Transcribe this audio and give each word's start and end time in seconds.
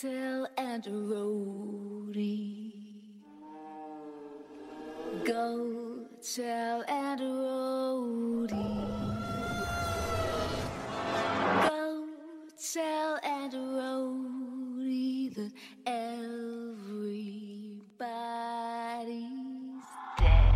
Tell 0.00 0.46
and 0.56 0.84
roadie. 0.84 2.72
Go 5.24 6.06
tell 6.22 6.84
and 6.88 7.20
roadie. 7.20 8.84
Go 11.68 12.06
tell 12.72 13.18
and 13.24 13.52
roadie 13.52 15.34
that 15.34 15.52
everybody's 15.86 17.82
dead. 20.18 20.54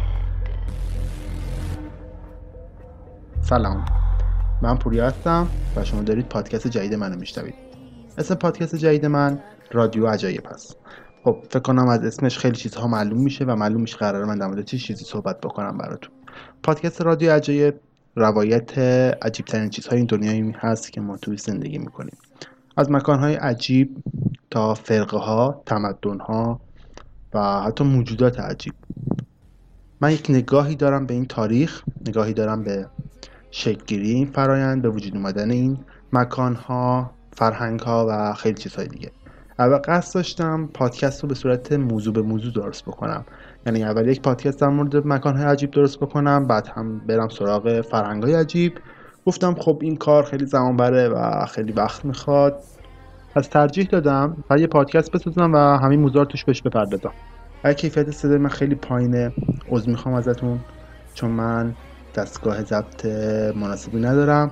سلام 3.40 3.84
من 4.62 4.76
پوریا 4.78 5.06
هستم 5.06 5.48
و 5.76 5.84
شما 5.84 6.02
دارید 6.02 6.28
پادکست 6.28 6.66
جدید 6.66 6.94
منو 6.94 7.16
میشنوید 7.16 7.71
اسم 8.18 8.34
پادکست 8.34 8.76
جدید 8.76 9.06
من 9.06 9.40
رادیو 9.70 10.06
عجایب 10.06 10.46
هست 10.46 10.76
خب 11.24 11.38
فکر 11.50 11.58
کنم 11.58 11.88
از 11.88 12.04
اسمش 12.04 12.38
خیلی 12.38 12.56
چیزها 12.56 12.86
معلوم 12.86 13.20
میشه 13.20 13.44
و 13.44 13.56
معلوم 13.56 13.80
میشه 13.80 13.96
قرار 13.96 14.24
من 14.24 14.38
در 14.38 14.46
مورد 14.46 14.64
چه 14.64 14.78
چیزی 14.78 15.04
صحبت 15.04 15.40
بکنم 15.40 15.78
براتون. 15.78 16.12
پادکست 16.62 17.00
رادیو 17.02 17.32
عجایب 17.32 17.74
روایت 18.16 18.78
عجیب 19.22 19.46
ترین 19.46 19.70
چیزهای 19.70 19.98
این 19.98 20.06
دنیایی 20.06 20.54
هست 20.58 20.92
که 20.92 21.00
ما 21.00 21.16
توی 21.16 21.36
زندگی 21.36 21.78
می‌کنیم. 21.78 22.16
از 22.76 22.90
مکانهای 22.90 23.34
عجیب 23.34 23.96
تا 24.50 24.74
فرقه 24.74 25.16
ها 25.18 25.62
تمدن 25.66 26.20
ها 26.20 26.60
و 27.34 27.62
حتی 27.62 27.84
موجودات 27.84 28.40
عجیب. 28.40 28.74
من 30.00 30.12
یک 30.12 30.26
نگاهی 30.28 30.74
دارم 30.74 31.06
به 31.06 31.14
این 31.14 31.26
تاریخ 31.26 31.82
نگاهی 32.08 32.32
دارم 32.32 32.64
به 32.64 32.86
شکلگیری 33.50 34.10
این 34.10 34.26
فرایند 34.26 34.82
به 34.82 34.88
وجود 34.88 35.16
اومدن 35.16 35.50
این 35.50 35.78
مکان 36.12 36.54
ها 36.54 37.10
فرهنگ 37.32 37.80
ها 37.80 38.06
و 38.08 38.34
خیلی 38.34 38.54
چیزهای 38.54 38.88
دیگه. 38.88 39.10
اول 39.58 39.78
قصد 39.84 40.14
داشتم 40.14 40.68
پادکست 40.74 41.22
رو 41.22 41.28
به 41.28 41.34
صورت 41.34 41.72
موضوع 41.72 42.14
به 42.14 42.22
موضوع 42.22 42.52
درست 42.52 42.84
بکنم. 42.84 43.24
یعنی 43.66 43.84
اول 43.84 44.08
یک 44.08 44.22
پادکست 44.22 44.60
در 44.60 44.68
مورد 44.68 45.06
مکان 45.06 45.36
های 45.36 45.46
عجیب 45.46 45.70
درست 45.70 46.00
بکنم 46.00 46.46
بعد 46.46 46.68
هم 46.76 46.98
برم 46.98 47.28
سراغ 47.28 47.80
فرهنگ 47.80 48.22
های 48.22 48.34
عجیب. 48.34 48.78
گفتم 49.26 49.54
خب 49.54 49.78
این 49.82 49.96
کار 49.96 50.22
خیلی 50.22 50.46
زمان 50.46 50.76
بره 50.76 51.08
و 51.08 51.46
خیلی 51.46 51.72
وقت 51.72 52.04
می‌خواد. 52.04 52.62
از 53.34 53.50
ترجیح 53.50 53.86
دادم 53.86 54.44
و 54.50 54.58
یه 54.58 54.66
پادکست 54.66 55.10
بسازم 55.10 55.52
و 55.52 55.56
همین 55.58 56.00
موضوع 56.00 56.18
رو 56.18 56.24
توش 56.24 56.44
بهش 56.44 56.62
بپردازم. 56.62 57.12
اگه 57.62 57.74
کیفیت 57.74 58.10
صدای 58.10 58.38
من 58.38 58.48
خیلی 58.48 58.74
پایینه 58.74 59.32
عذر 59.70 59.90
می‌خوام 59.90 60.14
ازتون 60.14 60.60
چون 61.14 61.30
من 61.30 61.74
دستگاه 62.14 62.62
ضبط 62.62 63.06
مناسبی 63.56 64.00
ندارم. 64.00 64.50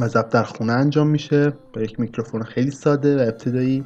ضبط 0.00 0.28
در 0.28 0.42
خونه 0.42 0.72
انجام 0.72 1.08
میشه. 1.08 1.52
با 1.72 1.82
یک 1.82 2.00
میکروفون 2.00 2.42
خیلی 2.42 2.70
ساده 2.70 3.16
و 3.16 3.20
ابتدایی. 3.20 3.84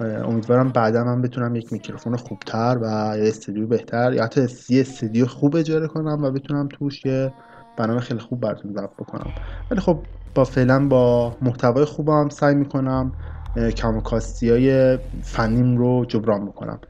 امیدوارم 0.00 0.68
بعدا 0.68 1.04
من 1.04 1.22
بتونم 1.22 1.56
یک 1.56 1.72
میکروفون 1.72 2.16
خوبتر 2.16 2.78
و 2.82 3.18
یه 3.18 3.28
استودیو 3.28 3.66
بهتر 3.66 4.12
یا 4.12 4.24
حتی 4.24 4.46
یه 4.68 4.80
استودیو 4.80 5.26
خوب 5.26 5.56
اجاره 5.56 5.86
کنم 5.86 6.24
و 6.24 6.30
بتونم 6.30 6.68
توش 6.68 7.06
یه 7.06 7.32
برنامه 7.76 8.00
خیلی 8.00 8.20
خوب 8.20 8.40
براتون 8.40 8.72
ضبط 8.72 8.94
بکنم. 8.98 9.32
ولی 9.70 9.80
خب 9.80 10.06
با 10.34 10.44
فعلا 10.44 10.88
با 10.88 11.36
محتوای 11.42 11.84
خوبم 11.84 12.28
سعی 12.28 12.54
می‌کنم 12.54 13.12
کم 13.76 14.02
های 14.42 14.98
فنیم 15.22 15.76
رو 15.76 16.04
جبران 16.08 16.46
بکنم. 16.46 16.80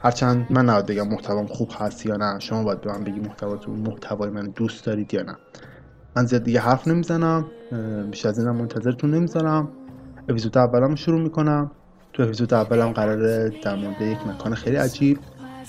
هرچند 0.00 0.46
من 0.50 0.64
نباید 0.64 0.86
بگم 0.86 1.08
محتوام 1.08 1.46
خوب 1.46 1.70
هست 1.78 2.06
یا 2.06 2.16
نه. 2.16 2.38
شما 2.38 2.64
باید 2.64 2.80
به 2.80 2.92
من 2.92 3.04
بگی 3.04 3.20
محتواتون 3.20 3.78
محتوای 3.80 4.30
من 4.30 4.46
دوست 4.46 4.86
دارید 4.86 5.14
یا 5.14 5.22
نه. 5.22 5.36
من 6.16 6.26
زیاد 6.26 6.42
دیگه 6.42 6.60
حرف 6.60 6.88
نمی‌زنم 6.88 7.44
بیش 8.10 8.26
از 8.26 8.38
اینم 8.38 8.56
منتظرتون 8.56 9.10
نمی‌ذارم. 9.14 9.68
اپیزود 10.28 10.58
اولم 10.58 10.94
شروع 10.94 11.20
می‌کنم. 11.20 11.70
تو 12.12 12.22
اپیزود 12.22 12.54
اولم 12.54 12.92
قراره 12.92 13.52
در 13.62 13.76
مورد 13.76 14.00
یک 14.00 14.26
مکان 14.26 14.54
خیلی 14.54 14.76
عجیب 14.76 15.18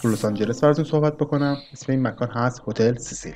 تو 0.01 0.09
لس 0.09 0.25
آنجلس 0.25 0.63
براتون 0.63 0.85
صحبت 0.85 1.17
بکنم. 1.17 1.57
اسم 1.73 1.91
این 1.91 2.07
مکان 2.07 2.27
هست 2.27 2.61
هتل 2.67 2.95
سیسیل. 2.95 3.33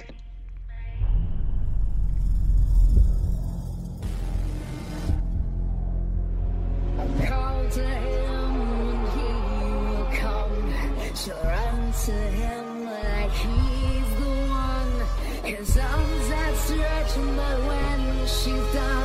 Outstretched, 17.17 17.35
but 17.35 17.63
when 17.63 18.27
she's 18.27 18.73
done, 18.73 19.00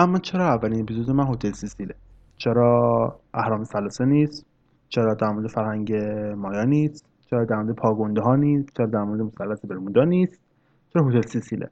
اما 0.00 0.18
چرا 0.18 0.48
اولین 0.48 0.80
اپیزود 0.80 1.10
من 1.10 1.26
هتل 1.26 1.52
سیسیله؟ 1.52 1.94
چرا 2.36 3.20
اهرام 3.34 3.64
ثلاثه 3.64 4.04
نیست؟ 4.04 4.46
چرا 4.88 5.14
در 5.14 5.30
مورد 5.30 5.46
فرهنگ 5.46 5.94
مایا 6.36 6.64
نیست؟ 6.64 7.04
چرا 7.30 7.44
در 7.44 7.56
مورد 7.56 7.76
پاگونده 7.76 8.20
ها 8.20 8.36
نیست؟ 8.36 8.68
چرا 8.76 8.86
در 8.86 9.02
مورد 9.02 9.20
مثلث 9.20 9.64
برمودا 9.64 10.04
نیست؟ 10.04 10.40
چرا 10.92 11.08
هتل 11.08 11.20
سیسیله؟ 11.20 11.70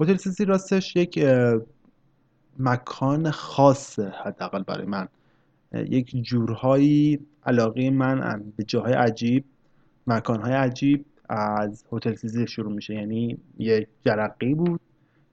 هتل 0.00 0.16
سیسیل 0.16 0.48
راستش 0.48 0.96
یک 0.96 1.26
مکان 2.58 3.30
خاصه 3.30 4.12
حداقل 4.24 4.62
برای 4.62 4.86
من. 4.86 5.08
یک 5.72 6.16
جورهایی 6.22 7.20
علاقه 7.46 7.90
من 7.90 8.44
به 8.56 8.64
جاهای 8.64 8.92
عجیب 8.92 9.44
مکانهای 10.06 10.52
عجیب 10.52 11.04
از 11.28 11.84
هتل 11.92 12.14
سیسیل 12.14 12.46
شروع 12.46 12.72
میشه. 12.72 12.94
یعنی 12.94 13.38
یک 13.58 13.88
جرقه 14.04 14.54
بود 14.54 14.80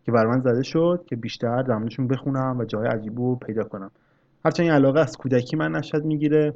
که 0.06 0.12
بر 0.12 0.26
من 0.26 0.40
زده 0.40 0.64
شد 0.64 1.04
که 1.08 1.16
بیشتر 1.16 1.62
در 1.62 1.78
موردشون 1.78 2.08
بخونم 2.08 2.58
و 2.60 2.66
جاهای 2.66 2.88
عجیب 2.88 3.20
رو 3.20 3.36
پیدا 3.36 3.64
کنم. 3.64 3.92
هرچند 4.46 4.64
این 4.66 4.76
علاقه 4.76 5.00
از 5.00 5.18
کودکی 5.18 5.56
من 5.56 5.72
نشد 5.72 6.06
می‌گیره. 6.06 6.54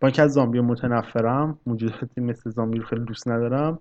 با 0.00 0.08
اینکه 0.08 0.22
از 0.22 0.32
زامبی 0.32 0.60
متنفرم 0.60 1.58
موجوداتی 1.66 2.20
مثل 2.20 2.50
زامبی 2.50 2.78
رو 2.78 2.84
خیلی 2.84 3.04
دوست 3.04 3.28
ندارم 3.28 3.78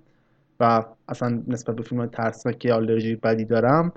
و 0.60 0.84
اصلا 1.08 1.44
نسبت 1.48 1.76
به 1.76 1.84
فیلم 1.84 2.06
ترسناک 2.06 2.66
آلرژی 2.66 3.16
بدی 3.16 3.46
دارم 3.46 3.92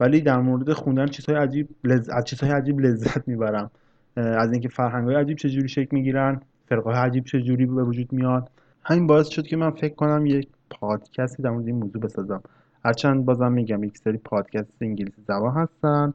ولی 0.00 0.20
در 0.20 0.40
مورد 0.40 0.72
خوندن 0.72 1.06
چیزهای 1.06 1.38
عجیب. 1.38 1.68
از 2.12 2.24
چیزهای 2.24 2.52
عجیب 2.52 2.80
لذت 2.80 3.28
می‌برم. 3.28 3.70
از 4.16 4.52
اینکه 4.52 4.68
فرهنگ 4.68 5.06
های 5.06 5.14
عجیب 5.14 5.36
چجوری 5.36 5.68
شکل 5.68 5.88
می‌گیرن 5.96 6.40
فرقه 6.68 6.90
عجیب 6.90 7.24
چجوری 7.24 7.66
به 7.66 7.84
وجود 7.84 8.12
میاد. 8.12 8.50
همین 8.84 9.06
باعث 9.06 9.28
شد 9.28 9.46
که 9.46 9.56
من 9.56 9.70
فکر 9.70 9.94
کنم 9.94 10.26
یک 10.26 10.48
پادکستی 10.70 11.42
در 11.42 11.50
مورد 11.50 11.66
این 11.66 11.76
موضوع 11.76 12.02
بسازم. 12.02 12.42
هرچند 12.84 13.24
بازم 13.24 13.52
میگم 13.52 13.84
یک 13.84 13.98
سری 13.98 14.18
پادکست 14.18 14.72
انگلیسی 14.80 15.22
زبان 15.22 15.54
هستن 15.54 16.14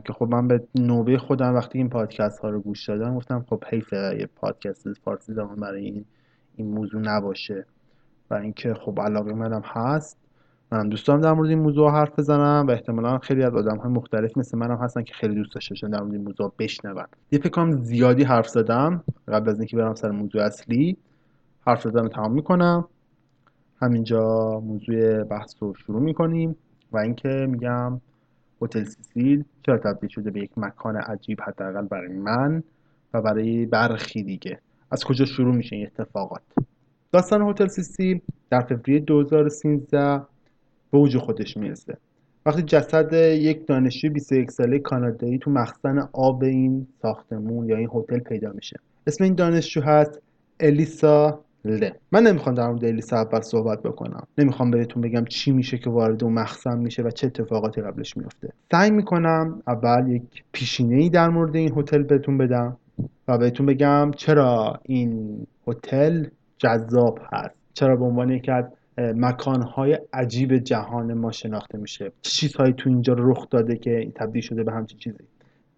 که 0.00 0.12
خب 0.12 0.28
من 0.30 0.48
به 0.48 0.62
نوبه 0.74 1.18
خودم 1.18 1.54
وقتی 1.54 1.78
این 1.78 1.88
پادکست 1.88 2.38
ها 2.38 2.50
رو 2.50 2.60
گوش 2.60 2.88
دادم 2.88 3.14
گفتم 3.16 3.44
خب 3.50 3.64
حیفه 3.64 4.16
یه 4.18 4.28
پادکست 4.36 4.92
فارسی 4.92 5.32
زبان 5.32 5.56
برای 5.56 5.84
این 5.84 6.04
این 6.56 6.70
موضوع 6.70 7.00
نباشه. 7.00 7.66
و 8.30 8.34
اینکه 8.34 8.74
خب 8.74 9.00
علاقه 9.00 9.32
منم 9.32 9.62
هست. 9.64 10.18
منم 10.72 10.88
دوست 10.88 11.06
دارم 11.06 11.20
در 11.20 11.32
مورد 11.32 11.48
این 11.48 11.58
موضوع 11.58 11.90
حرف 11.90 12.18
بزنم 12.18 12.66
و 12.68 12.70
احتمالا 12.70 13.18
خیلی 13.18 13.42
از 13.42 13.54
آدم 13.54 13.76
های 13.76 13.92
مختلف 13.92 14.36
مثل 14.38 14.58
منم 14.58 14.76
هستن 14.76 15.02
که 15.02 15.14
خیلی 15.14 15.34
دوست 15.34 15.54
داشته 15.54 15.88
در 15.88 16.00
مورد 16.00 16.12
این 16.12 16.24
موضوع 16.24 16.52
بشنون. 16.58 17.04
یه 17.30 17.38
فکر 17.38 17.48
کنم 17.48 17.72
زیادی 17.72 18.24
حرف 18.24 18.48
زدم 18.48 19.04
قبل 19.28 19.50
از 19.50 19.58
اینکه 19.58 19.76
برم 19.76 19.94
سر 19.94 20.10
موضوع 20.10 20.42
اصلی. 20.42 20.96
حرف 21.66 21.82
رو 21.82 22.08
تمام 22.08 22.32
می‌کنم. 22.32 22.88
همینجا 23.80 24.60
موضوع 24.60 25.24
بحث 25.24 25.54
رو 25.60 25.74
شروع 25.74 26.00
می‌کنیم 26.00 26.56
و 26.92 26.98
اینکه 26.98 27.28
میگم 27.28 28.00
هتل 28.62 28.84
سیسیل 28.84 29.44
چرا 29.66 29.78
تبدیل 29.78 30.10
شده 30.10 30.30
به 30.30 30.40
یک 30.40 30.50
مکان 30.56 30.96
عجیب 30.96 31.40
حداقل 31.40 31.86
برای 31.86 32.12
من 32.12 32.62
و 33.14 33.22
برای 33.22 33.66
برخی 33.66 34.22
دیگه. 34.22 34.58
از 34.90 35.04
کجا 35.04 35.24
شروع 35.24 35.54
میشه 35.54 35.76
این 35.76 35.86
اتفاقات؟ 35.86 36.42
داستان 37.12 37.42
هتل 37.42 37.66
سیسیل 37.66 38.20
در 38.50 38.60
فوریه 38.60 39.00
2013 39.00 40.18
به 40.90 40.98
اوج 40.98 41.16
خودش 41.16 41.56
می‌رسه. 41.56 41.96
وقتی 42.46 42.62
جسد 42.62 43.12
یک 43.12 43.66
دانشجوی 43.66 44.10
21 44.10 44.50
ساله 44.50 44.78
کانادایی 44.78 45.38
تو 45.38 45.50
مخزن 45.50 46.08
آب 46.12 46.42
این 46.42 46.86
ساختمون 47.02 47.68
یا 47.68 47.76
این 47.76 47.88
هتل 47.94 48.18
پیدا 48.18 48.52
میشه. 48.52 48.80
اسم 49.06 49.24
این 49.24 49.34
دانشجو 49.34 49.80
هست 49.80 50.22
الیسا 50.60 51.44
له 51.64 51.92
من 52.12 52.22
نمی‌خوام 52.22 52.54
در 52.54 52.66
مورد 52.66 52.84
الیسا 52.84 53.16
اول 53.16 53.40
صحبت 53.40 53.82
بکنم. 53.82 54.26
نمی‌خوام 54.38 54.70
بهتون 54.70 55.02
بگم 55.02 55.24
چی 55.24 55.52
میشه 55.52 55.78
که 55.78 55.90
وارد 55.90 56.24
اون 56.24 56.32
مخزن 56.32 56.78
میشه 56.78 57.02
و 57.02 57.10
چه 57.10 57.26
اتفاقاتی 57.26 57.80
قبلش 57.80 58.16
میفته. 58.16 58.52
سعی 58.72 58.90
می‌کنم 58.90 59.62
اول 59.66 60.08
یک 60.08 60.44
پیشینه 60.52 60.96
ای 60.96 61.10
در 61.10 61.28
مورد 61.28 61.56
این 61.56 61.72
هتل 61.76 62.02
بهتون 62.02 62.38
بدم 62.38 62.76
و 63.28 63.38
بهتون 63.38 63.66
بگم 63.66 64.10
چرا 64.16 64.80
این 64.82 65.46
هتل 65.66 66.26
جذاب 66.58 67.18
هست. 67.32 67.54
چرا 67.74 67.96
به 67.96 68.04
عنوان 68.04 68.30
یکی 68.30 68.50
از 68.50 68.64
مکانهای 68.98 69.98
عجیب 70.12 70.56
جهان 70.56 71.14
ما 71.14 71.30
شناخته 71.30 71.78
میشه. 71.78 72.12
چیزهایی 72.22 72.72
تو 72.72 72.90
اینجا 72.90 73.14
رخ 73.18 73.48
داده 73.50 73.76
که 73.76 74.12
تبدیل 74.14 74.42
شده 74.42 74.64
به 74.64 74.72
همچین 74.72 74.98
چیزی؟ 74.98 75.24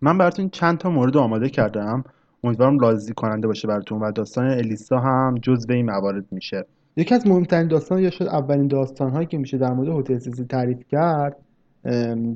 من 0.00 0.19
براتون 0.19 0.49
چند 0.49 0.79
تا 0.79 0.91
مورد 0.91 1.17
آماده 1.17 1.49
کردم. 1.49 2.05
امیدوارم 2.44 2.78
راضی 2.78 3.12
کننده 3.12 3.46
باشه 3.46 3.69
براتون 3.69 4.00
و 4.00 4.12
داستان 4.12 4.50
الیسا 4.50 4.98
هم 4.98 5.34
جزو 5.42 5.72
این 5.72 5.87
موارد 5.87 6.25
میشه. 6.31 6.66
یکی 6.96 7.14
از 7.14 7.26
مهمترین 7.26 7.69
داستان 7.69 8.02
یا 8.02 8.10
شاید 8.10 8.31
اولین 8.31 8.69
داستان 8.69 9.10
هایی 9.10 9.26
که 9.26 9.38
میشه 9.38 9.58
در 9.58 9.72
مورد 9.72 9.88
هتل 9.88 10.19
سیسی 10.19 10.44
تعریف 10.44 10.78
کرد 10.90 11.37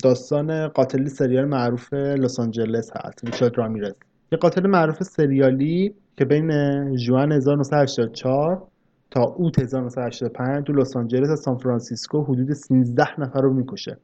داستان 0.03 0.69
قاتل 0.69 1.07
سریال 1.07 1.45
معروف 1.45 1.93
لس 1.95 2.41
آنجلس 2.41 2.91
هست 2.97 3.25
ریچارد 3.25 3.59
رامیرز. 3.59 3.95
یه 4.33 4.39
قاتل 4.39 4.67
معروف 4.67 5.03
سریالی 5.03 5.95
که 6.17 6.25
بین 6.25 6.51
ژوئن 6.97 7.33
1984 7.33 8.67
تا 9.11 9.23
اوت 9.23 9.59
1985 9.59 10.67
تو 10.67 10.73
لس 10.73 10.97
آنجلس 10.97 11.29
و 11.29 11.37
سان 11.37 11.57
فرانسیسکو 11.57 12.23
حدود 12.23 12.53
13 12.53 13.21
نفر 13.21 13.41
رو 13.41 13.53
می‌کشه. 13.53 13.97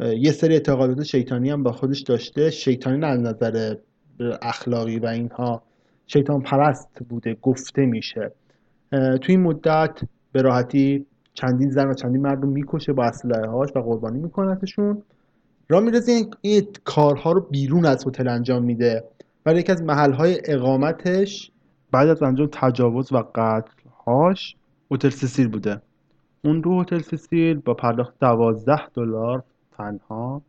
یه 0.00 0.32
سری 0.32 0.54
اعتقادات 0.54 1.02
شیطانی 1.02 1.50
هم 1.50 1.62
با 1.62 1.72
خودش 1.72 2.00
داشته. 2.00 2.50
شیطانی 2.50 2.98
نه 2.98 3.06
از 3.06 3.20
نظر 3.20 3.74
اخلاقی 4.42 4.98
و 4.98 5.06
اینها 5.06 5.62
شیطان 6.06 6.40
پرست 6.40 7.02
بوده 7.08 7.36
گفته 7.42 7.86
میشه. 7.86 8.32
اه، 8.92 9.18
تو 9.18 9.32
این 9.32 9.42
مدت 9.42 10.00
به 10.32 10.42
راحتی 10.42 11.06
چندین 11.34 11.70
زن 11.70 11.88
و 11.88 11.94
چندین 11.94 12.20
مرد 12.20 12.42
رو 12.42 12.50
می‌کشه 12.50 12.92
با 12.92 13.04
اسلحه 13.04 13.46
هاش 13.46 13.70
و 13.74 13.80
قربانی 13.80 14.18
میکنتشون. 14.18 15.02
رامیرز 15.68 16.08
این, 16.08 16.30
این 16.40 16.66
کارها 16.84 17.32
رو 17.32 17.40
بیرون 17.40 17.86
از 17.86 18.06
هتل 18.06 18.28
انجام 18.28 18.62
میده 18.62 19.04
ولی 19.46 19.60
یکی 19.60 19.72
از 19.72 19.82
محلهای 19.82 20.40
اقامتش 20.44 21.50
بعد 21.90 22.08
از 22.08 22.22
انجام 22.22 22.48
تجاوز 22.52 23.12
و 23.12 23.24
قتلهاش 23.34 24.56
هتل 24.90 25.08
سیسیل 25.08 25.48
بوده. 25.48 25.80
اون 26.44 26.62
رو 26.62 26.82
هتل 26.82 26.98
سیسیل 26.98 27.58
با 27.58 27.74
پرداخت 27.74 28.14
دوازده 28.20 28.88
دلار 28.88 29.42
تنها 29.76 30.42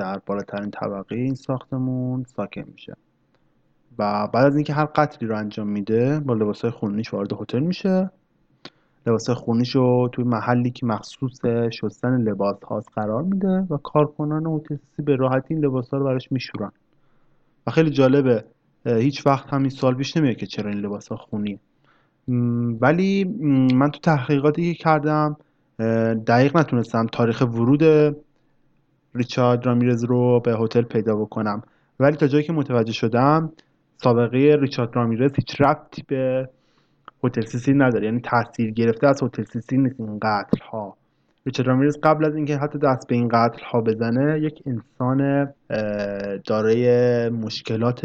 در 0.00 0.18
بالاترین 0.26 0.70
طبقه 0.70 1.16
این 1.16 1.34
ساختمون 1.34 2.24
ساکن 2.24 2.64
میشه. 2.72 2.96
و 3.98 4.28
بعد 4.28 4.46
از 4.46 4.56
اینکه 4.56 4.72
هر 4.72 4.84
قتلی 4.84 5.28
رو 5.28 5.36
انجام 5.36 5.68
میده 5.68 6.20
با 6.20 6.34
لباسهای 6.34 6.70
خونیش 6.70 7.14
وارد 7.14 7.32
هتل 7.32 7.58
میشه. 7.58 8.10
لباسهای 9.06 9.36
خونیش 9.36 9.76
رو 9.76 10.08
توی 10.12 10.24
محلی 10.24 10.70
که 10.70 10.86
مخصوص 10.86 11.40
شستن 11.70 12.20
لباس 12.20 12.64
هاست 12.64 12.88
قرار 12.94 13.22
میده 13.22 13.66
و 13.70 13.76
کارکنان 13.76 14.60
سیسی 14.68 15.02
به 15.02 15.16
راحتی 15.16 15.54
این 15.54 15.64
لباس 15.64 15.90
ها 15.90 15.98
رو 15.98 16.04
براش 16.04 16.32
میشورن. 16.32 16.72
و 17.66 17.70
خیلی 17.70 17.90
جالبه 17.90 18.44
هیچ 18.84 19.26
وقت 19.26 19.48
هم 19.48 19.60
این 19.60 19.70
سوال 19.70 19.94
پیش 19.94 20.16
نمیاد 20.16 20.36
که 20.36 20.46
چرا 20.46 20.70
این 20.70 20.80
لباس 20.80 21.08
ها 21.08 21.16
خونیه 21.16 21.58
ولی 22.80 23.24
من 23.74 23.90
تو 23.90 24.00
تحقیقاتی 24.00 24.74
که 24.74 24.82
کردم 24.82 25.36
دقیق 26.26 26.56
نتونستم 26.56 27.06
تاریخ 27.06 27.40
ورود 27.40 28.16
ریچارد 29.14 29.66
رامیرز 29.66 30.04
رو 30.04 30.40
به 30.40 30.56
هتل 30.60 30.82
پیدا 30.82 31.16
بکنم. 31.16 31.62
ولی 32.00 32.16
تا 32.16 32.26
جایی 32.26 32.44
که 32.44 32.52
متوجه 32.52 32.92
شدم 32.92 33.52
سابقه 33.96 34.56
ریچارد 34.60 34.96
رامیرز 34.96 35.32
هیچ 35.36 35.60
ربطی 35.60 36.02
به 36.08 36.48
هتل 37.24 37.44
سیسیل 37.44 37.82
نداره. 37.82 38.04
یعنی 38.04 38.20
تاثیر 38.20 38.70
گرفته 38.70 39.06
از 39.06 39.22
هتل 39.22 39.42
سیسیل 39.42 39.80
نیست 39.80 40.00
این 40.00 40.18
قتل 40.18 40.58
ها 40.70 40.96
ریچارد 41.46 41.68
رامیرز 41.68 41.98
قبل 42.02 42.24
از 42.24 42.36
اینکه 42.36 42.56
حتی 42.56 42.78
دست 42.78 43.08
به 43.08 43.14
این 43.14 43.28
قتل 43.28 43.62
ها 43.64 43.80
بزنه 43.80 44.40
یک 44.40 44.62
انسان 44.66 45.48
دارای 46.46 47.28
مشکلات 47.28 48.04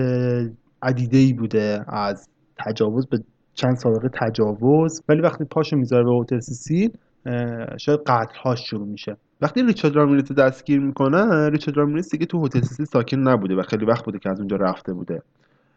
عدیده 0.82 1.18
ای 1.18 1.34
بوده 1.34 1.86
از 1.88 2.30
تجاوز 2.58 3.08
به 3.08 3.20
چند 3.54 3.76
سابقه 3.76 4.10
تجاوز. 4.14 5.04
ولی 5.10 5.22
وقتی 5.22 5.44
پاشو 5.44 5.78
می‌ذاره 5.78 6.04
به 6.04 6.12
هتل 6.22 6.40
سیسیل 6.40 6.92
شاید 7.78 8.00
قتل 8.08 8.36
هاش 8.44 8.70
شروع 8.70 8.88
میشه. 8.88 9.18
وقتی 9.42 9.64
ریچارد 9.64 9.96
رامیرز 9.96 10.30
رو 10.30 10.36
دستگیر 10.36 10.80
می‌کنه 10.80 11.50
ریچارد 11.50 11.78
رامیرز 11.78 12.10
دیگه 12.10 12.26
تو 12.26 12.46
هتل 12.46 12.62
سیسیل 12.62 12.86
ساکن 12.86 13.18
نبوده 13.18 13.56
و 13.56 13.62
خیلی 13.62 13.86
وقت 13.86 14.06
بوده 14.06 14.20
که 14.20 14.30
از 14.30 14.40
اونجا 14.40 14.56
رفته 14.56 14.94
بوده. 14.94 15.22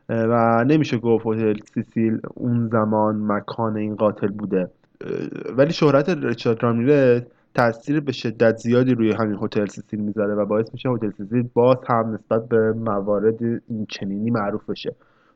و 0.09 0.65
نمیشه 0.65 0.99
گفت 0.99 1.27
هتل 1.27 1.59
سیسیل 1.75 2.21
اون 2.35 2.69
زمان 2.69 3.17
مکان 3.17 3.77
این 3.77 3.97
قاتل 3.97 4.27
بوده. 4.27 4.71
ولی 5.57 5.73
شهرت 5.73 6.09
ریچارد 6.09 6.63
رامیرز 6.63 7.23
تاثیر 7.55 8.01
به 8.01 8.13
شدت 8.13 8.57
زیادی 8.57 8.95
روی 8.95 9.13
همین 9.13 9.39
هتل 9.43 9.67
سیسیل 9.67 10.01
می‌ذاره 10.01 10.35
و 10.35 10.47
باعث 10.47 10.67
میشه 10.73 10.89
هتل 10.89 11.11
سیسیل 11.11 11.49
باز 11.55 11.77
هم 11.89 12.15
نسبت 12.15 12.49
به 12.49 12.73
موارد 12.73 13.43
این 13.43 13.87
چنینی 13.89 14.31
معروف 14.31 14.71
بشه. 14.71 14.95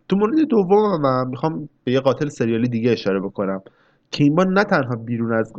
تو 0.08 0.16
مورد 0.16 0.38
دوم 0.38 1.00
من 1.00 1.28
می‌خوام 1.28 1.68
به 1.84 1.92
یه 1.92 2.00
قاتل 2.00 2.28
سریالی 2.28 2.68
دیگه 2.68 2.90
اشاره 2.90 3.20
بکنم. 3.20 3.62
که 4.12 4.24
این 4.24 4.34
بار 4.34 4.46
نه 4.46 4.64
تنها 4.64 4.96
بیرون 4.96 5.32
از 5.32 5.52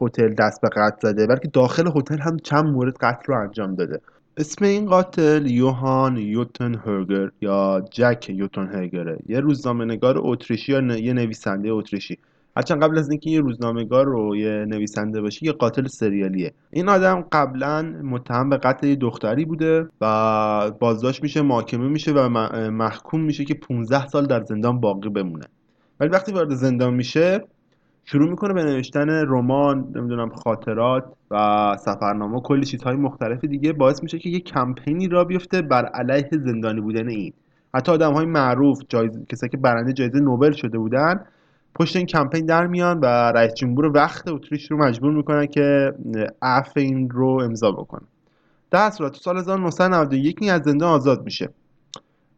هتل 0.00 0.34
دست 0.34 0.60
به 0.60 0.68
قتل 0.68 1.08
زده 1.08 1.26
بلکه 1.26 1.48
داخل 1.48 1.86
هتل 1.96 2.18
هم 2.18 2.36
چند 2.36 2.64
مورد 2.64 2.96
قتل 3.00 3.22
رو 3.26 3.40
انجام 3.40 3.74
داده. 3.74 4.00
اسم 4.36 4.64
این 4.64 4.86
قاتل 4.86 5.46
یوهان 5.46 6.16
یوتن 6.16 6.74
هرگر 6.74 7.30
یا 7.40 7.84
جک 7.90 8.30
یوتن 8.30 8.66
هرگره 8.66 9.18
یه 9.26 9.40
روزنامه‌نگار 9.40 10.14
اتریشی 10.18 10.72
یا 10.72 10.96
یه 10.96 11.12
نویسنده 11.12 11.72
اتریشی. 11.72 12.18
هرچند 12.56 12.82
قبل 12.82 12.98
از 12.98 13.10
اینکه 13.10 13.30
یه 13.30 13.40
روزنامه‌نگار 13.40 14.06
رو 14.06 14.36
یه 14.36 14.64
نویسنده 14.68 15.20
باشه 15.20 15.46
یه 15.46 15.52
قاتل 15.52 15.86
سریالیه. 15.86 16.52
این 16.70 16.88
آدم 16.88 17.24
قبلا 17.32 17.82
متهم 18.02 18.50
به 18.50 18.56
قتل 18.56 18.86
یه 18.86 18.96
دختری 18.96 19.44
بوده 19.44 19.86
و 20.00 20.70
بازداشت 20.70 21.22
میشه 21.22 21.42
محاکمه 21.42 21.88
میشه 21.88 22.12
و 22.12 22.28
محکوم 22.70 23.20
میشه 23.20 23.44
که 23.44 23.54
15 23.54 24.06
سال 24.06 24.26
در 24.26 24.42
زندان 24.42 24.80
باقی 24.80 25.08
بمونه. 25.08 25.46
ولی 26.02 26.10
وقتی 26.10 26.32
وارد 26.32 26.54
زندان 26.54 26.94
میشه 26.94 27.44
شروع 28.04 28.30
می‌کنه 28.30 28.54
به 28.54 28.64
نوشتن 28.64 29.10
رمان 29.10 29.92
نمی‌دونم 29.94 30.28
خاطرات 30.28 31.04
و 31.30 31.76
سفرنامه 31.80 32.36
و 32.36 32.40
کلی 32.40 32.66
چیزهای 32.66 32.96
مختلف 32.96 33.44
دیگه. 33.44 33.72
باعث 33.72 34.02
میشه 34.02 34.18
که 34.18 34.28
یه 34.28 34.40
کمپینی 34.40 35.08
را 35.08 35.24
بیفته 35.24 35.62
بر 35.62 35.84
علیه 35.84 36.28
زندانی 36.32 36.80
بودن 36.80 37.08
این. 37.08 37.32
حتی 37.74 37.92
آدم 37.92 38.12
های 38.12 38.26
معروف 38.26 38.78
جایزه 38.88 39.24
کسایی 39.28 39.50
که 39.50 39.56
برنده 39.56 39.92
جایزه 39.92 40.20
نوبل 40.20 40.52
شده 40.52 40.78
بودن 40.78 41.24
پشت 41.74 41.96
این 41.96 42.06
کمپین 42.06 42.46
در 42.46 42.66
میان 42.66 43.00
و 43.00 43.06
رئیس 43.06 43.54
جمهور 43.54 43.86
وقت 43.86 44.28
اتریش 44.28 44.70
رو 44.70 44.76
مجبور 44.76 45.12
می‌کنن 45.12 45.46
که 45.46 45.92
عفو 46.42 46.80
این 46.80 47.10
رو 47.10 47.28
امضا 47.28 47.72
بکنه. 47.72 48.06
در 48.70 48.90
صورت 48.90 49.12
تو 49.12 49.18
سال 49.18 49.36
1991 49.38 50.38
این 50.40 50.50
از 50.50 50.62
زندان 50.64 50.88
آزاد 50.88 51.24
میشه. 51.24 51.48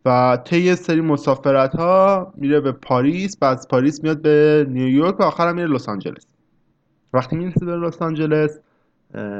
و 0.04 0.38
طی 0.44 0.76
سری 0.76 1.00
مسافرت 1.00 1.76
ها 1.76 2.32
میره 2.36 2.60
به 2.60 2.72
پاریس 2.72 3.36
بعد 3.36 3.58
از 3.58 3.68
پاریس 3.68 4.02
میاد 4.02 4.22
به 4.22 4.66
نیویورک 4.68 5.20
و 5.20 5.22
آخر 5.22 5.48
هم 5.48 5.54
میره 5.54 5.68
لس 5.68 5.88
آنجلس. 5.88 6.26
وقتی 7.12 7.36
می‌رسه 7.36 7.66
به 7.66 7.76
لس 7.76 8.02
آنجلس 8.02 8.58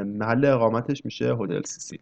محل 0.04 0.44
اقامتش 0.44 1.04
میشه 1.04 1.36
هتل 1.40 1.62
سیسیل 1.64 1.98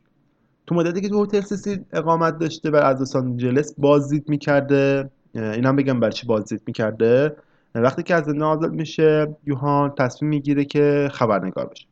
تو 0.66 0.74
مدتی 0.74 1.00
که 1.00 1.08
تو 1.08 1.24
هتل 1.24 1.40
سیسیل 1.40 1.84
اقامت 1.92 2.38
داشته 2.38 2.70
و 2.70 2.76
از 2.76 3.02
لس 3.02 3.16
آنجلس 3.16 3.74
بازدید 3.78 4.28
می‌کرده 4.28 5.10
اینم 5.34 5.76
بگم 5.76 6.00
برای 6.00 6.12
چی 6.12 6.26
بازدید 6.26 6.62
می‌کرده. 6.66 7.36
وقتی 7.74 8.02
که 8.02 8.14
از 8.14 8.24
زندان 8.24 8.58
آزاد 8.58 8.72
میشه 8.72 9.36
یوهان 9.46 9.94
تصمیم 9.98 10.28
می‌گیره 10.28 10.64
که 10.64 11.08
خبرنگار 11.12 11.66
بشه 11.66 11.86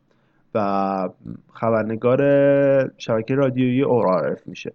و 0.54 1.08
خبرنگار 1.52 2.20
شبکه 2.98 3.34
رادیویی 3.34 3.82
اورارف 3.82 4.46
میشه. 4.46 4.72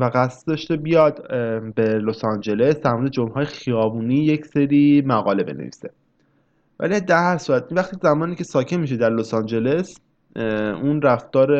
و 0.00 0.10
قصد 0.14 0.46
داشته 0.48 0.76
بیاد 0.76 1.28
به 1.74 1.84
لس 1.98 2.24
آنجلس 2.24 2.80
در 2.80 2.94
مورد 2.94 3.10
جرم‌های 3.10 3.44
خیابونی 3.44 4.14
یک 4.14 4.46
سری 4.46 5.02
مقاله 5.06 5.42
بنویسه. 5.42 5.90
ولی 6.80 7.00
در 7.00 7.22
هر 7.22 7.38
صورت 7.38 7.64
وقتی 7.70 7.96
زمانی 8.02 8.34
که 8.34 8.44
ساکن 8.44 8.76
میشه 8.76 8.96
در 8.96 9.10
لس 9.10 9.34
آنجلس 9.34 9.98
اون 10.82 11.02
رفتار 11.02 11.50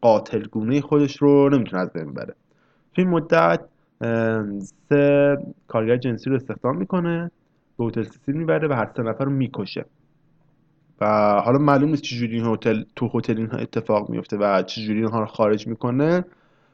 قاتلگونه 0.00 0.80
خودش 0.80 1.16
رو 1.16 1.48
نمی‌تونه 1.48 1.82
از 1.82 1.92
بین 1.92 2.12
ببره. 2.12 2.34
تو 2.94 3.02
این 3.02 3.08
مدت 3.08 3.60
سه 4.88 5.36
کارگر 5.68 5.96
جنسی 5.96 6.30
رو 6.30 6.36
استخدام 6.36 6.76
می‌کنه 6.76 7.30
به 7.78 7.84
هتل 7.84 8.02
سیسیل 8.02 8.34
می‌بره 8.34 8.68
و 8.68 8.72
هر 8.72 8.90
سه 8.96 9.02
نفر 9.02 9.24
رو 9.24 9.30
می‌کشه. 9.30 9.84
و 11.00 11.06
حالا 11.44 11.58
معلوم 11.58 11.90
نیست 11.90 12.02
چجوری 12.02 12.36
این 12.36 12.46
هتل 12.46 12.82
تو 12.96 13.10
هتل 13.14 13.36
اینها 13.36 13.58
اتفاق 13.58 14.10
میفته 14.10 14.36
و 14.36 14.62
چجوری 14.62 14.98
اینها 14.98 15.20
رو 15.20 15.26
خارج 15.26 15.66
می‌کنه. 15.66 16.24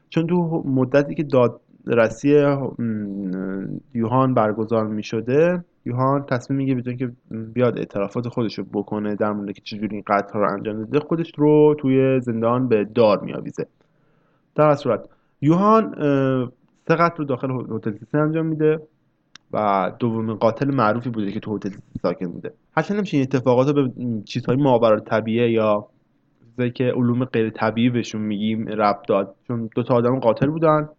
چون 0.09 0.27
تو 0.27 0.63
مدتی 0.65 1.15
که 1.15 1.23
دادرسی 1.23 2.29
یوهان 3.93 4.33
برگزار 4.33 4.87
می‌شده 4.87 5.63
یوهان 5.85 6.25
تصمیم 6.25 6.57
میگه 6.57 6.75
بدون 6.75 6.97
که 6.97 7.11
بیاد 7.53 7.77
اعترافات 7.77 8.27
خودش 8.27 8.57
رو 8.57 8.63
بکنه 8.73 9.15
در 9.15 9.31
مورد 9.31 9.51
که 9.51 9.61
چجوری 9.61 9.95
این 9.95 10.03
قتل 10.07 10.39
رو 10.39 10.53
انجام 10.53 10.77
داده 10.77 10.99
خودش 10.99 11.31
رو 11.37 11.75
توی 11.79 12.19
زندان 12.19 12.67
به 12.67 12.83
دار 12.83 13.21
میآویزه. 13.21 13.67
در 14.55 14.75
صورت 14.75 15.09
یوهان 15.41 15.95
سه 16.87 16.95
رو 17.17 17.25
داخل 17.25 17.75
هتل 17.75 17.91
سیسیل 17.91 18.19
انجام 18.19 18.45
میده 18.45 18.79
و 19.53 19.91
دومین 19.99 20.35
قاتل 20.35 20.75
معروفی 20.75 21.09
بوده 21.09 21.31
که 21.31 21.39
تو 21.39 21.55
هتل 21.55 21.69
ساکن 22.01 22.27
بوده. 22.27 22.53
هرچند 22.71 22.97
نمیشه 22.97 23.17
این 23.17 23.23
اتفاقات 23.23 23.67
رو 23.67 23.73
به 23.73 23.91
چیزهای 24.25 24.57
ماورا 24.57 24.99
طبیعه 24.99 25.51
یا 25.51 25.87
چیزایی 26.57 26.71
که 26.71 26.83
علوم 26.83 27.25
غیر 27.25 27.49
طبیعی 27.49 27.89
بهشون 27.89 28.21
میگیم 28.21 28.67
ربط 28.67 29.07
داد. 29.07 29.35
چون 29.47 29.69
دو 29.75 29.83
تا 29.83 29.95
آدم 29.95 30.19
قاتل 30.19 30.47
بودن 30.47 30.89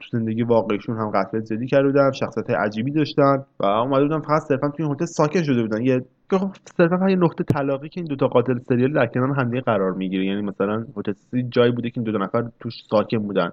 تو 0.00 0.18
زندگی 0.18 0.42
واقعیشون 0.42 0.96
هم 0.96 1.10
قتل 1.10 1.40
زیادی 1.40 1.66
کرده 1.66 1.86
بودن 1.86 2.12
شخصیت 2.12 2.50
عجیبی 2.50 2.90
داشتن 2.90 3.44
و 3.60 3.66
اومده 3.66 4.02
بودن 4.02 4.20
فقط 4.20 4.42
صرفا 4.42 4.68
توی 4.68 4.86
هتل 4.92 5.04
ساکن 5.04 5.42
شده 5.42 5.62
بودن. 5.62 5.82
یه 5.82 6.04
خب 6.30 6.50
صرفا 6.76 7.10
یه 7.10 7.16
نقطه 7.16 7.44
طلاقی 7.44 7.88
که 7.88 8.00
این 8.00 8.08
دوتا 8.08 8.28
قاتل 8.28 8.58
سریال 8.58 8.92
در 8.92 9.06
کنار 9.06 9.40
همدیگه 9.40 9.60
قرار 9.60 9.92
می‌گیره. 9.92 10.24
یعنی 10.24 10.42
مثلا 10.42 10.84
هتل 10.96 11.12
جایی 11.48 11.72
بوده 11.72 11.90
که 11.90 12.00
این 12.00 12.12
دو, 12.12 12.18
نفر 12.18 12.48
توش 12.60 12.72
ساکن 12.90 13.18
بودن 13.18 13.50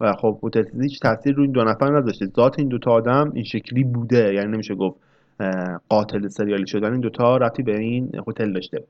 و 0.00 0.12
خب 0.12 0.38
هتل 0.44 0.82
هیچ 0.82 1.00
تاثیر 1.00 1.34
روی 1.34 1.44
این 1.44 1.52
دو 1.52 1.64
نفر 1.64 1.98
نذاشته 1.98 2.26
ذات 2.26 2.58
این 2.58 2.68
دوتا 2.68 2.90
آدم 2.90 3.30
این 3.34 3.44
شکلی 3.44 3.84
بوده. 3.84 4.34
یعنی 4.34 4.52
نمیشه 4.52 4.74
گفت 4.74 4.96
قاتل 5.88 6.28
سریالی 6.28 6.66
شدن. 6.66 6.92
این 6.92 7.00
دوتا 7.00 7.36
ربطی 7.36 7.62
به 7.62 7.78
این 7.78 8.12
هتل 8.28 8.52
داشته. 8.52 8.84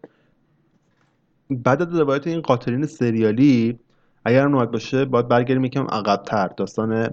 بعد 1.51 1.83
از 1.83 2.01
روایت 2.01 2.27
این 2.27 2.41
قاتلین 2.41 2.87
سریالی 2.87 3.79
اگر 4.25 4.45
هم 4.45 4.51
نوبت 4.51 4.71
باشه 4.71 5.05
باید 5.05 5.29
برگردیم 5.29 5.65
یکم 5.65 5.87
عقبتر. 5.91 6.49
داستان 6.57 7.09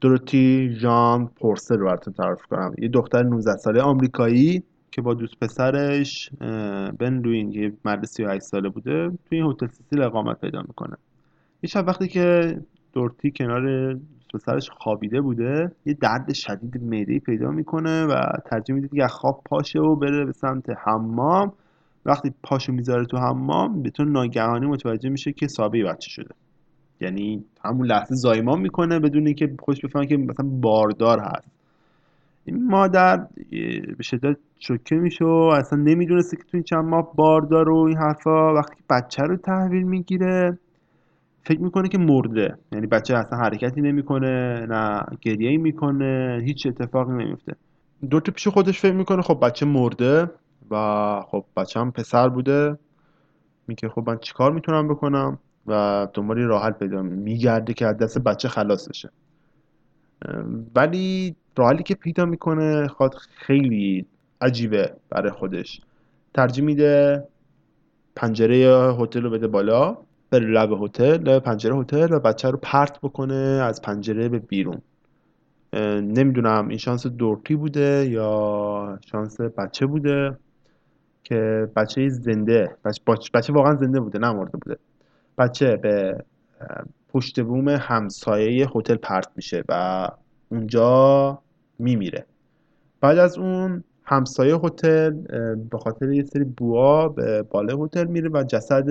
دوروتی 0.00 0.70
ژان 0.72 1.26
پورسل 1.26 1.78
رو 1.78 1.86
براتون 1.86 2.14
تعریف 2.14 2.42
کنم. 2.42 2.74
یه 2.78 2.88
دختر 2.88 3.22
19 3.22 3.56
ساله 3.56 3.82
آمریکایی 3.82 4.62
که 4.90 5.02
با 5.02 5.14
دوست 5.14 5.40
پسرش 5.40 6.30
بن 6.98 7.20
لوین 7.24 7.52
یه 7.52 7.72
مرد 7.84 8.04
38 8.04 8.42
ساله 8.42 8.68
بوده 8.68 9.10
توی 9.28 9.38
این 9.38 9.50
هتل 9.50 9.66
سیسیل 9.66 10.02
اقامت 10.02 10.40
پیدا 10.40 10.60
می‌کنه. 10.60 10.96
یه 11.62 11.70
شب 11.70 11.84
وقتی 11.88 12.08
که 12.08 12.58
دورتی 12.92 13.32
کنار 13.36 13.96
پسرش 14.34 14.70
خوابیده 14.70 15.20
بوده 15.20 15.72
یه 15.86 15.94
درد 15.94 16.32
شدید 16.32 16.82
معده‌ای 16.82 17.18
پیدا 17.18 17.50
می‌کنه 17.50 18.04
و 18.04 18.14
ترجیح 18.50 18.76
میده 18.76 18.88
که 18.88 19.06
خواب 19.06 19.42
پاشه 19.44 19.80
و 19.80 19.96
بره 19.96 20.24
به 20.24 20.32
سمت 20.32 20.64
حمام. 20.86 21.52
وقتی 22.06 22.34
پاشو 22.42 22.72
می‌ذاره 22.72 23.04
تو 23.04 23.16
حمام 23.16 23.82
به 23.82 23.90
طور 23.90 24.06
ناگهانی 24.06 24.66
متوجه 24.66 25.08
میشه 25.08 25.32
که 25.32 25.48
سابه 25.48 25.84
بچه 25.84 26.10
شده. 26.10 26.34
یعنی 27.00 27.44
همون 27.64 27.86
لحظه 27.86 28.14
زایمان 28.14 28.60
می‌کنه 28.60 28.98
بدون 28.98 29.26
اینکه 29.26 29.54
خودش 29.58 29.80
بفهمه 29.80 30.06
که 30.06 30.16
مثلا 30.16 30.48
باردار 30.48 31.18
هست. 31.20 31.48
این 32.44 32.66
مادر 32.66 33.26
به 33.96 34.02
شدت 34.02 34.36
شوکه 34.58 34.94
میشه 34.94 35.24
و 35.24 35.28
اصلا 35.28 35.78
نمی‌دونسته 35.78 36.36
که 36.36 36.42
تو 36.42 36.48
این 36.52 36.62
چند 36.62 36.84
ماه 36.84 37.12
باردار 37.14 37.68
و 37.68 37.76
این 37.76 37.96
حرفا. 37.96 38.54
وقتی 38.54 38.76
بچه 38.90 39.22
رو 39.22 39.36
تحویل 39.36 39.82
می‌گیره 39.82 40.58
فکر 41.44 41.60
می‌کنه 41.60 41.88
که 41.88 41.98
مرده. 41.98 42.56
یعنی 42.72 42.86
بچه 42.86 43.16
اصلا 43.16 43.38
حرکتی 43.38 43.80
نمی‌کنه 43.80 44.66
نه 44.68 45.02
گریه 45.20 45.58
می‌کنه 45.58 46.40
هیچ 46.44 46.66
اتفاقی 46.66 47.12
نمیفته 47.12 47.52
دو 48.10 48.20
تا 48.20 48.32
پیش 48.32 48.48
خودش 48.48 48.80
فکر 48.80 48.94
می‌کنه 48.94 49.22
خب 49.22 49.38
بچه 49.42 49.66
مرده. 49.66 50.30
و 50.72 51.20
خب 51.28 51.44
بچه 51.56 51.80
هم 51.80 51.92
پسر 51.92 52.28
بوده 52.28 52.78
میگه 53.68 53.88
خب 53.88 54.04
من 54.06 54.18
چیکار 54.18 54.52
می‌تونم 54.52 54.88
بکنم؟ 54.88 55.38
و 55.66 56.08
دنبال 56.14 56.38
راه 56.38 56.62
حل 56.62 56.70
پیدا 56.70 57.02
میگرده 57.02 57.74
که 57.74 57.86
از 57.86 57.96
دست 57.96 58.18
بچه 58.18 58.48
خلاص 58.48 58.88
بشه. 58.88 59.10
ولی 60.74 61.36
راه 61.56 61.68
حلی 61.68 61.82
که 61.82 61.94
پیدا 61.94 62.24
می‌کنه 62.24 62.88
خود 62.88 63.14
خیلی 63.14 64.06
عجیبه 64.40 64.92
برای 65.10 65.30
خودش. 65.30 65.80
ترجیح 66.34 66.64
میده 66.64 67.24
پنجره 68.16 68.94
هتل 68.98 69.22
رو 69.22 69.30
بده 69.30 69.46
بالا 69.46 69.96
بره 70.30 70.46
لب 70.46 70.82
هتل 70.82 71.38
پنجره 71.38 71.76
هتل 71.76 72.08
و 72.12 72.18
بچه 72.18 72.50
رو 72.50 72.58
پرت 72.62 73.00
بکنه 73.00 73.34
از 73.34 73.82
پنجره 73.82 74.28
به 74.28 74.38
بیرون. 74.38 74.82
نمی‌دونم 76.02 76.68
این 76.68 76.78
شانس 76.78 77.06
دورتی 77.06 77.56
بوده 77.56 78.08
یا 78.10 78.98
شانس 79.06 79.40
بچه 79.40 79.86
بوده؟ 79.86 80.36
که 81.24 81.68
بچه 81.76 82.08
زنده 82.08 82.76
بچه, 82.84 83.30
بچه 83.34 83.52
واقعا 83.52 83.74
زنده 83.74 84.00
بوده 84.00 84.18
نمرده 84.18 84.58
بوده. 84.58 84.76
بچه 85.38 85.76
به 85.76 86.24
پشت 87.08 87.40
بوم 87.40 87.68
همسایه 87.68 88.68
هتل 88.74 88.96
پرت 88.96 89.28
میشه 89.36 89.64
و 89.68 90.08
اونجا 90.48 91.38
میمیره. 91.78 92.26
بعد 93.00 93.18
از 93.18 93.38
اون 93.38 93.84
همسایه 94.04 94.54
هتل 94.54 95.10
به 95.70 95.78
خاطر 95.78 96.12
یه 96.12 96.24
سری 96.24 96.44
بوها 96.44 97.08
به 97.08 97.42
بالای 97.42 97.76
هتل 97.80 98.04
میره 98.04 98.30
و 98.32 98.44
جسد 98.44 98.90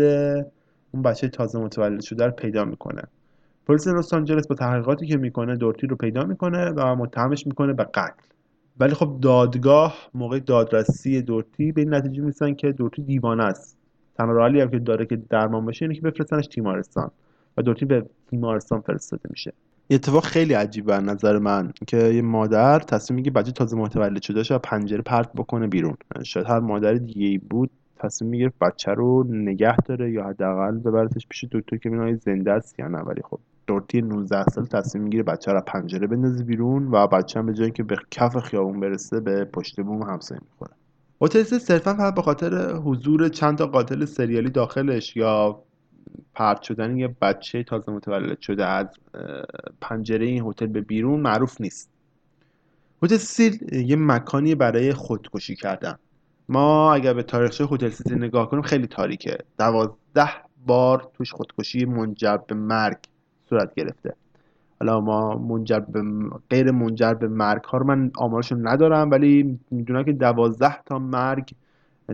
اون 0.92 1.04
بچه 1.04 1.28
تازه 1.28 1.60
متولد 1.60 2.02
شده 2.02 2.26
رو 2.26 2.32
پیدا 2.32 2.66
می‌کنه. 2.66 3.02
پلیس 3.68 3.88
لس 3.88 4.14
آنجلس 4.14 4.48
با 4.48 4.56
تحقیقاتی 4.56 5.08
که 5.08 5.18
می‌کنه 5.18 5.56
دورتی 5.56 5.88
رو 5.88 5.96
پیدا 5.96 6.24
می‌کنه 6.24 6.70
و 6.70 6.96
متهمش 6.96 7.48
می‌کنه 7.48 7.74
به 7.74 7.84
قتل. 7.84 8.24
ولی 8.80 8.94
خب 8.94 9.18
دادگاه 9.22 9.96
موقع 10.14 10.40
دادرسی 10.40 11.22
دورتی 11.22 11.72
به 11.72 11.82
این 11.82 11.94
نتیجه 11.94 12.22
می‌رسن 12.22 12.54
که 12.54 12.72
دورتی 12.72 13.02
دیوانه 13.02 13.44
است. 13.44 13.78
تنها 14.18 14.32
راه 14.32 14.50
حلی 14.50 14.62
هم 14.62 14.70
که 14.70 14.80
داره 14.80 15.06
که 15.06 15.16
درمان 15.16 15.66
بشه 15.66 15.86
اینه 15.86 15.96
که 15.96 16.02
بفرستنش 16.02 16.48
تیمارستان 16.48 17.12
و 17.58 17.62
دورتی 17.62 17.86
به 17.86 18.06
تیمارستان 18.30 18.82
فرستاده 18.82 19.30
میشه. 19.30 19.54
یه 19.90 19.96
اتفاق 19.96 20.24
خیلی 20.24 20.54
عجیبه 20.54 20.96
از 20.96 21.04
نظر 21.04 21.38
من 21.38 21.74
که 21.88 21.98
یه 21.98 22.22
مادر 22.22 22.80
تصمیم 22.80 23.16
میگه 23.16 23.32
بچه 23.32 23.52
تازه 23.52 23.78
متولد 23.78 24.22
شده 24.22 24.44
شه 24.44 24.58
پنجره 24.58 25.02
پرت 25.02 25.34
بکنه 25.34 25.68
بیرون. 25.68 25.96
شاید 26.24 26.46
هر 26.46 26.60
مادر 26.60 26.94
دیگه 26.94 27.28
ای 27.28 27.38
بود 27.38 27.70
تصمیم 27.98 28.32
می‌گرفت 28.32 28.60
بچه 28.62 28.92
رو 28.92 29.24
نگه 29.30 29.78
داره 29.78 30.12
یا 30.12 30.24
حداقل 30.24 30.78
ببرتش 30.78 31.28
پیش 31.28 31.46
دکتر 31.52 31.78
که 31.78 31.90
ببینه 31.90 32.16
زنده 32.16 32.52
است 32.52 32.80
یا 32.80 32.88
نه. 32.88 32.98
ولی 32.98 33.22
خب 33.22 33.40
دورتی 33.68 34.02
19 34.02 34.44
سال 34.44 34.66
تصمیم 34.66 35.04
می‌گیره 35.04 35.24
بچه 35.24 35.52
رو 35.52 35.58
از 35.58 35.64
پنجره 35.66 36.08
بندازه 36.08 36.44
بیرون 36.44 36.88
و 36.92 37.08
بچه 37.08 37.40
هم 37.40 37.46
به 37.46 37.54
جایی 37.54 37.72
که 37.72 37.84
به 37.84 37.96
کف 38.12 38.38
خیابون 38.38 38.80
برسه 38.80 39.20
به 39.20 39.46
پشت 39.46 39.82
بوم 39.82 40.04
همسایه 40.04 40.42
می‌خوره. 40.50 40.74
سیل 41.44 41.60
صرفا 41.60 41.94
فقط 41.94 42.16
به 42.16 42.22
خاطر 42.22 42.76
حضور 42.76 43.30
چند 43.30 43.58
تا 43.58 43.66
قاتل 43.66 44.06
سریالی 44.06 44.50
داخلش 44.50 45.18
یا 45.18 45.64
پرت 46.36 46.62
شدن 46.62 46.98
یه 46.98 47.16
بچه 47.22 47.64
تازه 47.64 47.92
متولد 47.92 48.40
شده 48.40 48.66
از 48.66 48.88
پنجره 49.82 50.26
این 50.26 50.44
هتل 50.44 50.68
به 50.68 50.82
بیرون 50.82 51.20
معروف 51.20 51.62
نیست. 51.62 51.90
هتل 53.04 53.18
سیل 53.18 53.74
یه 53.74 53.96
مکانی 53.96 54.56
برای 54.56 54.94
خودکشی 54.94 55.56
کردن. 55.56 55.96
ما 56.50 56.94
اگر 56.94 57.14
به 57.14 57.24
تاریخچه 57.24 57.66
هتل 57.66 57.90
سیل 57.90 58.18
نگاه 58.18 58.50
کنیم 58.50 58.64
خیلی 58.64 58.88
تاریکه. 58.88 59.38
دوازده 59.58 60.30
بار 60.66 61.12
توش 61.14 61.34
خودکشی 61.34 61.86
منجر 61.86 62.38
به 62.38 62.56
مرگ. 62.56 62.98
صورت 63.52 63.76
گرفته. 63.76 64.14
حالا 64.80 65.02
ما 65.02 65.38
منجر 65.38 65.80
به 65.80 66.02
غیر 66.50 66.72
منجر 66.72 67.14
به 67.14 67.28
مرگ 67.28 67.64
ها 67.64 67.78
رو 67.78 67.88
من 67.88 68.12
آمارشون 68.16 68.68
ندارم 68.68 69.12
ولی 69.12 69.60
می‌دونم 69.72 70.04
که 70.04 70.12
دوازده 70.14 70.84
تا 70.86 71.00
مرگ 71.00 71.54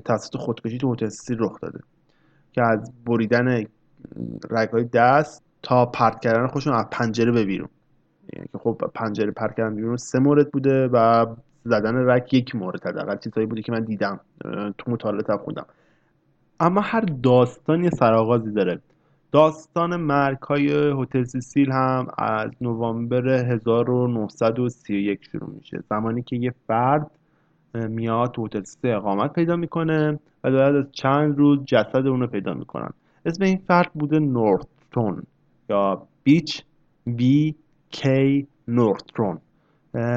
توسط 0.06 0.38
خودکشی 0.38 0.78
تو 0.78 0.94
هتل 0.94 1.10
سیل 1.10 1.38
رخ 1.40 1.60
داده 1.62 1.80
که 2.52 2.62
از 2.62 2.92
بریدن 3.06 3.66
رگهای 4.50 4.84
دست 4.84 5.44
تا 5.64 5.86
پرت 5.86 6.20
کردن 6.20 6.48
خودشون 6.48 6.74
از 6.74 6.86
پنجره 6.92 7.32
به 7.32 7.46
بیرون. 7.46 7.70
یعنی 8.34 8.48
که 8.52 8.58
خب 8.58 8.92
پنجره 8.96 9.32
پرت 9.32 9.56
کردن 9.56 9.76
بیرون 9.76 9.98
سه 9.98 10.20
مورد 10.20 10.52
بوده 10.52 10.88
و 10.88 11.26
زدن 11.64 12.10
رگ 12.10 12.34
یک 12.34 12.56
مورد 12.56 12.88
حداقل 12.88 13.18
چیزایی 13.18 13.48
بوده 13.48 13.62
که 13.62 13.72
من 13.72 13.84
دیدم 13.84 14.20
تو 14.78 14.92
مطالعات 14.92 15.30
هم 15.30 15.38
خوندم. 15.38 15.66
اما 16.60 16.82
هر 16.82 17.02
داستان 17.02 17.84
یه 17.84 17.90
سرآغازی 17.90 18.52
داره. 18.52 18.80
داستان 19.32 19.96
مرگ 19.96 20.42
های 20.42 20.94
هتل 21.02 21.24
سیسیل 21.24 21.72
هم 21.72 22.08
از 22.18 22.52
نوامبر 22.62 23.28
1931 23.28 25.24
شروع 25.32 25.50
میشه. 25.50 25.84
زمانی 25.90 26.22
که 26.24 26.36
یه 26.36 26.54
فرد 26.68 27.12
میاد 27.74 28.32
تو 28.32 28.46
هتل 28.46 28.64
سیسیل 28.64 28.92
اقامت 28.92 29.34
پیدا 29.34 29.56
می‌کنه 29.56 30.20
و 30.44 30.52
بعد 30.52 30.76
از 30.76 30.86
چند 30.92 31.38
روز 31.38 31.60
جسد 31.66 32.08
اونو 32.08 32.28
پیدا 32.28 32.54
می‌کنن. 32.54 32.90
اسم 33.26 33.44
این 33.44 33.58
فرد 33.68 33.92
بوده 33.94 34.20
نورتون 34.20 35.24
یا 35.70 36.08
بیچ 36.24 36.64
بی 37.06 37.56
کی 37.90 38.48
نورتون. 38.68 39.40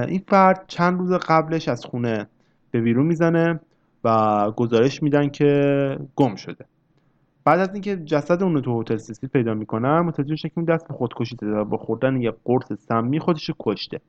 این 0.09 0.23
فرد 0.29 0.65
چند 0.67 0.99
روز 0.99 1.13
قبلش 1.13 1.69
از 1.69 1.85
خونه 1.85 2.27
به 2.71 2.81
بیرون 2.81 3.07
می‌زنه 3.07 3.61
و 4.05 4.51
گزارش 4.57 5.03
میدن 5.03 5.29
که 5.29 5.99
گم 6.17 6.35
شده. 6.35 6.65
بعد 7.51 7.61
از 7.61 7.71
اینکه 7.73 7.97
جسد 7.97 8.43
اون 8.43 8.55
رو 8.55 8.61
تو 8.61 8.81
هتل 8.81 8.97
سیسیل 8.97 9.29
پیدا 9.29 9.55
می‌کنن 9.55 10.01
متوجه 10.01 10.31
میشن 10.31 10.49
که 10.49 10.63
دست 10.63 10.89
به 10.89 10.95
خودکشی 10.95 11.37
و 11.43 11.65
با 11.65 11.77
خوردن 11.77 12.23
یه 12.23 12.33
قرص 12.45 12.73
سمی 12.73 13.21
خودش 13.21 13.51
کشته. 13.59 14.01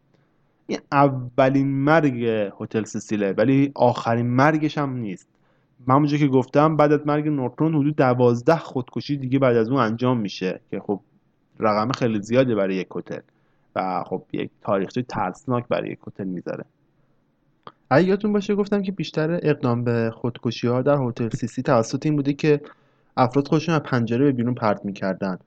این 0.68 0.80
اولین 0.92 1.68
مرگ 1.68 2.26
هتل 2.60 2.84
سیسیله 2.84 3.32
ولی 3.32 3.72
آخرین 3.76 4.28
مرگش 4.28 4.78
هم 4.78 4.98
نیست. 4.98 5.28
من 5.88 6.06
که 6.06 6.28
گفتم 6.28 6.78
بعد 6.78 6.92
از 6.92 7.08
مرگ 7.08 7.28
نورتون 7.28 7.76
حدود 7.76 7.96
دوازده 7.96 8.56
خودکشی 8.56 9.18
دیگه 9.18 9.40
بعد 9.40 9.58
از 9.58 9.70
اون 9.70 9.80
انجام 9.80 10.20
میشه 10.20 10.60
که 10.72 10.80
خب 10.80 11.00
رقم 11.60 11.92
خیلی 11.92 12.22
زیاده 12.22 12.56
برای 12.56 12.76
یک 12.76 12.88
هتل. 12.96 13.22
و 13.76 14.04
خب 14.04 14.24
یک 14.34 14.50
تاریخچه 14.62 15.02
ترسناک 15.02 15.68
برای 15.68 15.92
یک 15.92 16.00
هتل 16.08 16.28
می‌ذاره. 16.28 16.66
اگه 17.90 18.08
یادتون 18.08 18.34
باشه 18.34 18.56
گفتم 18.56 18.82
که 18.82 18.92
بیشتر 18.92 19.40
اقدام 19.44 19.84
به 19.84 20.12
خودکشی 20.14 20.68
ها 20.68 20.82
در 20.82 20.98
هتل 21.02 21.30
سیسی 21.30 21.62
توسط 21.62 22.06
این 22.06 22.16
بوده 22.16 22.34
که 22.34 22.62
افراد 23.18 23.48
خودشون 23.48 23.76
از 23.76 23.82
پنجره 23.82 24.26
به 24.26 24.32
بیرون 24.32 24.54
پرت 24.54 24.86
می‌کردن 24.86 25.38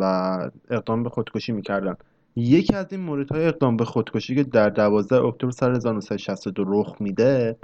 و 0.00 0.38
اقدام 0.70 1.02
به 1.02 1.08
خودکشی 1.08 1.52
می‌کردن. 1.52 1.96
یکی 2.36 2.74
از 2.74 2.86
این 2.90 3.00
موردهای 3.00 3.46
اقدام 3.46 3.76
به 3.76 3.84
خودکشی 3.84 4.34
که 4.34 4.42
در 4.44 4.68
12 4.68 5.16
اکتبر 5.16 5.50
سال 5.50 5.76
1962 5.76 6.64
رخ 6.66 6.96
میده 7.00 7.56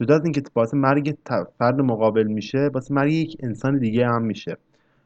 جدا 0.00 0.14
از 0.14 0.24
اینکه 0.24 0.42
باعث 0.54 0.74
مرگ 0.74 1.16
فرد 1.58 1.80
مقابل 1.80 2.26
میشه 2.26 2.68
باعث 2.68 2.90
مرگ 2.90 3.12
یک 3.12 3.36
انسان 3.42 3.78
دیگه 3.78 4.06
هم 4.06 4.22
میشه. 4.22 4.56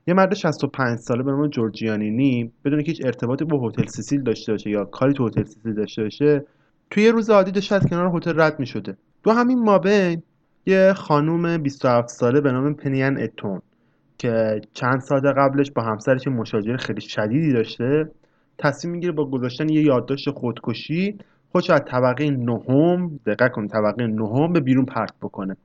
یه 0.07 0.15
مرد 0.15 0.35
65 0.35 0.99
ساله 0.99 1.23
به 1.23 1.31
نام 1.31 1.49
جورجیانینی 1.49 2.53
بدون 2.65 2.83
که 2.83 2.93
هیچ 2.93 3.05
ارتباطی 3.05 3.45
با 3.45 3.69
هتل 3.69 3.87
سیسیل 3.87 4.23
داشته 4.23 4.53
باشه 4.53 4.71
یا 4.71 4.85
کاری 4.85 5.13
تو 5.13 5.27
هتل 5.27 5.45
سیسیل 5.45 5.75
داشته 5.75 6.03
باشه 6.03 6.45
توی 6.91 7.03
یه 7.03 7.13
روز 7.13 7.31
عادی 7.31 7.51
داشته 7.51 7.75
از 7.75 7.87
کنار 7.87 8.17
هتل 8.17 8.41
رد 8.41 8.61
می‌شده. 8.61 8.97
تو 9.25 9.31
همین 9.31 9.65
مابین 9.65 10.23
یه 10.67 10.93
خانوم 10.93 11.59
27 11.59 12.09
ساله 12.09 12.41
به 12.41 12.53
نام 12.53 12.75
پنیان 12.75 13.21
اتون 13.21 13.63
که 14.19 14.61
چند 14.75 15.01
ساعت 15.01 15.25
قبلش 15.25 15.71
با 15.71 15.83
همسرش 15.83 16.29
مشاجره 16.29 16.77
خیلی 16.77 17.01
شدیدی 17.01 17.53
داشته 17.53 18.11
تصمیم 18.59 18.95
می‌گیره 18.95 19.13
با 19.13 19.31
گذاشتن 19.31 19.69
یه 19.69 19.83
یادداشت 19.83 20.31
خودکشی 20.31 21.19
خودش 21.53 21.71
از 21.71 21.81
طبقه 21.87 22.31
نهم 22.31 23.21
دقت 23.27 23.53
کن 23.53 23.69
طبقه 23.69 24.07
نهم 24.07 24.53
به 24.53 24.61
بیرون 24.61 24.85
پرت 24.85 25.15
بکنه. 25.23 25.57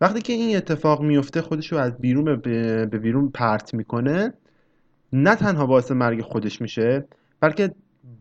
وقتی 0.00 0.22
که 0.22 0.32
این 0.32 0.56
اتفاق 0.56 1.02
میفته 1.02 1.42
خودش 1.42 1.72
رو 1.72 1.78
از 1.78 1.98
بیرون 1.98 2.36
به 2.36 2.86
بیرون 2.86 3.28
پرت 3.28 3.74
می‌کنه. 3.74 4.32
نه 5.12 5.34
تنها 5.34 5.66
باعث 5.66 5.90
مرگ 5.90 6.20
خودش 6.20 6.60
میشه 6.60 7.04
بلکه 7.40 7.74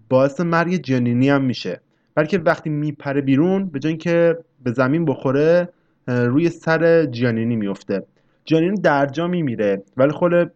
باعث 0.10 0.39
مرگ 0.39 0.76
جنینی 0.76 1.30
هم 1.30 1.44
میشه. 1.44 1.82
بلکه 2.15 2.38
وقتی 2.39 2.70
میپره 2.70 3.22
بیرون 3.22 3.65
به 3.65 3.80
جای 3.80 3.89
اینکه 3.89 4.38
به 4.63 4.71
زمین 4.71 5.06
بخوره 5.06 5.69
روی 6.08 6.50
سر 6.50 7.06
جانینی 7.06 7.56
میفته 7.56 8.04
جانینی 8.45 8.82
در 8.82 9.06
جا 9.06 9.28
میمیره. 9.28 9.84
ولی 9.97 10.12
خود 10.12 10.52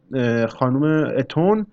خانم 0.49 1.13
اتون 1.17 1.65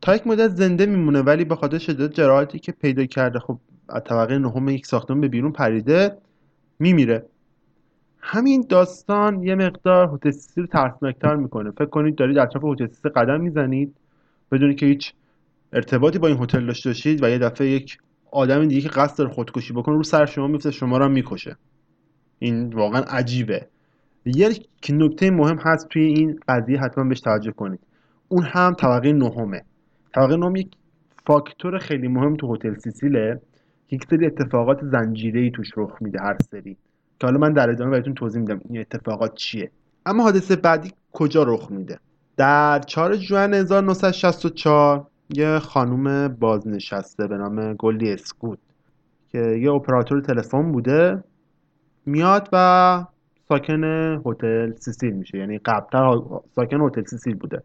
تا 0.00 0.14
یک 0.14 0.26
مدت 0.26 0.50
زنده 0.50 0.86
میمونه 0.86 1.22
ولی 1.22 1.44
به 1.44 1.56
خاطر 1.56 1.78
شدت 1.78 2.14
جراحاتی 2.14 2.58
که 2.58 2.72
پیدا 2.72 3.06
کرده 3.06 3.38
خب 3.38 3.58
از 3.88 4.02
طبقه 4.04 4.38
نهم 4.38 4.68
یک 4.68 4.86
ساختمان 4.86 5.20
به 5.20 5.28
بیرون 5.28 5.52
پریده 5.52 6.16
میمیره. 6.78 7.26
همین 8.20 8.66
داستان 8.68 9.42
یه 9.42 9.54
مقدار 9.54 10.10
هتل 10.14 10.30
سیسی 10.30 10.60
رو 10.60 10.66
ترسناکتر 10.66 11.34
می‌کنه. 11.34 11.70
فکر 11.70 11.84
کنید 11.84 12.16
دارید 12.16 12.38
اطراف 12.38 12.64
هتل 12.64 12.86
سیسی 12.86 13.08
قدم 13.08 13.40
می‌زنید 13.40 13.96
بدون 14.52 14.74
که 14.74 14.86
هیچ 14.86 15.12
ارتباطی 15.72 16.18
با 16.18 16.28
این 16.28 16.42
هتل 16.42 16.66
داشته 16.66 16.90
باشید 16.90 17.22
و 17.22 17.28
یه 17.28 17.38
دفعه 17.38 17.68
یک 17.68 17.98
آدم 18.30 18.66
دیگه 18.66 18.80
که 18.80 18.88
قصد 18.88 19.18
داره 19.18 19.30
خودکشی 19.30 19.72
بکنه 19.72 19.96
رو 19.96 20.02
سر 20.02 20.26
شما 20.26 20.46
میفته 20.46 20.70
شما 20.70 20.98
هم 20.98 21.10
می‌کشه. 21.10 21.56
این 22.38 22.72
واقعا 22.72 23.00
عجیبه. 23.00 23.66
یک 24.24 24.68
نکته 24.90 25.30
مهم 25.30 25.58
هست 25.58 25.88
توی 25.88 26.02
این 26.02 26.40
قضیه 26.48 26.80
حتما 26.80 27.04
بهش 27.04 27.20
توجه 27.20 27.52
کنید. 27.52 27.80
اون 28.28 28.44
هم 28.44 28.74
طبقه 28.74 29.12
نهمه. 29.12 29.62
طبقه 30.14 30.36
نهم 30.36 30.56
یک 30.56 30.68
فاکتور 31.26 31.78
خیلی 31.78 32.08
مهم 32.08 32.36
تو 32.36 32.54
هتل 32.54 32.74
سیسیله 32.74 33.40
که 33.88 33.96
یک 33.96 34.04
سری 34.10 34.26
اتفاقات 34.26 34.84
زنجیره‌ای 34.84 35.50
توش 35.50 35.70
رخ 35.76 35.96
میده 36.00 36.18
هر 36.20 36.36
سری. 36.50 36.76
که 37.20 37.26
حالا 37.26 37.38
من 37.38 37.52
در 37.52 37.70
ادامه 37.70 37.90
بهتون 37.90 38.14
توضیح 38.14 38.40
میدم 38.40 38.60
این 38.68 38.80
اتفاقات 38.80 39.34
چیه. 39.34 39.70
اما 40.06 40.22
حادثه 40.22 40.56
بعدی 40.56 40.92
کجا 41.12 41.42
رخ 41.42 41.70
میده؟ 41.70 41.98
در 42.36 42.78
4 42.78 43.16
ژوئن 43.16 43.54
1964 43.54 45.06
یه 45.30 45.58
خانوم 45.58 46.28
بازنشسته 46.28 47.26
به 47.26 47.36
نام 47.36 47.74
گلی 47.74 48.12
اسکوت 48.12 48.58
که 49.32 49.38
یه 49.38 49.72
اپراتور 49.72 50.20
تلفن 50.20 50.72
بوده 50.72 51.24
میاد 52.08 52.48
و 52.52 53.04
ساکن 53.48 53.84
هتل 54.26 54.72
سیسیل 54.72 55.12
میشه. 55.12 55.38
یعنی 55.38 55.58
قبلتر 55.58 56.20
ساکن 56.56 56.80
هتل 56.80 57.04
سیسیل 57.04 57.34
بوده. 57.34 57.62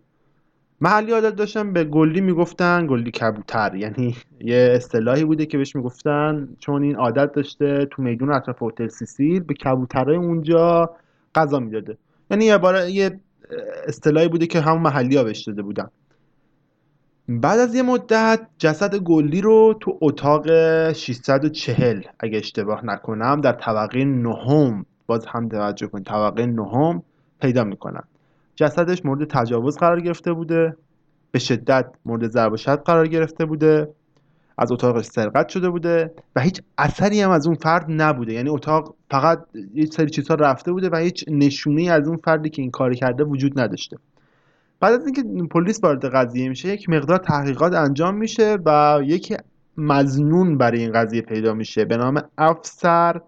محلی 0.81 1.11
عادت 1.11 1.35
داشتن 1.35 1.73
به 1.73 1.83
گلی 1.83 2.21
می‌گفتن 2.21 2.87
گلی 2.87 3.11
کبوتر. 3.11 3.75
یعنی 3.75 4.15
یه 4.39 4.73
اصطلاحی 4.75 5.25
بوده 5.25 5.45
که 5.45 5.57
بهش 5.57 5.75
می‌گفتن 5.75 6.47
چون 6.59 6.83
این 6.83 6.95
عادت 6.95 7.31
داشته 7.31 7.87
تو 7.91 8.01
میدون 8.01 8.33
اطراف 8.33 8.63
هتل 8.63 8.87
سیسیل 8.87 9.39
به 9.39 9.53
کبوترهای 9.53 10.17
اونجا 10.17 10.95
غذا 11.35 11.59
می‌داده. 11.59 11.97
یعنی 12.31 12.45
یه 12.45 12.59
یه 12.89 13.19
اصطلاحی 13.87 14.27
بوده 14.27 14.47
که 14.47 14.59
همون 14.59 14.81
محلی 14.81 15.17
ها 15.17 15.23
بهش 15.23 15.43
داده 15.47 15.61
بودن. 15.61 15.89
بعد 17.29 17.59
از 17.59 17.75
یه 17.75 17.81
مدت 17.81 18.39
جسد 18.57 18.95
گلی 18.95 19.41
رو 19.41 19.77
تو 19.79 19.97
اتاق 20.01 20.47
640 20.91 22.01
اگه 22.19 22.37
اشتباه 22.37 22.85
نکنم 22.85 23.41
در 23.41 23.51
طبقه 23.53 24.05
نهم 24.05 24.85
باز 25.07 25.25
هم 25.25 25.49
توجه 25.49 25.87
کنید 25.87 26.05
طبقه 26.05 26.45
نهم 26.45 27.03
پیدا 27.41 27.63
می‌کنن. 27.63 28.03
جسدش 28.55 29.05
مورد 29.05 29.27
تجاوز 29.29 29.77
قرار 29.77 30.01
گرفته 30.01 30.33
بوده 30.33 30.77
به 31.31 31.39
شدت 31.39 31.85
مورد 32.05 32.27
ضرب 32.27 32.53
و 32.53 32.55
قرار 32.85 33.07
گرفته 33.07 33.45
بوده 33.45 33.87
از 34.57 34.71
اتاقش 34.71 35.05
سرقت 35.05 35.49
شده 35.49 35.69
بوده 35.69 36.13
و 36.35 36.41
هیچ 36.41 36.61
اثری 36.77 37.21
هم 37.21 37.29
از 37.29 37.47
اون 37.47 37.55
فرد 37.55 37.85
نبوده. 37.89 38.33
یعنی 38.33 38.49
اتاق 38.49 38.95
فقط 39.11 39.45
یه 39.73 39.85
سری 39.85 40.09
چیزها 40.09 40.35
رفته 40.35 40.71
بوده 40.71 40.89
و 40.89 40.95
هیچ 40.95 41.25
نشونه 41.27 41.91
از 41.91 42.07
اون 42.07 42.17
فردی 42.17 42.49
که 42.49 42.61
این 42.61 42.71
کار 42.71 42.93
کرده 42.93 43.23
وجود 43.23 43.59
نداشته. 43.59 43.97
بعد 44.83 44.93
از 44.93 45.05
اینکه 45.05 45.23
پلیس 45.51 45.83
وارد 45.83 46.05
قضیه 46.05 46.49
میشه 46.49 46.69
یک 46.69 46.89
مقدار 46.89 47.17
تحقیقات 47.17 47.73
انجام 47.73 48.15
میشه 48.15 48.57
و 48.65 48.99
یک 49.03 49.33
مزنون 49.77 50.57
برای 50.57 50.79
این 50.79 50.91
قضیه 50.91 51.21
پیدا 51.21 51.53
میشه 51.53 51.85
به 51.85 51.97
نام 51.97 52.21
افسر 52.37 53.21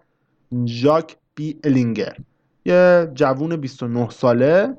ژاک 0.66 1.16
بی 1.34 1.58
الینگر. 1.64 2.16
یه 2.64 3.10
جوون 3.14 3.56
29 3.56 4.10
ساله 4.10 4.76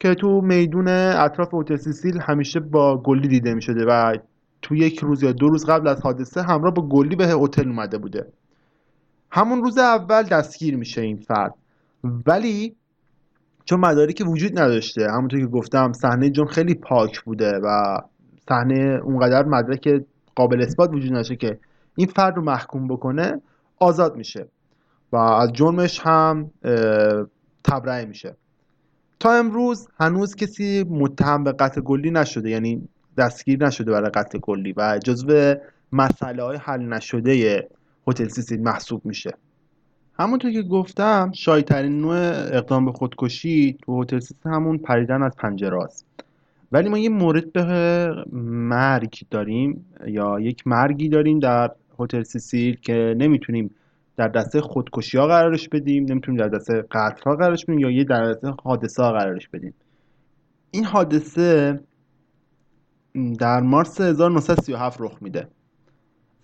که 0.00 0.14
تو 0.14 0.40
میدون 0.40 0.88
اطراف 0.88 1.54
هتل 1.54 1.76
سیسیل 1.76 2.20
همیشه 2.20 2.60
با 2.60 3.02
گلی 3.02 3.28
دیده 3.28 3.54
می 3.54 3.62
شده 3.62 3.84
و 3.84 4.16
تو 4.62 4.74
یک 4.74 4.98
روز 4.98 5.22
یا 5.22 5.32
دو 5.32 5.48
روز 5.48 5.66
قبل 5.66 5.88
از 5.88 6.00
حادثه 6.00 6.42
همراه 6.42 6.74
با 6.74 6.88
گلی 6.88 7.16
به 7.16 7.26
هتل 7.28 7.68
اومده 7.68 7.98
بوده. 7.98 8.26
همون 9.30 9.62
روز 9.62 9.78
اول 9.78 10.22
دستگیر 10.22 10.76
میشه 10.76 11.00
این 11.00 11.16
فرد. 11.16 11.54
ولی 12.26 12.76
چون 13.70 13.80
مدارکی 13.80 14.24
وجود 14.24 14.58
نداشته. 14.58 15.10
همونطور 15.10 15.40
که 15.40 15.46
گفتم 15.46 15.92
صحنه 15.92 16.30
جرم 16.30 16.46
خیلی 16.46 16.74
پاک 16.74 17.20
بوده 17.20 17.60
و 17.64 17.98
صحنه 18.48 19.00
اونقدر 19.04 19.44
مدرک 19.44 20.02
قابل 20.36 20.62
اثبات 20.62 20.90
وجود 20.92 21.12
نداشته 21.12 21.36
که 21.36 21.58
این 21.96 22.06
فرد 22.06 22.36
رو 22.36 22.42
محکوم 22.42 22.88
بکنه 22.88 23.42
آزاد 23.78 24.16
میشه 24.16 24.48
و 25.12 25.16
از 25.16 25.52
جرمش 25.52 26.00
هم 26.00 26.50
تبرئه 27.64 28.04
میشه. 28.04 28.36
تا 29.20 29.32
امروز 29.32 29.88
هنوز 30.00 30.34
کسی 30.34 30.84
متهم 30.90 31.44
به 31.44 31.52
قتل 31.52 31.80
گلی 31.80 32.10
نشده 32.10 32.50
یعنی 32.50 32.88
دستگیر 33.18 33.66
نشده 33.66 33.92
برای 33.92 34.10
قتل 34.10 34.38
گلی 34.38 34.74
و 34.76 34.98
جزو 35.04 35.54
مسئله 35.92 36.42
های 36.42 36.56
حل 36.56 36.80
نشده 36.80 37.68
هتل 38.08 38.28
سیسیل 38.28 38.62
محسوب 38.62 39.06
میشه. 39.06 39.30
همونطور 40.20 40.52
که 40.52 40.62
گفتم 40.62 41.32
شایدترین 41.34 42.00
نوع 42.00 42.16
اقدام 42.56 42.84
به 42.84 42.92
خودکشی 42.92 43.78
تو 43.82 44.02
هتل 44.02 44.18
سیسیل 44.18 44.52
همون 44.52 44.78
پریدن 44.78 45.22
از 45.22 45.36
پنجره 45.36 45.82
است 45.82 46.06
ولی 46.72 46.88
ما 46.88 46.98
یه 46.98 47.08
مورد 47.08 47.52
به 47.52 48.10
مرگ 48.32 49.22
داریم 49.30 49.86
یا 50.06 50.40
یک 50.40 50.66
مرگی 50.66 51.08
داریم 51.08 51.38
در 51.38 51.70
هتل 51.98 52.22
سیسیل 52.22 52.76
که 52.76 53.14
نمی‌تونیم 53.18 53.70
در 54.16 54.28
دسته 54.28 54.60
خودکشی 54.60 55.18
ها 55.18 55.26
قرارش 55.26 55.68
بدیم 55.68 56.04
نمی‌تونیم 56.04 56.40
در 56.40 56.48
دسته 56.48 56.84
قتل 56.90 57.22
ها 57.24 57.36
قرارش 57.36 57.64
بدیم 57.64 57.78
یا 57.78 57.90
یه 57.90 58.04
در 58.04 58.32
دسته 58.32 58.54
حادثه 58.64 59.02
ها 59.02 59.12
قرارش 59.12 59.48
بدیم. 59.48 59.74
این 60.70 60.84
حادثه 60.84 61.80
در 63.38 63.60
مارس 63.60 64.00
1937 64.00 65.00
رخ 65.00 65.18
میده. 65.20 65.48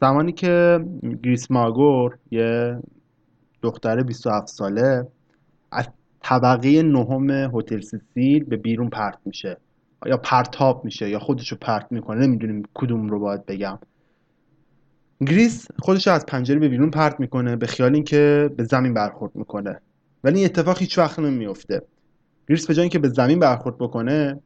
زمانی 0.00 0.32
که 0.32 0.84
گریس 1.22 1.50
ماگرو 1.50 2.18
یه 2.30 2.78
دختر 3.62 4.02
27 4.02 4.46
ساله 4.46 5.06
از 5.72 5.88
طبقه 6.22 6.82
نهم 6.82 7.30
هتل 7.30 7.80
سیسیل 7.80 8.44
به 8.44 8.56
بیرون 8.56 8.90
پرت 8.90 9.18
میشه. 9.24 9.56
یا 10.06 10.16
پرتاب 10.16 10.84
میشه 10.84 11.10
یا 11.10 11.18
خودشو 11.18 11.56
پرت 11.56 11.86
می‌کنه 11.90 12.26
نمی‌دونیم 12.26 12.62
کدوم 12.74 13.08
رو 13.08 13.20
باید 13.20 13.46
بگم. 13.46 13.78
گریس 15.20 15.66
خودش 15.78 16.08
از 16.08 16.26
پنجره 16.26 16.58
به 16.58 16.68
بیرون 16.68 16.90
پرت 16.90 17.20
می‌کنه 17.20 17.56
به 17.56 17.66
خیال 17.66 17.94
اینکه 17.94 18.50
به 18.56 18.64
زمین 18.64 18.94
برخورد 18.94 19.36
می‌کنه. 19.36 19.80
ولی 20.24 20.36
این 20.36 20.44
اتفاق 20.44 20.78
هیچ 20.78 20.98
وقت 20.98 21.18
نمیفته 21.18 21.82
گریس 22.48 22.66
به 22.66 22.74
جای 22.74 22.82
اینکه 22.82 22.98
به 22.98 23.08
زمین 23.08 23.38
برخورد 23.38 23.78
بکنه 23.78 24.40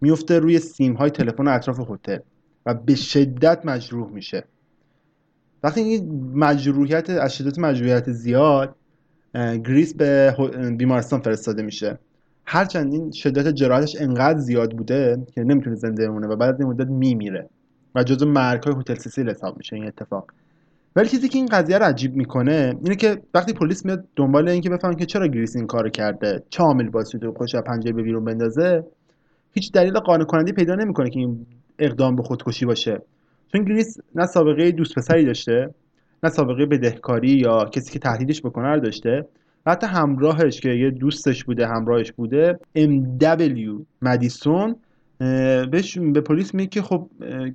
میفته 0.00 0.38
روی 0.38 0.58
سیم 0.58 0.94
های 0.94 1.10
تلفن 1.10 1.48
اطراف 1.48 1.90
هتل 1.90 2.18
و 2.66 2.74
به 2.74 2.94
شدت 2.94 3.66
مجروح 3.66 4.10
میشه. 4.10 4.44
وقتی 5.66 5.80
این 5.80 6.30
مجروحیت 6.34 7.10
از 7.10 7.36
شدت 7.36 7.58
مجروحیت 7.58 8.10
زیاد 8.10 8.74
گریس 9.34 9.94
به 9.94 10.36
بیمارستان 10.78 11.20
فرستاده 11.20 11.62
میشه. 11.62 11.98
هرچند 12.44 12.92
این 12.92 13.10
شدت 13.10 13.54
جراحتش 13.54 13.96
انقدر 14.00 14.38
زیاد 14.38 14.72
بوده 14.72 15.26
که 15.34 15.40
نمی‌تونه 15.40 15.76
زنده 15.76 16.08
بمونه 16.08 16.26
و 16.26 16.36
بعد 16.36 16.54
از 16.54 16.60
این 16.60 16.68
مدت 16.68 16.86
میمیره 16.88 17.48
و 17.94 18.02
جزو 18.02 18.26
مرگ 18.26 18.62
های 18.62 18.74
هتل 18.80 18.94
سیسیل 18.94 19.30
حساب 19.30 19.56
میشه 19.56 19.76
این 19.76 19.86
اتفاق. 19.86 20.32
ولی 20.96 21.08
چیزی 21.08 21.28
که 21.28 21.38
این 21.38 21.46
قضیه 21.46 21.78
رو 21.78 21.84
عجیب 21.84 22.16
می‌کنه 22.16 22.74
اینه 22.84 22.96
که 22.96 23.22
وقتی 23.34 23.52
پلیس 23.52 23.84
میاد 23.84 24.04
دنبال 24.16 24.48
اینکه 24.48 24.70
بفهمن 24.70 24.96
که 24.96 25.06
چرا 25.06 25.26
گریس 25.26 25.56
این 25.56 25.66
کارو 25.66 25.90
کرده 25.90 26.42
چه 26.50 26.62
عاملی 26.62 26.88
باعث 26.88 27.08
شده 27.08 27.30
خودش 27.30 27.54
از 27.54 27.62
پنجره 27.62 27.92
به 27.92 28.02
بیرون 28.02 28.24
بندازه 28.24 28.84
هیچ 29.52 29.72
دلیل 29.72 29.98
قانع 29.98 30.24
کننده 30.24 30.52
پیدا 30.52 30.74
نمی‌کنه 30.74 31.10
که 31.10 31.18
این 31.20 31.46
اقدام 31.78 32.16
به 32.16 32.22
خودکشی 32.22 32.66
باشه. 32.66 33.02
چون 33.56 33.64
گریس 33.64 33.98
نه 34.14 34.26
سابقه 34.26 34.70
دوست 34.70 34.94
پسری 34.94 35.24
داشته 35.24 35.74
نه 36.22 36.30
سابقه 36.30 36.66
بدهکاری 36.66 37.30
یا 37.30 37.64
کسی 37.64 37.92
که 37.92 37.98
تهدیدش 37.98 38.40
بکنه 38.42 38.68
رو 38.68 38.80
داشته. 38.80 39.26
و 39.66 39.70
حتی 39.70 39.86
همراهش 39.86 40.60
که 40.60 40.68
یه 40.68 40.90
دوستش 40.90 41.44
بوده 41.44 41.66
همراهش 41.66 42.12
بوده 42.12 42.58
MW 42.78 43.82
مدیسون 44.02 44.76
اه، 45.20 45.66
بهش 45.66 45.98
به 45.98 46.20
پلیس 46.20 46.54
میگه 46.54 46.68
که 46.68 46.82
خب 46.82 47.08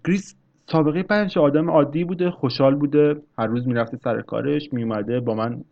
گریس 0.06 0.36
سابقه 0.72 1.04
بعدش 1.04 1.38
آدم 1.38 1.70
عادی 1.70 2.04
بوده 2.04 2.32
خوشحال 2.32 2.76
بوده 2.76 3.16
هر 3.38 3.48
روز 3.48 3.68
می‌رفته 3.68 3.98
سر 4.04 4.22
کارش 4.22 4.74
میومده 4.74 5.20
با 5.20 5.36
من 5.36 5.64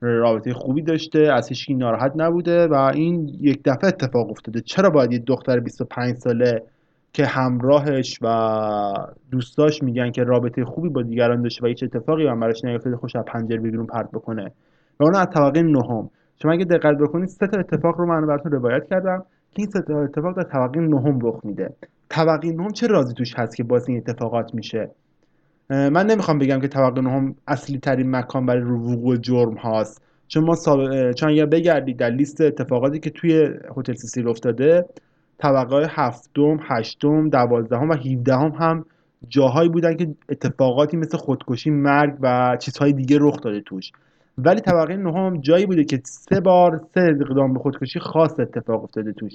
رابطه 0.00 0.54
خوبی 0.54 0.82
داشته 0.82 1.18
از 1.18 1.48
هیچکی 1.48 1.74
ناراحت 1.74 2.12
نبوده 2.16 2.66
و 2.66 2.74
این 2.74 3.36
یک 3.40 3.60
دفعه 3.64 3.88
اتفاق 3.88 4.30
افتاده. 4.30 4.60
چرا 4.60 4.90
باید 4.90 5.12
یه 5.12 5.18
دختر 5.18 5.60
25 5.60 6.16
ساله 6.16 6.62
که 7.18 7.26
همراهش 7.26 8.18
و 8.22 8.28
دوستاش 9.30 9.82
میگن 9.82 10.10
که 10.10 10.24
رابطه 10.24 10.64
خوبی 10.64 10.88
با 10.88 11.02
دیگران 11.02 11.42
داشته 11.42 11.64
و 11.64 11.66
هیچ 11.66 11.82
اتفاقی 11.82 12.26
هم 12.26 12.40
براش 12.40 12.64
نیفتاده 12.64 12.96
خوش 12.96 13.16
از 13.16 13.24
پنجره 13.24 13.58
بیرون 13.58 13.86
پرت 13.86 14.10
بکنه. 14.10 14.52
و 15.00 15.04
اون 15.04 15.14
از 15.14 15.26
طبقه 15.34 15.62
نهم. 15.62 16.10
شما 16.42 16.52
اگه 16.52 16.64
دقت 16.64 16.98
بکنید 16.98 17.28
سه 17.28 17.46
تا 17.46 17.58
اتفاق 17.58 18.00
رو 18.00 18.06
من 18.06 18.26
براتون 18.26 18.52
روایت 18.52 18.88
کردم 18.90 19.18
که 19.50 19.56
این 19.56 19.70
سه 19.70 19.80
تا 19.80 20.02
اتفاق 20.02 20.36
در 20.36 20.42
طبقه 20.42 20.80
نهم 20.80 21.18
رخ 21.22 21.44
میده. 21.44 21.74
طبقه 22.08 22.52
نهم 22.52 22.70
چه 22.70 22.86
رازی 22.86 23.14
توش 23.14 23.34
هست 23.36 23.56
که 23.56 23.64
باعث 23.64 23.88
این 23.88 23.98
اتفاقات 23.98 24.54
میشه؟ 24.54 24.90
من 25.70 26.06
نمی‌خوام 26.06 26.38
بگم 26.38 26.60
که 26.60 26.68
طبقه 26.68 27.00
نهم 27.00 27.34
اصلی 27.48 27.78
ترین 27.78 28.10
مکان 28.10 28.46
برای 28.46 28.62
وقوع 28.62 29.16
جرم 29.16 29.54
هاست. 29.54 30.02
چون 30.28 30.44
ما. 30.44 30.56
اه، 30.66 31.12
چون 31.12 31.28
اگر 31.30 31.46
بگردید 31.46 31.96
در 31.96 32.10
لیست 32.10 32.40
اتفاقاتی 32.40 32.98
که 32.98 33.10
توی 33.10 33.50
هتل 33.76 33.94
سیسیل 33.94 34.28
افتاده 34.28 34.84
طبقه 35.38 35.86
هفتم، 35.90 36.60
هشتم، 36.62 37.28
دوازدهم 37.28 37.88
و 37.88 37.94
هیودهم 37.94 38.50
هم 38.50 38.84
جاهایی 39.28 39.68
بودن 39.68 39.96
که 39.96 40.14
اتفاقاتی 40.28 40.96
مثل 40.96 41.16
خودکشی، 41.18 41.70
مرگ 41.70 42.16
و 42.20 42.56
چیزهای 42.60 42.92
دیگه 42.92 43.18
رخ 43.20 43.40
داده 43.40 43.60
توش. 43.60 43.92
ولی 44.38 44.60
طبقه 44.60 44.96
نهم 44.96 45.40
جایی 45.40 45.66
بوده 45.66 45.84
که 45.84 46.00
سه 46.04 46.40
بار 46.40 46.86
سه 46.94 47.00
اقدام 47.20 47.52
به 47.52 47.58
خودکشی 47.58 48.00
خاص 48.00 48.40
اتفاق 48.40 48.84
افتاده 48.84 49.12
توش. 49.12 49.32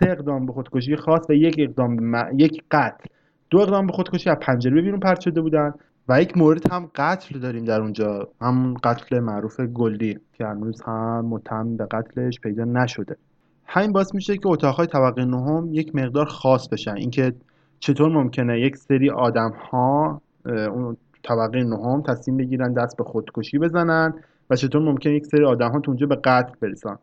سه 0.00 0.10
اقدام 0.10 0.46
به 0.46 0.52
خودکشی 0.52 0.96
خاص 0.96 1.30
و 1.30 1.32
یک 1.32 1.56
اقدام 1.58 1.96
م- 2.00 2.30
یک 2.38 2.64
قتل. 2.70 3.04
دو 3.50 3.58
اقدام 3.58 3.86
به 3.86 3.92
خودکشی 3.92 4.30
از 4.30 4.36
پنجره 4.40 4.82
بیرون 4.82 5.00
پرت 5.00 5.20
شده 5.20 5.40
بودن 5.40 5.74
و 6.08 6.22
یک 6.22 6.36
مورد 6.36 6.72
هم 6.72 6.90
قتل 6.94 7.38
داریم 7.38 7.64
در 7.64 7.80
اونجا. 7.80 8.28
همون 8.40 8.74
قتل 8.74 9.20
معروف 9.20 9.60
گلدی 9.60 10.18
که 10.32 10.46
هنوز 10.46 10.82
هم 10.82 11.26
متهم 11.26 11.76
به 11.76 11.86
قتلش 11.86 12.40
پیدا 12.40 12.64
نشده. 12.64 13.16
همین 13.66 13.92
باعث 13.92 14.14
میشه 14.14 14.36
که 14.36 14.48
اتاقهای 14.48 14.86
طبقه 14.86 15.24
نهم 15.24 15.68
یک 15.72 15.94
مقدار 15.94 16.26
خاص 16.26 16.68
بشن. 16.68 16.94
اینکه 16.94 17.32
چطور 17.80 18.08
ممکنه 18.08 18.60
یک 18.60 18.76
سری 18.76 19.10
آدم 19.10 19.52
ها 19.70 20.20
اون 20.46 20.96
طبقه 21.22 21.64
نهم 21.64 22.02
تصمیم 22.02 22.36
بگیرن 22.36 22.72
دست 22.72 22.96
به 22.96 23.04
خودکشی 23.04 23.58
بزنن 23.58 24.14
و 24.50 24.56
چطور 24.56 24.82
ممکنه 24.82 25.14
یک 25.14 25.26
سری 25.26 25.44
آدم 25.44 25.70
ها 25.70 25.80
تو 25.80 25.90
اونجا 25.90 26.06
به 26.06 26.16
قتل 26.16 26.52
برسن. 26.60 26.98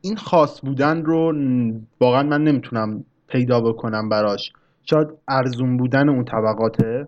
این 0.00 0.16
خاص 0.16 0.60
بودن 0.60 1.04
رو 1.04 1.34
واقعا 2.00 2.22
من 2.22 2.44
نمی‌تونم 2.44 3.04
پیدا 3.28 3.60
بکنم 3.60 4.08
براش. 4.08 4.52
شاید 4.82 5.08
ارزون 5.28 5.76
بودن 5.76 6.08
اون 6.08 6.24
طبقاته 6.24 7.06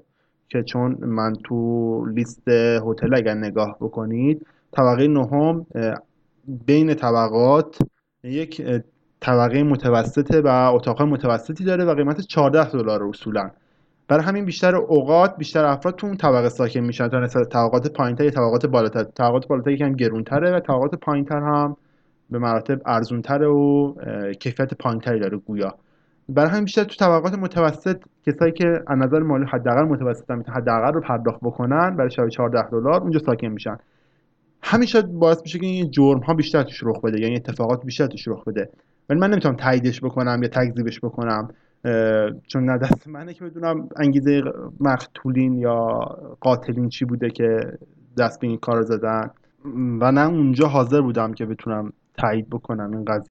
که 0.49 0.63
چون 0.63 0.97
من 1.01 1.33
تو 1.45 2.07
لیست 2.07 2.49
هتل 2.49 3.15
اگر 3.15 3.35
نگاه 3.35 3.77
بکنید 3.81 4.47
طبقه 4.73 5.09
نهم 5.09 5.67
بین 6.67 6.95
طبقات 6.95 7.79
یک 8.25 8.63
طبقه 9.21 9.63
متوسطه 9.63 10.41
و 10.41 10.47
اتاق 10.75 11.03
متوسطی 11.03 11.65
داره 11.65 11.85
و 11.85 11.95
قیمت 11.95 12.21
14 12.21 12.71
دلار 12.71 13.05
اصولا. 13.05 13.51
برای 14.09 14.25
همین 14.25 14.45
بیشتر 14.45 14.77
اوقات 14.77 15.37
بیشتر 15.37 15.65
افراد 15.65 15.97
تو 15.97 16.07
اون 16.07 16.17
طبقه 16.17 16.49
ساکن 16.49 16.81
میشن. 16.81 17.09
تا 17.09 17.21
نسبت 17.21 17.49
طبقات 17.49 17.93
پایینتر 17.93 18.25
یا 18.25 18.31
طبقات 18.31 18.67
بالاتر. 18.67 19.05
طبقات 19.05 19.49
بالاتر 19.49 19.71
یکم 19.71 19.93
گرونتره 19.93 20.57
و 20.57 20.61
طبقات 20.61 20.95
پایینتر 20.95 21.37
هم 21.37 21.77
به 22.31 22.39
مراتب 22.39 22.81
ارزونتره 22.87 23.47
و 23.47 23.95
کیفیت 24.33 24.75
پایینتری 24.75 25.21
داره 25.21 25.39
گویا. 25.39 25.75
برای 26.29 26.51
همین 26.51 26.65
بیشتر 26.65 26.85
تو 26.85 26.95
طبقات 26.95 27.35
متوسط 27.35 28.03
کسایی 28.27 28.53
که 28.53 28.67
از 28.87 28.99
نظر 28.99 29.19
مالی 29.19 29.45
حداقل 29.53 29.83
متوسطن 29.83 30.35
می‌تونن 30.35 30.57
حداقل 30.57 30.93
رو 30.93 31.01
پرداخت 31.01 31.41
بکنن 31.43 31.97
برای 31.97 32.11
شب 32.11 32.29
14 32.29 32.69
دلار 32.69 33.01
اونجا 33.01 33.19
ساکن 33.19 33.47
میشن. 33.49 33.77
همین 34.63 34.87
شاید 34.87 35.07
باعث 35.07 35.43
میشه 35.43 35.59
که 35.59 35.67
این 35.67 35.91
جرم 35.91 36.19
ها 36.19 36.35
بیشتر 36.35 36.63
توش 36.63 36.83
رخ 36.83 37.01
بده 37.01 37.21
یعنی 37.21 37.37
اتفاقات 37.37 37.85
بیشتر 37.85 38.07
توش 38.07 38.29
رخ 38.29 38.45
بده. 38.45 38.71
ولی 39.09 39.21
من 39.21 39.31
نمی‌تونم 39.31 39.57
تاییدش 39.57 40.01
بکنم 40.01 40.43
یا 40.43 40.49
تکذیبش 40.49 41.01
بکنم 41.01 41.49
چون 42.47 42.65
نه 42.65 42.79
دست 42.79 43.09
منه 43.09 43.35
که 43.35 43.45
بدونم 43.45 43.89
انگیزه 43.97 44.43
مقتولین 44.81 45.59
یا 45.59 45.99
قاتلین 46.41 46.89
چی 46.89 47.05
بوده 47.05 47.31
که 47.31 47.61
دست 48.19 48.41
به 48.41 48.47
این 48.47 48.59
کار 48.59 48.83
زدن. 48.83 49.31
و 50.01 50.13
نه 50.13 50.29
اونجا 50.29 50.67
حاضر 50.67 51.01
بودم 51.01 51.35
که 51.35 51.47
بتونم 51.47 51.93
تایید 52.19 52.51
بکنم 52.51 52.93
این 52.93 53.05
قضیه. 53.05 53.31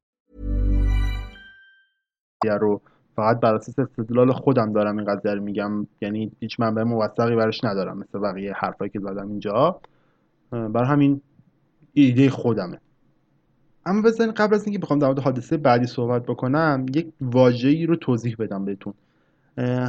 رو 2.49 2.81
فقط 3.15 3.39
بر 3.39 3.55
اساس 3.55 3.79
استدلال 3.79 4.31
خودم 4.31 4.73
دارم 4.73 4.97
این 4.97 5.05
قضیه 5.05 5.33
رو 5.33 5.43
میگم. 5.43 5.87
یعنی 6.01 6.31
هیچ 6.39 6.59
منبع 6.59 6.83
موثقی 6.83 7.35
براش 7.35 7.63
ندارم. 7.63 7.97
مثل 7.97 8.19
بقیه 8.19 8.53
حرفایی 8.55 8.91
که 8.91 8.99
زدم 8.99 9.27
اینجا. 9.27 9.79
بر 10.51 10.83
همین 10.83 11.21
ایده 11.93 12.29
خودمه. 12.29 12.77
اما 13.85 14.01
بذارین 14.01 14.33
قبل 14.33 14.55
از 14.55 14.65
اینکه 14.65 14.79
بخوام 14.79 14.99
در 14.99 15.07
مورد 15.07 15.19
حادثه 15.19 15.57
بعدی 15.57 15.85
صحبت 15.85 16.23
بکنم 16.23 16.85
یک 16.95 17.07
واژه‌ای 17.21 17.85
رو 17.85 17.95
توضیح 17.95 18.35
بدم 18.39 18.65
بهتون. 18.65 18.93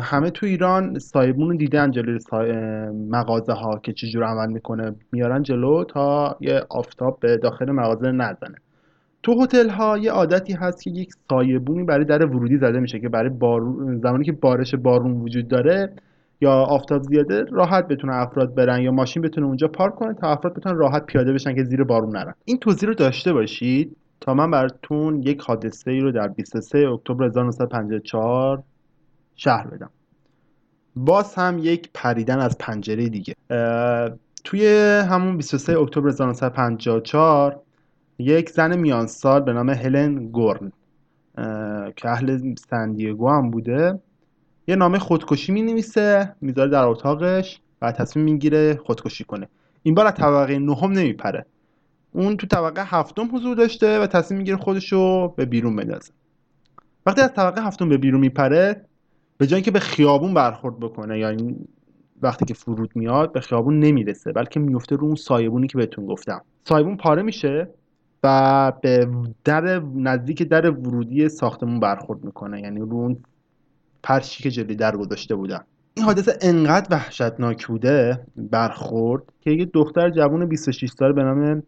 همه 0.02 0.30
تو 0.30 0.46
ایران 0.46 0.98
سایبون 0.98 1.50
رو 1.50 1.56
دیدن 1.56 1.90
جلوی 1.90 2.20
سای... 2.20 2.52
مغازه 2.90 3.52
ها 3.52 3.78
که 3.78 3.92
چجور 3.92 4.24
عمل 4.24 4.52
می‌کنه. 4.52 4.94
میارن 5.12 5.42
جلو 5.42 5.84
تا 5.84 6.36
یه 6.40 6.62
آفتاب 6.68 7.20
به 7.20 7.36
داخل 7.36 7.70
مغازه 7.70 8.12
نزنه. 8.12 8.56
تو 9.22 9.42
هتل 9.42 9.68
ها 9.68 9.98
یه 9.98 10.12
عادتی 10.12 10.52
هست 10.52 10.82
که 10.82 10.90
یک 10.90 11.12
سایبونی 11.30 11.84
برای 11.84 12.04
در 12.04 12.26
ورودی 12.26 12.58
زده 12.58 12.80
میشه 12.80 13.00
که 13.00 13.08
برای 13.08 13.28
بارون 13.28 14.00
زمانی 14.00 14.24
که 14.24 14.32
بارش 14.32 14.74
بارون 14.74 15.12
وجود 15.12 15.48
داره 15.48 15.92
یا 16.40 16.52
آفتاب 16.52 17.02
زیاده 17.02 17.44
راحت 17.50 17.88
بتونه 17.88 18.14
افراد 18.14 18.54
برن 18.54 18.80
یا 18.82 18.92
ماشین 18.92 19.22
بتونه 19.22 19.46
اونجا 19.46 19.68
پارک 19.68 19.94
کنه 19.94 20.14
تا 20.14 20.30
افراد 20.30 20.54
بتونن 20.54 20.76
راحت 20.76 21.06
پیاده 21.06 21.32
بشن 21.32 21.54
که 21.54 21.64
زیر 21.64 21.84
بارون 21.84 22.16
نرن. 22.16 22.34
این 22.44 22.58
توضیح 22.58 22.88
رو 22.88 22.94
داشته 22.94 23.32
باشید 23.32 23.96
تا 24.20 24.34
من 24.34 24.50
براتون 24.50 25.22
یک 25.22 25.40
حادثه 25.40 25.90
ای 25.90 26.00
رو 26.00 26.12
در 26.12 26.28
23 26.28 26.88
اکتبر 26.88 27.24
1954 27.24 28.62
شهر 29.36 29.66
بدم. 29.66 29.90
باز 30.96 31.34
هم 31.34 31.58
یک 31.58 31.90
پریدن 31.94 32.38
از 32.38 32.58
پنجره 32.58 33.08
دیگه. 33.08 33.34
توی 34.44 34.66
همون 35.10 35.36
23 35.36 35.78
اکتبر 35.78 36.08
1954 36.08 37.60
یک 38.18 38.50
زن 38.50 38.78
میان 38.78 39.06
سال 39.06 39.40
به 39.40 39.52
نام 39.52 39.70
هلن 39.70 40.26
گورن 40.26 40.72
که 41.96 42.08
اهل 42.08 42.54
سندیگو 42.70 43.28
هم 43.28 43.50
بوده. 43.50 44.00
یه 44.68 44.76
نامه 44.76 44.98
خودکشی 44.98 45.52
می 45.52 45.62
نویسه 45.62 46.34
می‌ذاره 46.40 46.70
در 46.70 46.84
اتاقش 46.84 47.60
و 47.82 47.92
تصمیم 47.92 48.24
می‌گیره 48.24 48.80
خودکشی 48.84 49.24
کنه. 49.24 49.48
این 49.82 49.94
بار 49.94 50.06
از 50.06 50.14
طبقه 50.14 50.58
نهم 50.58 50.92
نمیپره. 50.92 51.46
اون 52.12 52.36
تو 52.36 52.46
طبقه 52.46 52.84
هفتم 52.84 53.36
حضور 53.36 53.56
داشته 53.56 54.00
و 54.00 54.06
تصمیم 54.06 54.38
می‌گیره 54.38 54.56
خودشو 54.56 55.28
به 55.28 55.44
بیرون 55.44 55.76
بندازه. 55.76 56.12
وقتی 57.06 57.20
از 57.20 57.32
طبقه 57.32 57.62
هفتم 57.62 57.88
به 57.88 57.98
بیرون 57.98 58.20
میپره 58.20 58.84
به 59.38 59.46
جای 59.46 59.56
اینکه 59.56 59.70
به 59.70 59.80
خیابون 59.80 60.34
برخورد 60.34 60.80
بکنه 60.80 61.14
این 61.14 61.68
وقتی 62.22 62.44
که 62.44 62.54
فرود 62.54 62.90
میاد 62.94 63.32
به 63.32 63.40
خیابون 63.40 63.78
نمی‌رسه 63.78 64.32
بلکه 64.32 64.60
میفته 64.60 64.96
رو 64.96 65.06
اون 65.06 65.14
سایبونی 65.14 65.66
که 65.66 65.78
بهتون 65.78 66.06
گفتم. 66.06 66.42
سایبون 66.64 66.96
پاره 66.96 67.22
میشه. 67.22 67.68
و 68.22 68.72
به 68.80 69.08
در 69.44 69.78
نزدیک 69.94 70.42
در 70.42 70.70
ورودی 70.70 71.28
ساختمون 71.28 71.80
برخورد 71.80 72.24
می‌کنه. 72.24 72.60
یعنی 72.60 72.80
رو 72.80 72.92
اون 72.92 73.16
پرچی 74.02 74.42
که 74.42 74.50
جلوی 74.50 74.74
در 74.74 74.96
گذاشته 74.96 75.34
بودن. 75.34 75.60
این 75.94 76.06
حادثه 76.06 76.38
انقدر 76.40 76.86
وحشتناک 76.90 77.66
بوده 77.66 78.20
برخورد 78.36 79.22
که 79.40 79.50
یه 79.50 79.64
دختر 79.64 80.10
جوان 80.10 80.46
26 80.46 80.90
ساله 80.90 81.12
به 81.12 81.22
نام 81.22 81.62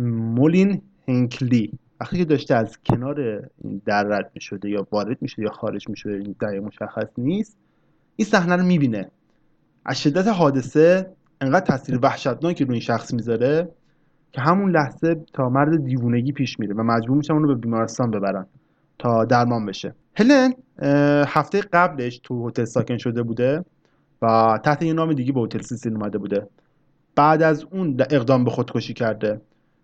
مولین 0.00 0.82
هنکلی 1.08 1.72
وقتی 2.00 2.16
که 2.16 2.24
داشته 2.24 2.54
از 2.54 2.78
کنار 2.84 3.48
در 3.86 4.04
رد 4.04 4.30
می‌شده 4.34 4.70
یا 4.70 4.86
وارد 4.90 5.22
می‌شده 5.22 5.42
یا 5.42 5.50
خارج 5.50 5.88
می‌شده 5.88 6.12
این 6.12 6.34
دقیق 6.40 6.62
مشخص 6.62 7.08
نیست 7.18 7.56
این 8.16 8.28
صحنه 8.28 8.56
رو 8.56 8.64
می‌بینه. 8.64 9.10
از 9.84 10.02
شدت 10.02 10.28
حادثه 10.28 11.10
انقدر 11.40 11.66
تاثیر 11.66 11.98
وحشتناکی 12.02 12.64
روی 12.64 12.72
این 12.74 12.80
شخص 12.80 13.14
می‌ذاره 13.14 13.68
که 14.32 14.40
همون 14.40 14.70
لحظه 14.70 15.24
تا 15.32 15.48
مرد 15.48 15.84
دیوونگی 15.84 16.32
پیش 16.32 16.60
میره 16.60 16.74
و 16.74 16.82
مجبور 16.82 17.16
میشن 17.16 17.32
اونو 17.32 17.48
به 17.48 17.54
بیمارستان 17.54 18.10
ببرن 18.10 18.46
تا 18.98 19.24
درمان 19.24 19.66
بشه. 19.66 19.94
هلن 20.16 20.54
هفته 21.26 21.60
قبلش 21.60 22.18
تو 22.18 22.48
هتل 22.48 22.64
ساکن 22.64 22.98
شده 22.98 23.22
بوده 23.22 23.64
و 24.22 24.58
تحت 24.64 24.82
یه 24.82 24.92
نام 24.92 25.12
دیگه 25.12 25.32
به 25.32 25.40
هتل 25.40 25.60
سیسیل 25.60 25.92
اومده 25.92 26.18
بوده. 26.18 26.48
بعد 27.14 27.42
از 27.42 27.64
اون 27.70 27.96
اقدام 28.10 28.44
به 28.44 28.50
خودکشی 28.50 28.94
کرده. 28.94 29.40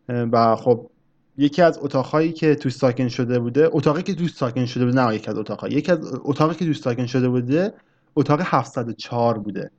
و 0.08 0.56
خب 0.56 0.90
یکی 1.38 1.62
از 1.62 1.78
اتاقهایی 1.82 2.32
که 2.32 2.54
توش 2.54 2.72
ساکن 2.74 3.08
شده 3.08 3.38
بوده 3.38 3.68
اتاقی 3.72 4.02
که 4.02 4.14
توش 4.14 4.34
ساکن 4.34 4.66
شده 4.66 4.84
بوده 4.84 5.04
نه 5.04 5.14
یکی 5.14 5.30
از 5.30 5.38
اتاقها. 5.38 5.68
یکی 5.68 5.92
از 5.92 6.20
اتاقی 6.24 6.54
که 6.54 6.64
توش 6.64 6.80
ساکن 6.80 7.06
شده 7.06 7.28
بوده 7.28 7.74
اتاق 8.16 8.40
704 8.44 9.38
بوده. 9.38 9.70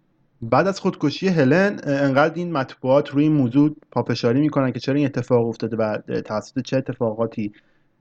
بعد 0.41 0.67
از 0.67 0.79
خودکشی 0.79 1.27
هلن 1.27 1.79
انقدر 1.83 2.33
این 2.35 2.51
مطبوعات 2.51 3.09
روی 3.09 3.23
این 3.23 3.33
موضوع 3.33 3.75
پافشاری 3.91 4.41
می‌کنن 4.41 4.71
که 4.71 4.79
چرا 4.79 4.95
این 4.95 5.05
اتفاق 5.05 5.47
افتاده 5.47 5.77
و 5.77 5.97
توسط 6.21 6.59
چه 6.59 6.77
اتفاقاتی 6.77 7.53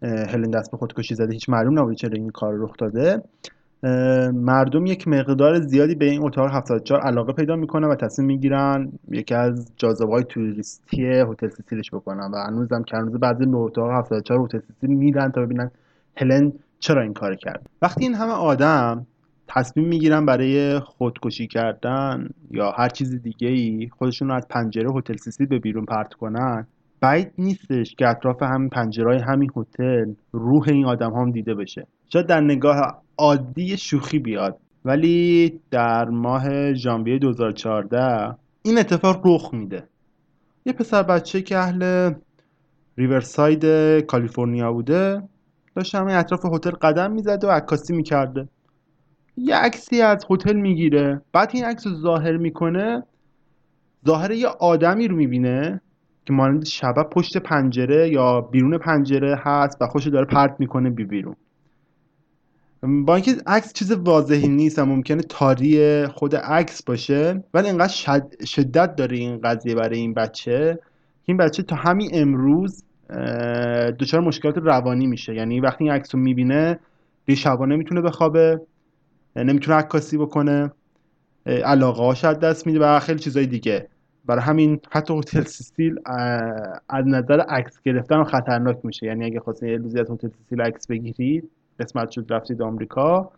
هلن 0.03 0.51
دست 0.51 0.71
به 0.71 0.77
خودکشی 0.77 1.15
زده؟ 1.15 1.33
هیچ 1.33 1.49
معلوم 1.49 1.79
نبوده 1.79 1.95
چرا 1.95 2.13
این 2.13 2.31
کار 2.31 2.55
رخ 2.59 2.77
داده. 2.79 3.23
مردم 4.33 4.87
یک 4.87 5.09
مقدار 5.09 5.61
زیادی 5.61 5.95
به 5.95 6.05
این 6.05 6.25
اتاق 6.25 6.51
74 6.53 7.01
علاقه 7.01 7.33
پیدا 7.33 7.57
می‌کنن 7.57 7.89
و 7.89 7.95
تصمیم 7.95 8.29
می‌گیرن 8.29 8.93
یکی 9.11 9.35
از 9.35 9.73
جاذبه 9.77 10.13
های 10.13 10.25
توریستی 10.25 11.07
هتل 11.07 11.49
سیسیلش 11.49 11.91
بکنن 11.91 12.31
و 12.31 12.37
هنوزم 12.37 12.83
که 12.83 12.97
هنوز 12.97 13.21
بعضی 13.21 13.47
به 13.47 13.57
اتاق 13.57 13.91
74 13.91 14.45
هتل 14.45 14.61
سیسیل 14.61 14.97
میرن 14.97 15.33
تا 15.33 15.41
ببینن 15.41 15.71
هلن 16.17 16.53
چرا 16.79 17.03
این 17.03 17.15
کار 17.15 17.35
کرد. 17.35 17.67
وقتی 17.83 18.05
این 18.05 18.15
همه 18.15 18.33
آدم 18.33 19.07
تصمیم 19.49 19.89
می‌گیرن 19.89 20.27
برای 20.27 20.79
خودکشی 20.79 21.47
کردن 21.47 22.29
یا 22.51 22.71
هر 22.71 22.89
چیز 22.89 23.23
دیگه 23.23 23.49
ای 23.49 23.89
خودشون 23.99 24.29
رو 24.29 24.35
از 24.35 24.49
پنجره 24.49 24.93
هتل 24.93 25.17
سیسیل 25.17 25.47
به 25.47 25.59
بیرون 25.59 25.85
پرت 25.85 26.15
کنن؟ 26.15 26.67
بعید 27.01 27.33
نیستش 27.39 27.95
که 27.95 28.09
اطراف 28.09 28.43
همین 28.43 28.69
پنجره 28.69 29.23
همین 29.23 29.51
هتل 29.57 30.13
روح 30.33 30.69
این 30.69 30.85
آدم 30.85 31.13
هم 31.13 31.31
دیده 31.31 31.55
بشه. 31.55 31.87
شاید 32.13 32.27
در 32.27 32.41
نگاه 32.41 33.03
عادی 33.19 33.77
شوخی 33.77 34.19
بیاد 34.19 34.59
ولی 34.85 35.53
در 35.71 36.05
ماه 36.05 36.75
ژانویه 36.75 37.19
2014 37.19 38.37
این 38.63 38.79
اتفاق 38.79 39.27
رخ 39.27 39.55
میده. 39.55 39.89
یه 40.67 40.73
پسر 40.73 41.03
بچه 41.03 41.43
که 41.43 41.59
اهل 41.59 42.13
ریورساید 42.99 43.65
کالیفرنیا 44.01 44.73
بوده 44.73 45.23
داشت 45.77 45.95
همین 45.95 46.15
اطراف 46.15 46.45
هتل 46.45 46.71
قدم 46.71 47.13
می‌زده 47.13 47.47
و 47.47 47.51
عکاسی 47.51 47.93
می‌کرده. 47.93 48.49
یه 49.37 49.57
عکسی 49.57 50.03
از 50.03 50.27
هتل 50.31 50.57
می‌گیره. 50.57 51.23
بعد 51.33 51.51
این 51.53 51.65
عکس 51.65 51.87
رو 51.87 51.95
ظاهر 51.95 52.37
می‌کنه 52.37 53.03
ظاهر 54.07 54.31
یه 54.31 54.47
آدمی 54.47 55.09
رو 55.09 55.17
می‌بینه 55.17 55.81
که 56.27 56.33
مانند 56.33 56.65
شبه 56.65 57.03
پشت 57.03 57.37
پنجره 57.37 58.09
یا 58.09 58.41
بیرون 58.41 58.79
پنجره 58.79 59.37
هست 59.43 59.83
و 59.83 59.87
خوش 59.87 60.07
داره 60.07 60.27
پرت 60.27 60.57
می‌کنه 60.59 60.91
بی 60.91 61.05
بیرون. 61.05 61.37
با 63.05 63.15
اینکه 63.15 63.37
عکس 63.47 63.73
چیز 63.73 63.93
واضحی 63.93 64.49
نیست 64.49 64.79
و 64.79 64.85
ممکنه 64.85 65.23
تاری 65.23 66.07
خود 66.07 66.37
عکس 66.37 66.83
باشه 66.83 67.45
ولی 67.55 67.69
انقدر 67.69 67.93
شد- 67.93 68.45
شدت 68.45 68.97
داره 68.97 69.17
این 69.17 69.41
قضیه 69.45 69.75
برای 69.75 69.99
این 69.99 70.15
بچه. 70.15 70.79
این 71.25 71.37
بچه 71.37 71.63
تا 71.63 71.77
همین 71.77 72.11
امروز 72.13 72.85
دچار 74.01 74.21
مشکلات 74.21 74.59
روانی 74.59 75.07
میشه. 75.07 75.35
یعنی 75.35 75.61
وقتی 75.61 75.85
این 75.85 75.93
عکس 75.93 76.15
رو 76.15 76.21
می‌بینه 76.21 76.79
به 77.25 77.35
شبا 77.35 77.67
نمی‌تونه 77.67 78.01
بخوابه. 78.01 78.61
نمی‌تونه 79.37 79.77
عکاسی 79.77 80.19
بکنه. 80.19 80.71
علاقه 81.47 82.03
هاش 82.03 82.25
از 82.25 82.39
دست 82.39 82.67
میده 82.67 82.81
و 82.81 82.99
خیلی 82.99 83.19
چیزای 83.19 83.47
دیگه. 83.47 83.89
برای 84.27 84.43
همین 84.43 84.81
حتی 84.91 85.19
هتل 85.19 85.43
سیسیل 85.43 85.99
از 86.89 87.07
نظر 87.07 87.41
عکس 87.41 87.81
گرفتن 87.83 88.17
هم 88.17 88.25
خطرناک 88.25 88.79
میشه. 88.85 89.07
یعنی 89.07 89.25
اگه 89.25 89.41
خواستین 89.41 89.69
یه 89.69 89.77
روزی 89.77 90.01
از 90.01 90.11
هتل 90.11 90.29
سیسیل 90.29 90.61
عکس 90.61 90.87
بگیرید 90.87 91.51
قسمت 91.81 92.11
شد 92.11 92.27
رفتید 92.31 92.63
آمریکا 92.63 93.31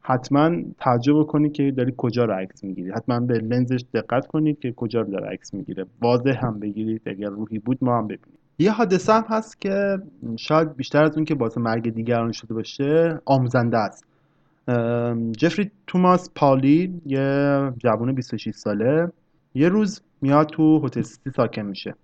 حتما 0.00 0.50
تعجب 0.78 1.22
کنید 1.22 1.52
که 1.52 1.70
دارید 1.70 1.96
کجا 1.96 2.24
رو 2.24 2.32
عکس 2.32 2.64
می‌گیرید. 2.64 2.94
حتما 2.94 3.20
به 3.20 3.38
لنزش 3.38 3.84
دقت 3.94 4.26
کنید 4.26 4.58
که 4.58 4.72
کجا 4.72 5.00
رو 5.00 5.10
داره 5.10 5.28
عکس 5.28 5.54
می‌گیره. 5.54 5.86
واضح 6.02 6.38
هم 6.42 6.60
بگیرید. 6.60 7.02
اگر 7.06 7.28
روحی 7.28 7.58
بود 7.58 7.78
ما 7.80 7.98
هم 7.98 8.04
ببینیم. 8.04 8.38
یه 8.58 8.72
حادثه 8.72 9.12
هم 9.12 9.24
هست 9.28 9.60
که 9.60 9.98
شاید 10.36 10.76
بیشتر 10.76 11.04
از 11.04 11.16
اون 11.16 11.24
که 11.24 11.34
باعث 11.34 11.58
مرگ 11.58 11.94
دیگران 11.94 12.32
شده 12.32 12.54
باشه 12.54 13.20
آموزنده 13.24 13.78
است. 13.78 14.04
جفری 15.36 15.70
توماس 15.86 16.30
پالی 16.34 17.00
یه 17.06 17.72
جوان 17.78 18.14
26 18.14 18.54
ساله. 18.54 19.12
یه 19.54 19.68
روز 19.68 20.02
میاد 20.20 20.46
تو 20.46 20.86
هتل 20.86 21.02
سیتی 21.02 21.30
ساکن 21.30 21.62
میشه. 21.62 21.94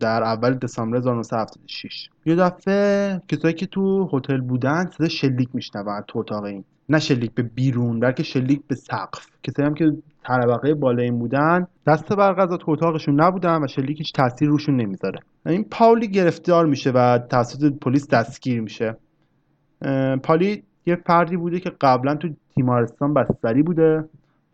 در 0.00 0.22
اول 0.22 0.54
دسامبر 0.54 0.96
1976 0.98 2.08
یه 2.26 2.36
دفعه 2.36 3.22
کسایی 3.28 3.54
که 3.54 3.66
تو 3.66 4.10
هتل 4.12 4.40
بودن 4.40 4.90
صدا 4.96 5.08
شلیک 5.08 5.48
میشنون 5.52 6.02
تو 6.08 6.18
اتاق 6.18 6.44
این. 6.44 6.64
نه 6.88 6.98
شلیک 6.98 7.34
به 7.34 7.42
بیرون 7.42 8.00
بلکه 8.00 8.22
شلیک 8.22 8.60
به 8.68 8.74
سقف. 8.74 9.26
کسایی 9.42 9.68
هم 9.68 9.74
که 9.74 9.92
طبقه 10.26 10.74
بالای 10.74 11.04
این 11.04 11.18
بودن 11.18 11.66
دست 11.86 12.12
برق 12.12 12.56
تو 12.56 12.70
اتاقشون 12.70 13.20
نبودن 13.20 13.62
و 13.62 13.66
شلیک 13.66 13.98
هیچ 13.98 14.12
تاثیر 14.12 14.48
روشون 14.48 14.76
نمی‌ذاره. 14.76 15.20
این 15.46 15.64
پاولی 15.64 16.08
گرفتار 16.08 16.66
میشه 16.66 16.90
و 16.90 17.18
توسط 17.18 17.72
پلیس 17.72 18.08
دستگیر 18.08 18.60
میشه. 18.60 18.96
پالی 20.22 20.62
یه 20.86 20.96
فردی 20.96 21.36
بوده 21.36 21.60
که 21.60 21.72
قبلا 21.80 22.14
تو 22.14 22.28
تیمارستان 22.54 23.14
بستری 23.14 23.62
بوده 23.62 24.04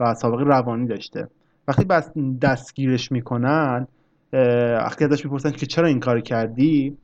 و 0.00 0.14
سابقه 0.14 0.44
روانی 0.44 0.86
داشته. 0.86 1.28
وقتی 1.68 1.84
بس 1.84 2.10
دستگیرش 2.42 3.12
می‌کنن 3.12 3.86
وقتی 4.32 5.04
ازش 5.04 5.24
می‌پرسن 5.24 5.50
که 5.50 5.66
چرا 5.66 5.86
این 5.86 6.00
کار 6.00 6.20
کردی؟ 6.20 6.96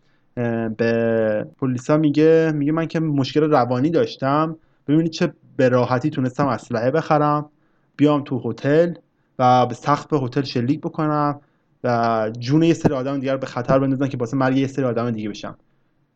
به 0.77 1.47
پلیسا 1.61 1.97
میگه 1.97 2.53
میگه 2.55 2.73
من 2.73 2.87
که 2.87 3.01
مشکل 3.01 3.51
روانی 3.51 3.91
داشتم. 3.91 4.57
ببینید 4.89 5.13
چه 5.13 5.33
به 5.57 5.69
راحتی 5.69 6.11
تونستم 6.11 6.47
اسلحه 6.47 6.91
بخرم 6.91 7.51
بیام 7.97 8.23
تو 8.25 8.51
هتل 8.51 8.95
و 9.39 9.67
به 9.67 9.75
سقف 9.75 10.13
هتل 10.13 10.43
شلیک 10.43 10.81
بکنم 10.81 11.41
و 11.85 12.31
جون 12.39 12.63
یه 12.63 12.75
سری 12.75 12.95
آدم 12.95 13.19
دیگر 13.19 13.37
به 13.37 13.47
خطر 13.47 13.79
بندازن 13.79 14.09
که 14.09 14.17
واسه 14.17 14.37
مرگ 14.37 14.57
یه 14.57 14.67
سری 14.67 14.85
آدم 14.85 15.11
دیگه 15.11 15.29
بشم 15.29 15.57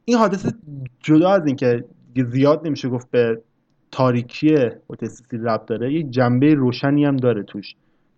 این 0.04 0.16
حادثه 0.16 0.52
جدا 1.00 1.30
از 1.30 1.46
اینکه 1.46 1.84
زیاد 2.16 2.66
نمیشه 2.66 2.88
گفت 2.88 3.10
به 3.10 3.42
تاریکی 3.90 4.54
هتل 4.90 5.06
سیسیل 5.06 5.44
ربط 5.44 5.66
داره. 5.66 5.92
یه 5.92 6.02
جنبه 6.02 6.54
روشنی 6.54 7.04
هم 7.04 7.16
داره 7.16 7.42
توش 7.42 7.74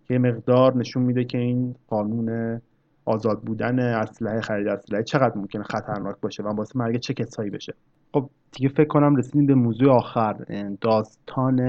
که 0.07 0.19
مقدار 0.19 0.77
نشون 0.77 1.03
میده 1.03 1.23
که 1.23 1.37
این 1.37 1.75
قانون 1.87 2.59
آزاد 3.05 3.41
بودن 3.41 3.79
اسلحه 3.79 4.41
خرید 4.41 4.67
اسلحه 4.67 5.03
چقدر 5.03 5.37
ممکنه 5.37 5.63
خطرناک 5.63 6.15
باشه 6.21 6.43
و 6.43 6.47
واسه 6.47 6.79
مرگ 6.79 6.99
چه 6.99 7.13
کسایی 7.13 7.49
بشه. 7.49 7.73
خب 8.13 8.29
دیگه 8.51 8.69
فکر 8.69 8.87
کنم 8.87 9.15
رسیدیم 9.15 9.45
به 9.45 9.55
موضوع 9.55 9.91
آخر 9.91 10.33
داستان 10.81 11.59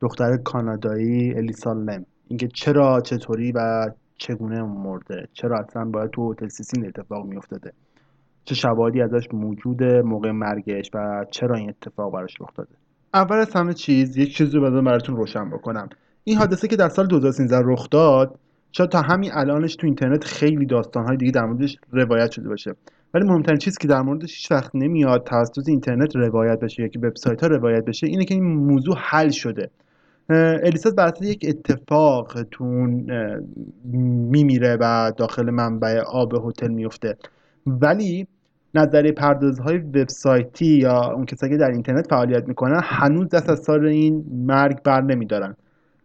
دختر 0.00 0.36
کانادایی 0.36 1.34
الیسا 1.34 1.72
لم. 1.72 2.06
اینکه 2.28 2.48
چرا 2.48 3.00
چطوری 3.00 3.52
و 3.52 3.90
چگونه 4.18 4.62
مرده؟ 4.62 5.28
چرا 5.32 5.58
اصلا 5.58 5.84
باید 5.84 6.10
تو 6.10 6.32
هتل 6.32 6.48
سیسین 6.48 6.86
اتفاق 6.86 7.26
میافتاده؟ 7.26 7.72
چه 8.44 8.54
شواهدی 8.54 9.02
ازش 9.02 9.28
موجوده 9.32 10.02
موقع 10.02 10.30
مرگش 10.30 10.90
و 10.94 11.24
چرا 11.30 11.56
این 11.56 11.68
اتفاق 11.68 12.12
براش 12.12 12.40
رخ 12.40 12.48
داده 12.54 12.74
اول 13.14 13.36
از 13.36 13.52
همه 13.54 13.74
چیز 13.74 14.16
یک 14.16 14.36
چیزی 14.36 14.58
رو 14.58 14.82
براتون 14.82 15.16
روشن 15.16 15.50
بکنم. 15.50 15.88
این 16.24 16.36
حادثه 16.36 16.68
که 16.68 16.76
در 16.76 16.88
سال 16.88 17.06
2013 17.06 17.60
رخ 17.64 17.90
داد 17.90 18.38
شاید 18.72 18.90
تا 18.90 19.02
همین 19.02 19.30
الانش 19.32 19.76
تو 19.76 19.86
اینترنت 19.86 20.24
خیلی 20.24 20.66
داستانهای 20.66 21.16
دیگه 21.16 21.32
در 21.32 21.44
موردش 21.44 21.76
روایت 21.92 22.30
شده 22.30 22.48
باشه. 22.48 22.74
ولی 23.14 23.24
مهمترین 23.24 23.58
چیزی 23.58 23.76
که 23.80 23.88
در 23.88 24.02
موردش 24.02 24.36
هیچ 24.36 24.50
وقت 24.50 24.70
نمیاد 24.74 25.24
توسط 25.24 25.68
اینترنت 25.68 26.16
روایت 26.16 26.60
بشه 26.60 26.82
یا 26.82 26.88
که 26.88 26.98
وبسایت 26.98 27.40
ها 27.40 27.46
روایت 27.46 27.84
بشه 27.84 28.06
اینه 28.06 28.24
که 28.24 28.34
این 28.34 28.44
موضوع 28.44 28.96
حل 28.98 29.30
شده. 29.30 29.70
اه، 30.30 30.38
الیسا 30.62 30.90
بر 30.90 31.12
یک 31.20 31.46
اتفاق 31.48 32.42
تو 32.50 32.64
اون 32.64 33.10
اه، 33.10 33.40
میمیره 34.30 34.76
و 34.80 35.12
داخل 35.16 35.50
منبع 35.50 36.00
آب 36.00 36.32
هتل 36.48 36.70
میفته. 36.70 37.16
ولی 37.66 38.26
نظریه 38.74 39.12
پردازهای 39.12 39.78
وبسایتی 39.78 40.66
یا 40.66 41.12
اون 41.12 41.24
کسایی 41.24 41.52
که 41.52 41.58
در 41.58 41.70
اینترنت 41.70 42.06
فعالیت 42.10 42.48
می‌کنن 42.48 42.80
هنوز 42.84 43.28
دست 43.28 43.50
از 43.50 43.58
سر 43.58 43.84
این 43.84 44.24
مرگ 44.32 44.82
بر 44.82 45.00
نمیدارن 45.00 45.56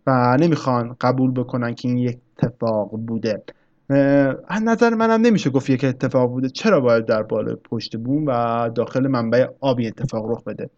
و 0.08 0.38
نمی‌خوان 0.40 0.96
قبول 1.02 1.32
بکنن 1.32 1.74
که 1.74 1.88
این 1.88 1.98
یک 1.98 2.18
اتفاق 2.44 2.92
بوده. 2.92 3.44
از 4.48 4.64
نظر 4.64 4.94
منم 4.94 5.22
نمیشه 5.22 5.50
گفت 5.50 5.70
یک 5.70 5.84
اتفاق 5.84 6.30
بوده. 6.30 6.50
چرا 6.50 6.80
باید 6.80 7.06
در 7.06 7.24
بالا 7.24 7.56
پشت 7.64 7.98
بوم 7.98 8.26
و 8.26 8.70
داخل 8.76 9.08
منبع 9.08 9.46
آبی 9.62 9.88
اتفاق 9.88 10.32
رخ 10.32 10.44
بده؟ 10.44 10.70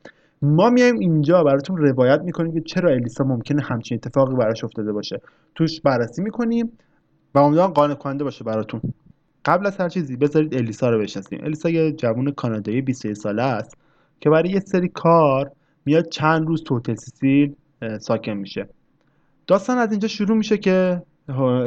ما 0.41 0.69
میایم 0.69 0.99
اینجا 0.99 1.43
براتون 1.43 1.77
روایت 1.77 2.21
می‌کنیم 2.21 2.53
که 2.53 2.61
چرا 2.61 2.89
الیسا 2.89 3.23
ممکنه 3.23 3.61
همچین 3.61 3.99
اتفاقی 4.03 4.35
براش 4.35 4.63
افتاده 4.63 4.91
باشه. 4.91 5.21
توش 5.55 5.81
بررسی 5.81 6.21
می‌کنیم 6.21 6.71
و 7.35 7.39
امیدوارم 7.39 7.71
قانع 7.71 7.93
کننده 7.93 8.23
باشه 8.23 8.43
براتون. 8.43 8.81
قبل 9.45 9.65
از 9.65 9.77
هر 9.77 9.89
چیزی 9.89 10.15
بذارید 10.15 10.55
الیسا 10.55 10.89
رو 10.89 10.99
بشناسیم. 10.99 11.39
الیسا 11.43 11.69
یه 11.69 11.91
جوون 11.91 12.31
کانادایی 12.31 12.81
21 12.81 13.17
ساله 13.17 13.43
است 13.43 13.77
که 14.19 14.29
برای 14.29 14.49
یه 14.49 14.59
سری 14.59 14.87
کار 14.87 15.51
میاد 15.85 16.09
چند 16.09 16.47
روز 16.47 16.63
تو 16.63 16.77
هتل 16.77 16.95
سیسیل 16.95 17.55
ساکن 17.99 18.31
میشه. 18.31 18.69
داستان 19.47 19.77
از 19.77 19.91
اینجا 19.91 20.07
شروع 20.07 20.37
میشه 20.37 20.57
که 20.57 21.01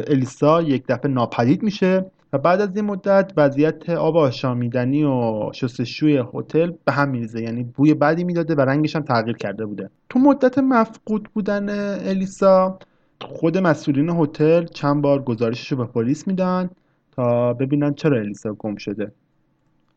الیسا 0.09 0.63
یک 0.63 0.85
دفعه 0.89 1.11
ناپدید 1.11 1.63
میشه 1.63 2.07
و 2.33 2.39
بعد 2.39 2.61
از 2.61 2.77
این 2.77 2.85
مدت 2.85 3.33
وضعیت 3.37 3.91
آب 3.91 4.17
آشامیدنی 4.17 5.05
و 5.05 5.51
شستشوی 5.53 6.25
هتل 6.35 6.73
به 6.85 6.93
هم 6.93 7.09
میریزه. 7.09 7.43
یعنی 7.43 7.65
بوی 7.65 7.95
بدی 7.95 8.25
می‌داده 8.25 8.55
و 8.55 8.61
رنگش 8.61 8.97
هم 8.97 9.03
تغییر 9.03 9.37
کرده 9.37 9.67
بوده. 9.67 9.91
تو 10.09 10.19
مدت 10.19 10.59
مفقود 10.59 11.29
بودن 11.35 11.69
الیسا 12.09 12.79
خود 13.23 13.59
مسئولین 13.59 14.11
هتل 14.11 14.65
چند 14.65 15.03
بار 15.03 15.23
گزارشش 15.23 15.73
رو 15.73 15.79
به 15.79 15.85
پلیس 15.85 16.29
میدن. 16.29 16.71
تا 17.17 17.53
ببینن 17.53 17.95
چرا 17.95 18.19
الیسا 18.19 18.53
گم 18.53 18.77
شده. 18.77 19.13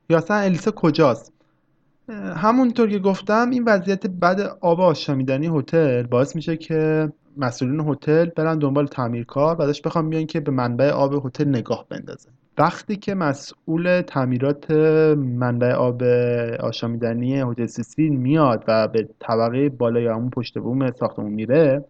یا 0.10 0.18
اصلا 0.18 0.38
الیسا 0.38 0.72
کجاست؟ 0.72 1.34
همونطور 2.36 2.90
که 2.90 3.00
گفتم 3.00 3.50
این 3.50 3.64
وضعیت 3.64 4.08
بد 4.08 4.40
آب 4.62 4.82
آشامیدنی 4.82 5.48
هتل 5.60 6.04
باعث 6.04 6.36
میشه 6.36 6.58
که 6.58 7.12
مسئولین 7.38 7.80
هتل 7.80 8.26
برن 8.26 8.60
دنبال 8.60 8.88
تعمیرکار 8.88 9.56
و 9.56 9.62
ازش 9.62 9.82
بخوام 9.82 10.10
بیان 10.10 10.26
که 10.26 10.40
به 10.40 10.52
منبع 10.52 10.90
آب 10.90 11.26
هتل 11.26 11.48
نگاه 11.48 11.86
بندازه 11.90 12.30
وقتی 12.58 12.96
که 12.96 13.14
مسئول 13.16 14.02
تعمیرات 14.02 14.72
منبع 15.18 15.74
آب 15.74 16.04
آشامیدنی 16.60 17.42
هتل 17.42 17.66
سیسیل 17.66 18.16
میاد 18.16 18.64
و 18.68 18.88
به 18.88 19.10
طبقه 19.20 19.70
بالای 19.70 20.08
همون 20.08 20.30
پشت 20.30 20.60
بوم 20.60 20.92
ساختمون 20.92 21.32
میره 21.32 21.86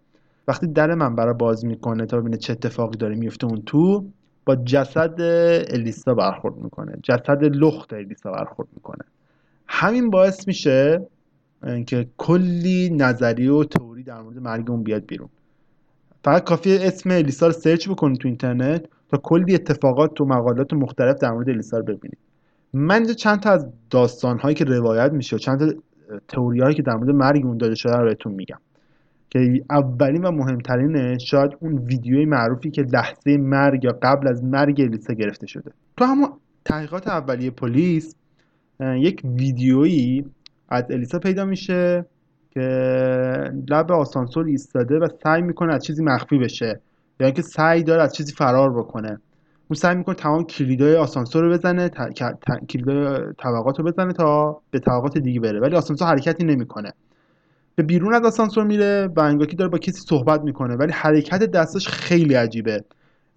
وقتی 0.47 0.67
در 0.67 0.95
منبع 0.95 1.23
رو 1.23 1.33
باز 1.33 1.65
می‌کنه 1.65 2.05
تا 2.05 2.19
ببینه 2.19 2.38
چه 2.38 2.53
اتفاقی 2.53 2.97
داره 2.97 3.15
میفته 3.15 3.47
اون 3.47 3.61
تو 3.65 4.05
با 4.45 4.55
جسد 4.55 5.21
الیسا 5.69 6.13
برخورد 6.13 6.55
می‌کنه. 6.55 6.97
جسد 7.03 7.43
لخت 7.43 7.93
الیسا 7.93 8.31
برخورد 8.31 8.67
می‌کنه. 8.75 9.05
همین 9.67 10.10
باعث 10.10 10.47
میشه 10.47 11.08
که 11.88 12.08
کلی 12.17 12.89
نظریه 12.89 13.51
و 13.51 13.63
تئوری 13.63 14.03
در 14.03 14.21
مورد 14.21 14.39
مرگ 14.39 14.71
اون 14.71 14.84
بیاد 14.84 15.05
بیرون. 15.05 15.29
فقط 16.23 16.43
کافیه 16.43 16.79
اسم 16.81 17.12
الیسا 17.12 17.47
رو 17.47 17.53
سرچ 17.53 17.89
بکنید 17.89 18.17
تو 18.17 18.27
اینترنت 18.27 18.86
تا 19.10 19.17
کلی 19.17 19.55
اتفاقات 19.55 20.21
و 20.21 20.25
مقالات 20.25 20.73
مختلف 20.73 21.17
در 21.17 21.31
مورد 21.31 21.49
الیسا 21.49 21.77
رو 21.77 21.84
ببینید 21.84 22.17
من 22.73 22.95
اینجا 22.95 23.13
چند 23.13 23.39
تا 23.39 23.51
از 23.51 23.67
داستان 23.89 24.39
هایی 24.39 24.55
که 24.55 24.65
روایت 24.65 25.12
میشه 25.12 25.36
و 25.36 25.39
چند 25.39 25.60
تا 25.60 25.79
تئوری 26.27 26.60
هایی 26.60 26.75
که 26.75 26.81
در 26.81 26.95
مورد 26.95 27.10
مرگ 27.10 27.45
اون 27.45 27.58
داده 27.58 27.75
شده 27.75 27.95
رو 27.95 28.05
بهتون 28.05 28.34
میگم. 28.34 28.58
که 29.35 29.63
اولین 29.69 30.25
و 30.25 30.31
مهمترینه 30.31 31.17
شاید 31.17 31.51
اون 31.59 31.77
ویدیوی 31.77 32.25
معروفی 32.25 32.71
که 32.71 32.81
لحظه 32.81 33.37
مرگ 33.37 33.83
یا 33.83 33.99
قبل 34.01 34.27
از 34.27 34.43
مرگ 34.43 34.81
الیسا 34.81 35.13
گرفته 35.13 35.47
شده. 35.47 35.71
تو 35.97 36.05
همون 36.05 36.29
تحقیقات 36.65 37.07
اولیه 37.07 37.51
پلیس 37.51 38.15
یک 38.79 39.21
ویدیویی 39.25 40.25
از 40.69 40.83
الیسا 40.89 41.19
پیدا 41.19 41.45
میشه 41.45 42.05
که 42.51 42.61
لب 43.69 43.91
آسانسور 43.91 44.45
ایستاده 44.45 44.99
و 44.99 45.07
سعی 45.23 45.41
می‌کنه 45.41 45.73
از 45.73 45.86
چیزی 45.86 46.03
مخفی 46.03 46.38
بشه. 46.38 46.79
یا 47.19 47.27
اینکه 47.27 47.41
سعی 47.41 47.83
داره 47.83 48.01
از 48.03 48.15
چیزی 48.15 48.33
فرار 48.33 48.73
بکنه. 48.73 49.09
اون 49.67 49.75
سعی 49.75 49.95
می‌کنه 49.95 50.15
تمام 50.15 50.43
کلیدای 50.43 50.95
آسانسور 50.95 51.43
رو 51.43 51.51
بزنه 51.51 51.89
ت... 51.89 51.93
ک- 51.93 52.38
ت- 52.41 52.65
کلیدای 52.69 53.19
طبقات 53.38 53.79
رو 53.79 53.86
بزنه 53.86 54.13
تا 54.13 54.61
به 54.71 54.79
طبقات 54.79 55.17
دیگه 55.17 55.39
بره. 55.39 55.59
ولی 55.59 55.75
آسانسور 55.75 56.07
حرکتی 56.07 56.43
نمی‌کنه. 56.45 56.93
به 57.76 57.84
بیرون 57.84 58.13
از 58.13 58.26
آسانسور 58.26 58.63
میره 58.63 59.09
و 59.15 59.19
انگار 59.19 59.47
که 59.47 59.55
داره 59.55 59.69
با 59.69 59.78
کسی 59.78 59.99
صحبت 60.01 60.41
می‌کنه. 60.41 60.76
ولی 60.76 60.91
حرکت 60.91 61.43
دستش 61.43 61.88
خیلی 61.88 62.34
عجیبه. 62.34 62.84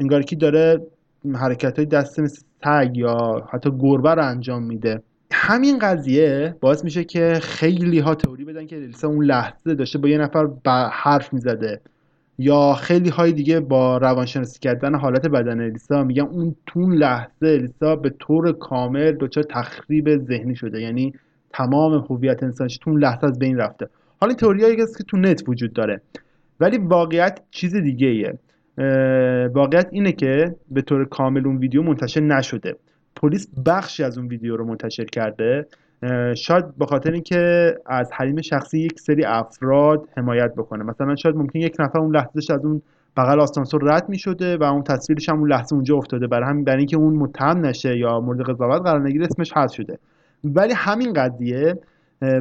انگار 0.00 0.22
که 0.22 0.36
داره 0.36 0.86
حرکت 1.34 1.76
های 1.76 1.86
دست 1.86 2.20
مثل 2.20 2.42
سگ 2.64 2.90
یا 2.94 3.46
حتی 3.52 3.70
گربه 3.78 4.14
رو 4.14 4.24
انجام 4.24 4.62
میده. 4.62 5.02
همین 5.32 5.78
قضیه 5.78 6.56
باعث 6.60 6.84
میشه 6.84 7.04
که 7.04 7.38
خیلی 7.42 7.98
ها 7.98 8.14
تئوری 8.14 8.44
بدن 8.44 8.66
که 8.66 8.76
الیسا 8.76 9.08
اون 9.08 9.24
لحظه 9.24 9.74
داشته 9.74 9.98
با 9.98 10.08
یه 10.08 10.18
نفر 10.18 10.46
ب- 10.46 10.68
حرف 10.92 11.32
می‌زده. 11.32 11.80
یا 12.38 12.74
خیلی 12.74 13.08
های 13.08 13.32
دیگه 13.32 13.60
با 13.60 13.98
روانشناسی 13.98 14.58
کردن 14.58 14.94
حالت 14.94 15.26
بدن 15.26 15.60
الیسا 15.60 16.04
میگن 16.04 16.22
اون 16.22 16.56
تو 16.66 16.80
اون 16.80 16.94
لحظه 16.94 17.46
الیسا 17.46 17.96
به 17.96 18.10
طور 18.18 18.52
کامل 18.52 19.12
دچار 19.12 19.44
تخریب 19.44 20.16
ذهنی 20.16 20.56
شده. 20.56 20.80
یعنی 20.80 21.14
تمام 21.50 22.06
هویت 22.10 22.42
انسانش 22.42 22.78
تو 22.78 22.90
اون 22.90 23.00
لحظه 23.02 23.26
از 23.26 23.38
بین 23.38 23.56
رفته. 23.56 23.88
حالا 24.20 24.30
این 24.30 24.36
تئوریایی 24.36 24.76
که 24.76 24.84
تو 25.08 25.16
نت 25.16 25.48
وجود 25.48 25.72
داره. 25.72 26.00
ولی 26.60 26.78
واقعیت 26.78 27.40
چیز 27.50 27.76
دیگه 27.76 28.06
ایه. 28.06 28.38
واقعیت 29.48 29.88
اینه 29.90 30.12
که 30.12 30.54
به 30.70 30.82
طور 30.82 31.04
کامل 31.04 31.46
اون 31.46 31.56
ویدیو 31.56 31.82
منتشر 31.82 32.20
نشده. 32.20 32.76
پلیس 33.16 33.48
بخشی 33.66 34.04
از 34.04 34.18
اون 34.18 34.28
ویدیو 34.28 34.56
رو 34.56 34.64
منتشر 34.64 35.04
کرده. 35.04 35.66
شاید 36.36 36.76
به 36.78 36.86
خاطر 36.86 37.12
اینکه 37.12 37.74
از 37.86 38.10
حریم 38.12 38.40
شخصی 38.40 38.78
یک 38.78 39.00
سری 39.00 39.24
افراد 39.24 40.08
حمایت 40.16 40.54
بکنه. 40.54 40.84
مثلا 40.84 41.16
شاید 41.16 41.36
ممکن 41.36 41.58
یک 41.58 41.76
نفر 41.78 41.98
اون 41.98 42.16
لحظه 42.16 42.54
از 42.54 42.64
اون 42.64 42.82
بغل 43.16 43.40
آسانسور 43.40 43.94
رد 43.94 44.08
می 44.08 44.18
شده 44.18 44.56
و 44.56 44.62
اون 44.62 44.82
تصویرش 44.82 45.28
هم 45.28 45.38
اون 45.38 45.48
لحظه 45.48 45.74
اونجا 45.74 45.96
افتاده. 45.96 46.26
برای 46.26 46.48
همین 46.48 46.64
برای 46.64 46.78
اینکه 46.78 46.96
اون 46.96 47.14
متهم 47.14 47.66
نشه 47.66 47.98
یا 47.98 48.20
مورد 48.20 48.40
قضاوت 48.40 48.82
قرار 48.82 49.08
نگیره 49.08 49.26
اسمش 49.26 49.52
حذف 49.52 49.74
شده. 49.74 49.98
ولی 50.44 50.72
همین 50.72 51.12
قضیه 51.12 51.78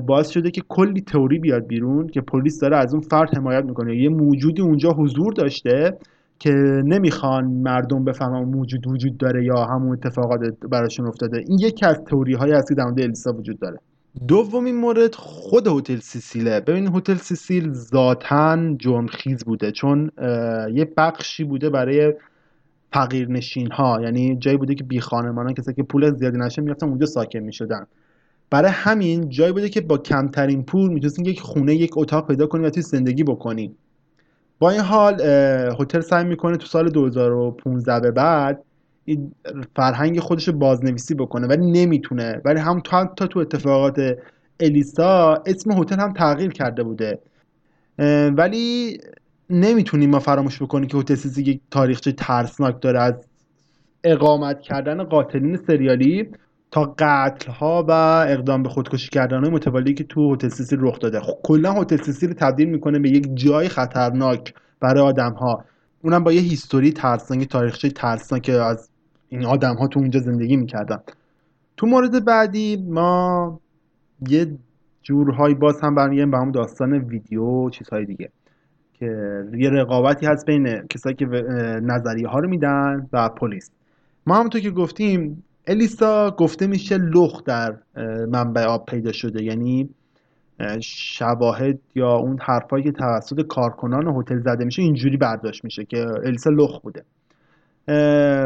باعث 0.08 0.30
شده 0.30 0.52
که 0.52 0.62
کلی 0.70 1.02
تئوری 1.02 1.40
بیاد 1.40 1.68
بیرون 1.68 2.08
که 2.08 2.22
پلیس 2.22 2.60
داره 2.60 2.78
از 2.78 2.94
اون 2.94 3.02
فرد 3.02 3.38
حمایت 3.38 3.66
می‌کنه. 3.66 3.98
یه 3.98 4.10
موجودی 4.10 4.62
اونجا 4.62 4.90
حضور 4.90 5.34
داشته 5.34 5.98
که 6.40 6.52
نمی‌خوان 6.86 7.46
مردم 7.46 8.04
بفهمن 8.04 8.44
موجود 8.44 8.88
وجود 8.88 9.18
داره 9.18 9.46
یا 9.46 9.66
همون 9.66 9.92
اتفاقات 9.92 10.40
براشون 10.72 11.08
افتاده. 11.08 11.38
این 11.48 11.60
یکی 11.60 11.86
از 11.86 12.02
تئوری 12.04 12.34
هایی 12.34 12.54
است 12.54 12.70
که 12.70 12.76
در 12.76 12.84
الیسا 12.84 13.32
وجود 13.32 13.60
داره. 13.60 13.80
دومین 14.28 14.76
مورد 14.76 15.16
خود 15.16 15.68
هتل 15.68 15.96
سیسیله. 15.96 16.60
ببین 16.60 16.88
هتل 16.88 17.16
سیسیل 17.16 17.74
ذاتا 17.74 18.76
جرمخیز 18.78 19.46
بوده 19.46 19.72
چون 19.72 20.12
یه 20.74 20.94
بخشی 20.98 21.44
بوده 21.44 21.70
برای 21.70 22.14
فقیرنشین 22.94 23.72
ها 23.72 24.02
یعنی 24.02 24.38
جایی 24.40 24.58
بوده 24.58 24.76
که 24.76 24.84
بی 24.84 25.00
خانمانان 25.00 25.54
کسایی 25.54 25.76
که 25.76 25.84
پول 25.84 26.12
زیادی 26.12 26.38
نشه 26.38 26.62
می‌رفتن 26.62 26.90
اونجا 26.90 27.06
ساکن 27.06 27.40
می‌شدن. 27.40 27.86
برای 28.50 28.72
همین 28.72 29.30
جایی 29.30 29.52
بوده 29.52 29.70
که 29.70 29.82
با 29.82 29.98
کمترین 29.98 30.64
پول 30.64 30.92
می‌تونستین 30.92 31.26
یک 31.26 31.42
خونه 31.42 31.76
یک 31.76 31.92
اتاق 31.98 32.28
پیدا 32.28 32.48
کنی 32.48 32.66
و 32.66 32.70
توی 32.70 32.84
زندگی 32.84 33.24
بکنی 33.24 33.76
با 34.60 34.70
این 34.70 34.82
حال 34.82 35.22
هتل 35.80 36.00
سعی 36.00 36.24
می‌کنه 36.24 36.58
تو 36.58 36.68
سال 36.68 36.90
2015 36.90 38.00
به 38.00 38.12
بعد 38.12 38.64
این 39.06 39.32
فرهنگ 39.76 40.20
خودش 40.20 40.50
بازنویسی 40.50 41.16
بکنه 41.16 41.48
ولی 41.48 41.72
نمی‌تونه. 41.72 42.42
ولی 42.46 42.60
هم 42.60 42.80
تا, 42.80 43.06
تا 43.06 43.28
تو 43.28 43.40
اتفاقات 43.40 44.18
الیسا 44.60 45.44
اسم 45.46 45.72
هتل 45.72 46.00
هم 46.00 46.14
تغییر 46.14 46.52
کرده 46.52 46.84
بوده. 46.84 47.20
ولی 48.38 48.98
نمی‌تونیم 49.50 50.10
ما 50.10 50.20
فراموش 50.20 50.62
بکنیم 50.62 50.88
که 50.88 50.98
هتل 50.98 51.16
سیسی 51.16 51.42
یک 51.42 51.62
تاریخچه 51.72 52.12
ترسناک 52.12 52.82
داره. 52.82 53.00
از 53.00 53.14
اقامت 54.04 54.62
کردن 54.62 55.04
قاتلین 55.04 55.58
سریالی 55.68 56.30
تا 56.72 56.96
قتل 56.98 57.52
ها 57.52 57.86
و 57.88 57.92
اقدام 58.28 58.64
به 58.64 58.70
خودکشی 58.70 59.10
کردن 59.10 59.44
های 59.44 59.50
متوالی 59.50 59.94
که 59.94 60.04
تو 60.04 60.34
هتل 60.34 60.48
سیسی 60.48 60.76
رخ 60.80 61.00
داده. 61.00 61.20
خب 61.20 61.38
کلا 61.44 61.74
هتل 61.74 61.98
سیسی 61.98 62.28
رو 62.28 62.34
تبدیل 62.34 62.70
می‌کنه 62.70 63.00
به 63.00 63.10
یک 63.10 63.36
جای 63.36 63.70
خطرناک 63.70 64.54
برای 64.80 65.04
آدم 65.04 65.34
ها 65.34 65.66
اونم 66.04 66.24
با 66.24 66.32
یه 66.32 66.42
هیستوری 66.42 66.92
ترسناک 66.92 67.48
تاریخچه 67.48 67.90
ترسناک 67.90 68.50
از 68.50 68.90
این 69.30 69.46
آدم 69.46 69.76
ها 69.76 69.88
تو 69.88 70.00
اونجا 70.00 70.20
زندگی 70.20 70.58
می‌کردن. 70.58 71.00
تو 71.78 71.88
مورد 71.88 72.26
بعدی 72.26 72.86
ما 72.90 73.60
یه 74.28 74.58
جورهایی 75.04 75.56
باز 75.56 75.82
هم 75.82 75.96
برمیگردیم 75.96 76.32
به 76.32 76.38
همون 76.38 76.52
داستان 76.52 76.94
ویدیو 76.94 77.44
و 77.44 77.70
چیزهای 77.70 78.06
دیگه 78.06 78.30
که 78.94 79.06
یه 79.58 79.70
رقابتی 79.70 80.26
هست 80.26 80.46
بین 80.46 80.88
کسایی 80.90 81.16
که 81.16 81.26
نظریه 81.82 82.28
ها 82.28 82.40
رو 82.40 82.50
میدن 82.50 83.10
و 83.14 83.30
پلیس. 83.30 83.72
ما 84.28 84.36
همونطور 84.36 84.62
که 84.62 84.72
گفتیم 84.72 85.44
الیسا 85.68 86.32
گفته 86.32 86.68
میشه 86.68 86.98
لخ 86.98 87.44
در 87.44 87.78
منبع 88.30 88.64
آب 88.66 88.86
پیدا 88.86 89.12
شده. 89.12 89.44
یعنی 89.44 89.90
اه، 90.60 90.80
شواهد 90.80 91.80
یا 91.96 92.16
اون 92.16 92.38
حرفایی 92.42 92.84
که 92.84 92.92
توسط 92.92 93.42
کارکنان 93.42 94.08
هتل 94.08 94.40
زده 94.40 94.66
میشه 94.66 94.82
اینجوری 94.82 95.18
برداشت 95.18 95.64
میشه 95.64 95.86
که 95.86 96.08
الیسا 96.24 96.50
لخ 96.50 96.80
بوده. 96.80 97.04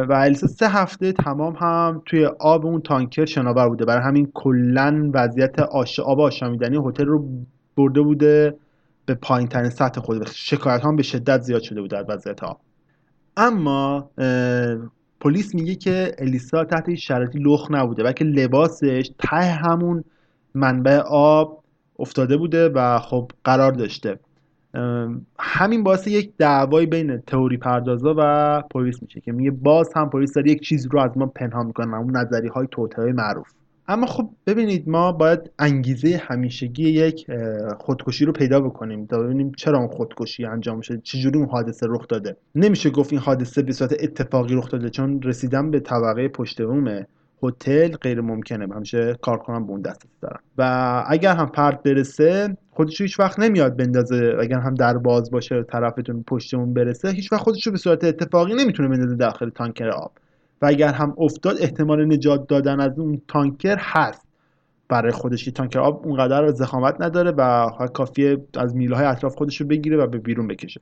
و 0.09 0.13
الیسا 0.13 0.47
سه 0.47 0.69
هفته 0.69 1.11
تمام 1.11 1.53
هم 1.53 2.01
توی 2.05 2.25
آب 2.25 2.65
اون 2.65 2.81
تانکر 2.81 3.25
شناور 3.25 3.69
بوده. 3.69 3.85
برای 3.85 4.03
همین 4.03 4.31
کلا 4.33 5.11
وضعیت 5.13 5.59
آش... 5.59 5.99
آب 5.99 6.19
آشامیدنی 6.19 6.77
هتل 6.87 7.05
رو 7.05 7.29
برده 7.77 8.01
بوده 8.01 8.55
به 9.05 9.13
پایین 9.13 9.47
ترین 9.47 9.69
سطح 9.69 10.01
خود. 10.01 10.27
شکایت 10.27 10.85
هم 10.85 10.95
به 10.95 11.03
شدت 11.03 11.41
زیاد 11.41 11.61
شده 11.61 11.81
بوده 11.81 11.97
از 11.97 12.05
وضعیت 12.09 12.43
آب. 12.43 12.59
اما 13.37 14.09
پلیس 15.21 15.55
میگه 15.55 15.75
که 15.75 16.15
الیسا 16.17 16.63
تحت 16.65 16.89
هیچ 16.89 17.07
شرایطی 17.07 17.39
لخ 17.39 17.67
نبوده 17.71 18.03
بلکه 18.03 18.25
لباسش 18.25 19.11
ته 19.19 19.35
همون 19.35 20.03
منبع 20.55 20.97
آب 21.07 21.63
افتاده 21.99 22.37
بوده 22.37 22.69
و 22.69 22.99
خب 22.99 23.31
قرار 23.43 23.71
داشته. 23.71 24.19
همین 25.39 25.83
باعث 25.83 26.07
یک 26.07 26.31
دعوایی 26.37 26.87
بین 26.87 27.17
تئوری 27.17 27.57
پردازا 27.57 28.15
و 28.17 28.63
پلیس 28.71 29.01
میشه 29.01 29.21
که 29.21 29.31
میگه 29.31 29.51
باز 29.51 29.89
هم 29.95 30.09
پلیس 30.09 30.33
داره 30.33 30.51
یک 30.51 30.61
چیز 30.61 30.87
رو 30.91 30.99
از 30.99 31.17
ما 31.17 31.25
پنهان 31.25 31.65
می‌کنه 31.65 31.97
اون 31.97 32.17
نظری 32.17 32.47
های 32.47 32.67
توطئه 32.71 33.11
معروف. 33.11 33.47
اما 33.87 34.05
خب 34.05 34.29
ببینید 34.47 34.89
ما 34.89 35.11
باید 35.11 35.51
انگیزه 35.59 36.21
همیشگی 36.23 36.89
یک 36.89 37.27
خودکشی 37.79 38.25
رو 38.25 38.31
پیدا 38.31 38.59
بکنیم 38.59 39.05
تا 39.05 39.19
ببینیم 39.19 39.51
چرا 39.57 39.77
اون 39.77 39.87
خودکشی 39.87 40.45
انجام 40.45 40.81
شده 40.81 41.01
چجوری 41.03 41.39
اون 41.39 41.49
حادثه 41.49 41.87
رخ 41.89 42.07
داده. 42.07 42.37
نمیشه 42.55 42.89
گفت 42.89 43.13
این 43.13 43.21
حادثه 43.21 43.61
به 43.61 43.71
صورت 43.73 43.95
اتفاقی 43.99 44.55
رخ 44.55 44.69
داده 44.69 44.89
چون 44.89 45.21
رسیدن 45.21 45.71
به 45.71 45.79
طبقه 45.79 46.27
پشت 46.27 46.61
بوم 46.61 47.05
هتل 47.43 47.87
غیر 47.87 48.21
ممکنه. 48.21 48.75
همیشه 48.75 49.17
کارکنان 49.21 49.65
به 49.65 49.71
اون 49.71 49.81
دسترسی 49.81 50.15
دارن 50.21 50.39
و 50.57 51.03
اگر 51.07 51.35
هم 51.35 51.49
پرت 51.49 51.83
برسه 51.83 52.57
خودش 52.71 53.01
هیچ 53.01 53.19
وقت 53.19 53.39
نمیاد 53.39 53.77
بندازه. 53.77 54.37
اگر 54.39 54.59
هم 54.59 54.73
در 54.73 54.97
باز 54.97 55.31
باشه 55.31 55.63
طرفتون 55.63 56.23
پشتمون 56.27 56.73
برسه 56.73 57.09
هیچ 57.09 57.31
وقت 57.31 57.41
خودش 57.41 57.65
رو 57.65 57.71
به 57.71 57.77
صورت 57.77 58.03
اتفاقی 58.03 58.55
نمی‌تونه 58.55 58.89
بندازه 58.89 59.15
داخل 59.15 59.49
تانکر 59.49 59.89
آب. 59.89 60.11
و 60.61 60.65
اگر 60.65 60.93
هم 60.93 61.15
افتاد 61.17 61.57
احتمال 61.59 62.05
نجات 62.05 62.47
دادن 62.47 62.79
از 62.79 62.99
اون 62.99 63.21
تانکر 63.27 63.77
هست. 63.79 64.27
برای 64.89 65.11
خودش 65.11 65.45
که 65.45 65.51
تانکر 65.51 65.79
آب 65.79 66.07
اونقدر 66.07 66.51
زخامت 66.51 66.95
نداره 67.01 67.31
و 67.31 67.69
فقط 67.69 67.91
کافیه 67.91 68.37
از 68.57 68.75
میله 68.75 68.95
های 68.95 69.05
اطراف 69.05 69.35
خودش 69.35 69.61
رو 69.61 69.67
بگیره 69.67 69.97
و 69.97 70.07
به 70.07 70.17
بیرون 70.17 70.47
بکشه. 70.47 70.81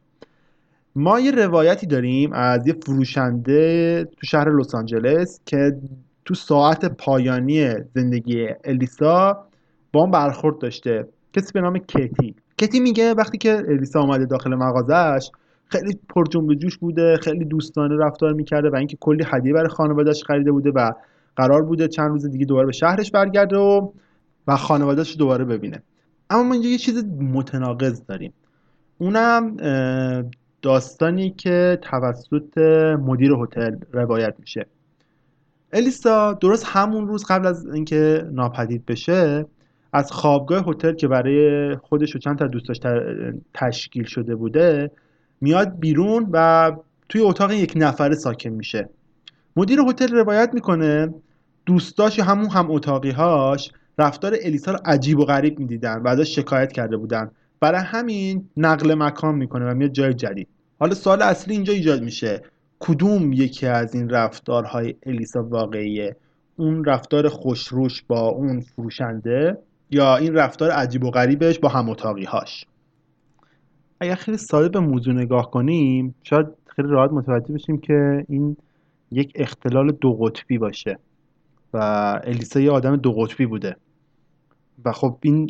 ما 0.95 1.19
یه 1.19 1.31
روایتی 1.31 1.87
داریم 1.87 2.33
از 2.33 2.67
یه 2.67 2.75
فروشنده 2.85 4.03
تو 4.03 4.27
شهر 4.27 4.59
لس 4.59 4.75
آنجلس 4.75 5.39
که 5.45 5.77
تو 6.25 6.33
ساعت 6.33 6.85
پایانی 6.85 7.73
زندگی 7.95 8.47
الیسا 8.63 9.45
با 9.93 10.01
اون 10.01 10.11
برخورد 10.11 10.59
داشته. 10.59 11.07
کسی 11.33 11.53
به 11.53 11.61
نام 11.61 11.77
کتی. 11.77 12.35
کتی 12.57 12.79
میگه 12.79 13.13
وقتی 13.13 13.37
که 13.37 13.63
الیسا 13.67 14.01
اومده 14.01 14.25
داخل 14.25 14.55
مغازش 14.55 15.29
خیلی 15.69 15.99
پر 16.09 16.25
جنب 16.25 16.53
جوش 16.53 16.77
بوده 16.77 17.17
خیلی 17.17 17.45
دوستانه 17.45 17.95
رفتار 17.95 18.33
می‌کرده 18.33 18.69
و 18.69 18.75
اینکه 18.75 18.97
کلی 18.99 19.23
هدیه 19.27 19.53
برای 19.53 19.69
خانوادهش 19.69 20.23
خریده 20.23 20.51
بوده 20.51 20.71
و 20.75 20.91
قرار 21.35 21.63
بوده 21.63 21.87
چند 21.87 22.09
روز 22.09 22.25
دیگه 22.25 22.45
دوباره 22.45 22.65
به 22.65 22.71
شهرش 22.71 23.11
برگرده 23.11 23.57
و 23.57 23.91
و 24.47 24.55
خانوادهش 24.55 25.17
دوباره 25.17 25.45
ببینه. 25.45 25.83
اما 26.29 26.43
ما 26.43 26.53
اینجا 26.53 26.69
یه 26.69 26.77
چیز 26.77 27.05
متناقض 27.19 28.05
داریم. 28.05 28.33
اونم 28.97 29.57
داستانی 30.61 31.29
که 31.29 31.79
توسط 31.81 32.57
مدیر 33.01 33.31
هتل 33.31 33.75
روایت 33.91 34.33
میشه. 34.39 34.65
الیسا 35.73 36.33
درست 36.33 36.65
همون 36.67 37.07
روز 37.07 37.25
قبل 37.25 37.47
از 37.47 37.67
اینکه 37.67 38.29
ناپدید 38.31 38.85
بشه 38.85 39.45
از 39.93 40.11
خوابگاه 40.11 40.63
هتل 40.67 40.93
که 40.93 41.07
برای 41.07 41.75
خودش 41.75 42.15
و 42.15 42.19
چند 42.19 42.37
تا 42.37 42.47
دوستاش 42.47 42.79
تشکیل 43.53 44.03
شده 44.03 44.35
بوده 44.35 44.91
میاد 45.41 45.79
بیرون 45.79 46.29
و 46.31 46.71
توی 47.09 47.21
اتاق 47.21 47.51
یک 47.51 47.73
نفره 47.75 48.15
ساکن 48.15 48.49
میشه. 48.49 48.89
مدیر 49.55 49.79
هتل 49.79 50.15
روایت 50.15 50.49
می‌کنه 50.53 51.13
دوستاش 51.65 52.17
یا 52.17 52.23
همون 52.23 52.49
هم 52.49 52.71
اتاقی 52.71 53.11
هاش 53.11 53.71
رفتار 53.97 54.35
الیسا 54.41 54.71
رو 54.71 54.79
عجیب 54.85 55.19
و 55.19 55.25
غریب 55.25 55.59
می‌دیدن 55.59 56.01
و 56.01 56.07
ازش 56.07 56.35
شکایت 56.35 56.71
کرده 56.71 56.97
بودن. 56.97 57.31
برای 57.59 57.81
همین 57.81 58.49
نقل 58.57 58.93
مکان 58.93 59.35
می‌کنه 59.35 59.65
و 59.65 59.73
میاد 59.73 59.91
جای 59.91 60.13
جدید. 60.13 60.47
حالا 60.79 60.93
سوال 60.93 61.21
اصلی 61.21 61.53
اینجا 61.53 61.73
ایجاد 61.73 62.03
میشه. 62.03 62.43
کدوم 62.79 63.33
یکی 63.33 63.67
از 63.67 63.95
این 63.95 64.09
رفتارهای 64.09 64.95
الیسا 65.05 65.43
واقعیه؟ 65.43 66.15
اون 66.55 66.85
رفتار 66.85 67.29
خوشروش 67.29 68.03
با 68.07 68.19
اون 68.19 68.61
فروشنده 68.61 69.57
یا 69.91 70.17
این 70.17 70.33
رفتار 70.33 70.71
عجیب 70.71 71.03
و 71.03 71.11
غریبش 71.11 71.59
با 71.59 71.69
هم 71.69 71.89
اتاقی 71.89 72.23
هاش 72.23 72.65
اگر 73.99 74.15
خیلی 74.15 74.37
ساده 74.37 74.69
به 74.69 74.79
موضوع 74.79 75.13
نگاه 75.13 75.51
کنیم 75.51 76.15
شاید 76.23 76.45
خیلی 76.65 76.87
راحت 76.87 77.11
متوجه 77.11 77.53
بشیم 77.53 77.77
که 77.77 78.25
این 78.29 78.57
یک 79.11 79.31
اختلال 79.35 79.91
دو 79.91 80.13
قطبی 80.13 80.57
باشه 80.57 80.99
و 81.73 81.77
الیسا 82.23 82.59
یه 82.59 82.71
آدم 82.71 82.95
دو 82.95 83.11
قطبی 83.11 83.45
بوده. 83.45 83.75
و 84.85 84.91
خب 84.91 85.17
این 85.21 85.49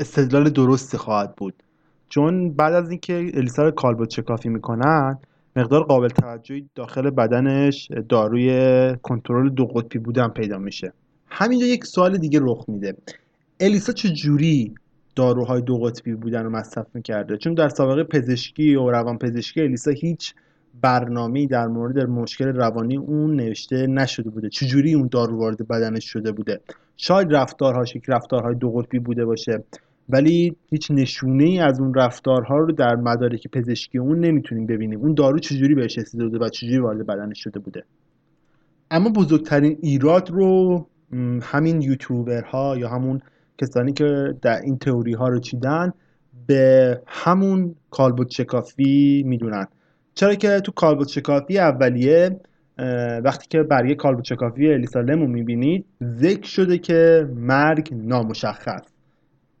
استدلال 0.00 0.50
درستی 0.50 0.96
خواهد 0.96 1.36
بود. 1.36 1.54
چون 2.08 2.52
بعد 2.52 2.74
از 2.74 2.90
اینکه 2.90 3.30
الیسا 3.34 3.62
رو 3.62 3.70
کالبد 3.70 4.10
شکافی 4.10 4.48
می‌کنن 4.48 5.18
مقدار 5.56 5.84
قابل 5.84 6.08
توجهی 6.08 6.68
داخل 6.74 7.10
بدنش 7.10 7.88
داروی 8.08 8.96
کنترل 9.02 9.48
دو 9.48 9.66
قطبی 9.66 9.98
بودن 9.98 10.28
پیدا 10.28 10.58
میشه. 10.58 10.92
همینجا 11.30 11.66
یک 11.66 11.84
سوال 11.84 12.18
دیگه 12.18 12.40
رخ 12.42 12.64
میده. 12.68 12.96
الیسا 13.60 13.92
چه 13.92 14.08
جوری 14.08 14.74
داروهای 15.18 15.62
دو 15.62 15.78
قطبی 15.78 16.14
بودن 16.14 16.44
رو 16.44 16.50
مصرف 16.50 16.86
می‌کرده. 16.94 17.36
چون 17.36 17.54
در 17.54 17.68
سابقه 17.68 18.04
پزشکی 18.04 18.74
و 18.74 18.90
روان 18.90 19.18
پزشکی 19.18 19.60
الیسا 19.60 19.90
هیچ 19.90 20.34
برنامه‌ای 20.80 21.46
در 21.46 21.66
مورد 21.66 21.98
مشکل 21.98 22.44
روانی 22.44 22.96
اون 22.96 23.36
نوشته 23.36 23.86
نشده 23.86 24.30
بوده. 24.30 24.48
چجوری 24.48 24.94
اون 24.94 25.08
دارو 25.12 25.38
وارد 25.38 25.68
بدنش 25.68 26.04
شده 26.04 26.32
بوده؟ 26.32 26.60
شاید 26.96 27.34
رفتارهاش 27.34 27.96
یک 27.96 28.04
رفتارهای 28.08 28.54
دو 28.54 28.70
قطبی 28.70 28.98
بوده 28.98 29.24
باشه 29.24 29.64
ولی 30.08 30.56
هیچ 30.70 30.90
نشونه 30.90 31.44
ای 31.44 31.58
از 31.58 31.80
اون 31.80 31.94
رفتارها 31.94 32.58
رو 32.58 32.72
در 32.72 32.96
مدارک 32.96 33.48
پزشکی 33.52 33.98
اون 33.98 34.20
نمی‌تونیم 34.20 34.66
ببینیم. 34.66 35.00
اون 35.00 35.14
دارو 35.14 35.38
چجوری 35.38 35.74
بهش 35.74 35.98
رسیده 35.98 36.24
بوده 36.24 36.38
و 36.38 36.48
چجوری 36.48 36.78
وارد 36.78 37.06
بدنش 37.06 37.42
شده 37.42 37.58
بوده؟ 37.60 37.84
اما 38.90 39.10
بزرگترین 39.10 39.78
ایراد 39.82 40.30
رو 40.30 40.86
همین 41.42 41.82
یوتیوبرها 41.82 42.76
یا 42.76 42.88
همون 42.88 43.20
کسانی 43.58 43.92
که 43.92 44.34
در 44.42 44.60
این 44.60 44.78
تئوری 44.78 45.12
ها 45.12 45.28
رو 45.28 45.40
چیدن 45.40 45.92
به 46.46 47.00
همون 47.06 47.74
کالبد 47.90 48.30
شکافی 48.30 49.22
می‌دونن. 49.26 49.66
چرا 50.14 50.34
که 50.34 50.60
تو 50.60 50.72
کالبد 50.72 51.06
شکافی 51.06 51.58
اولیه 51.58 52.40
وقتی 53.24 53.46
که 53.50 53.62
برگه 53.62 53.94
کالبد 53.94 54.24
شکافی 54.24 54.72
الیسا 54.72 55.00
لم 55.00 55.20
رو 55.20 55.26
می‌بینید 55.26 55.84
ذکر 56.02 56.46
شده 56.46 56.78
که 56.78 57.28
مرگ 57.34 57.88
نامشخص. 57.92 58.82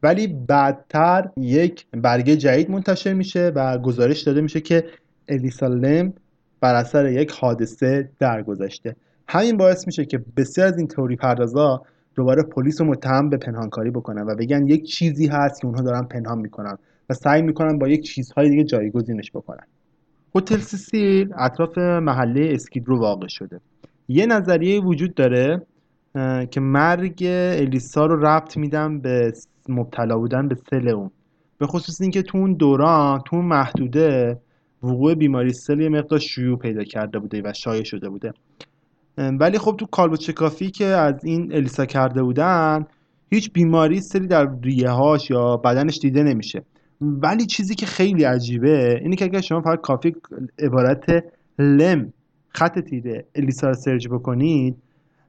ولی 0.02 0.26
بعدتر 0.26 1.28
یک 1.36 1.86
برگه 1.92 2.36
جدید 2.36 2.70
منتشر 2.70 3.12
میشه 3.12 3.52
و 3.54 3.78
گزارش 3.78 4.22
داده 4.22 4.40
میشه 4.40 4.60
که 4.60 4.84
الیسا 5.28 5.66
لم 5.66 6.12
بر 6.60 6.74
اثر 6.74 7.06
یک 7.06 7.30
حادثه 7.30 8.10
درگذشته. 8.18 8.96
همین 9.28 9.56
باعث 9.56 9.86
میشه 9.86 10.04
که 10.04 10.24
بسیار 10.36 10.66
از 10.66 10.78
این 10.78 10.86
تئوری 10.86 11.16
پردازا 11.16 11.82
دوباره 12.18 12.42
پلیس 12.42 12.80
رو 12.80 12.86
متهم 12.86 13.30
به 13.30 13.36
پنهانکاری 13.36 13.90
بکنن 13.90 14.22
و 14.22 14.34
بگن 14.34 14.66
یک 14.66 14.84
چیزی 14.84 15.26
هست 15.26 15.60
که 15.60 15.66
اونها 15.66 15.82
دارن 15.82 16.02
پنهان 16.02 16.38
می‌کنن 16.38 16.78
و 17.10 17.14
سعی 17.14 17.42
می‌کنن 17.42 17.78
با 17.78 17.88
یک 17.88 18.02
چیزهای 18.02 18.50
دیگه 18.50 18.64
جایگزینش 18.64 19.30
بکنن. 19.30 19.64
هتل 20.34 20.58
سیسیل 20.58 21.32
اطراف 21.38 21.78
محله 21.78 22.50
اسکیدرو 22.52 22.98
واقع 22.98 23.26
شده. 23.28 23.60
یه 24.08 24.26
نظریه 24.26 24.80
وجود 24.80 25.14
داره 25.14 25.62
که 26.50 26.60
مرگ 26.60 27.18
الیسا 27.58 28.06
رو 28.06 28.26
ربط 28.26 28.56
میدن 28.56 29.00
به 29.00 29.32
مبتلا 29.68 30.18
بودن 30.18 30.48
به 30.48 30.56
سل 30.70 30.88
اون. 30.88 31.10
به 31.58 31.66
خصوص 31.66 32.00
اینکه 32.00 32.22
تو 32.22 32.38
اون 32.38 32.52
دوران 32.52 33.20
تو 33.26 33.36
اون 33.36 33.44
محدوده 33.44 34.38
وقوع 34.82 35.14
بیماری 35.14 35.52
سل 35.52 35.80
یه 35.80 35.88
مقدار 35.88 36.18
شیوع 36.18 36.58
پیدا 36.58 36.84
کرده 36.84 37.18
بوده 37.18 37.42
و 37.44 37.52
شایع 37.52 37.84
شده 37.84 38.08
بوده. 38.08 38.32
ولی 39.18 39.58
خب 39.58 39.76
تو 39.78 39.86
کالبد 39.86 40.20
شکافی 40.20 40.70
که 40.70 40.84
از 40.84 41.24
این 41.24 41.52
الیسا 41.52 41.86
کرده 41.86 42.22
بودن 42.22 42.86
هیچ 43.30 43.52
بیماری 43.52 44.00
سلی 44.00 44.26
در 44.26 44.50
ریه 44.62 44.90
هاش 44.90 45.30
یا 45.30 45.56
بدنش 45.56 45.98
دیده 45.98 46.22
نمیشه. 46.22 46.62
ولی 47.00 47.46
چیزی 47.46 47.74
که 47.74 47.86
خیلی 47.86 48.24
عجیبه 48.24 49.00
اینه 49.02 49.16
که 49.16 49.24
اگر 49.24 49.40
شما 49.40 49.60
فقط 49.60 49.80
کافیه 49.80 50.14
عبارت 50.58 51.24
لم 51.58 52.12
خط 52.48 52.78
تیره 52.78 53.24
الیسا 53.34 53.68
رو 53.68 53.74
سرچ 53.74 54.08
بکنید 54.08 54.76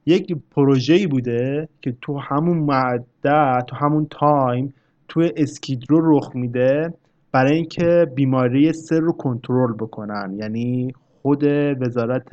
یک 0.06 0.36
پروژه‌ای 0.50 1.06
بوده 1.06 1.68
که 1.82 1.96
تو 2.00 2.18
همون 2.18 2.58
مدت 2.58 3.66
تو 3.66 3.76
همون 3.76 4.06
تایم 4.10 4.74
تو 5.08 5.28
اسکیدرو 5.36 6.18
رخ 6.18 6.30
میده 6.34 6.94
برای 7.32 7.56
اینکه 7.56 8.06
بیماری 8.14 8.72
سر 8.72 9.00
رو 9.00 9.12
کنترل 9.12 9.72
بکنن. 9.72 10.36
یعنی 10.38 10.92
خود 11.22 11.44
وزارت 11.80 12.28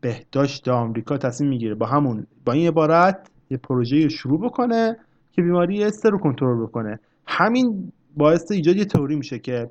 بهداشت 0.00 0.68
آمریکا 0.68 1.18
تصمیم 1.18 1.50
می‌گیره 1.50 1.74
با 1.74 1.86
همون 1.86 2.26
با 2.44 2.52
این 2.52 2.68
عبارت 2.68 3.30
یه 3.50 3.56
پروژه 3.56 4.02
رو 4.02 4.08
شروع 4.08 4.40
بکنه 4.40 4.96
که 5.32 5.42
بیماری 5.42 5.90
سر 5.90 6.10
رو 6.10 6.18
کنترل 6.18 6.62
بکنه. 6.62 6.98
همین 7.26 7.92
باعث 8.16 8.52
ایجاد 8.52 8.76
یه 8.76 8.84
تئوری 8.84 9.16
میشه 9.16 9.38
که 9.38 9.70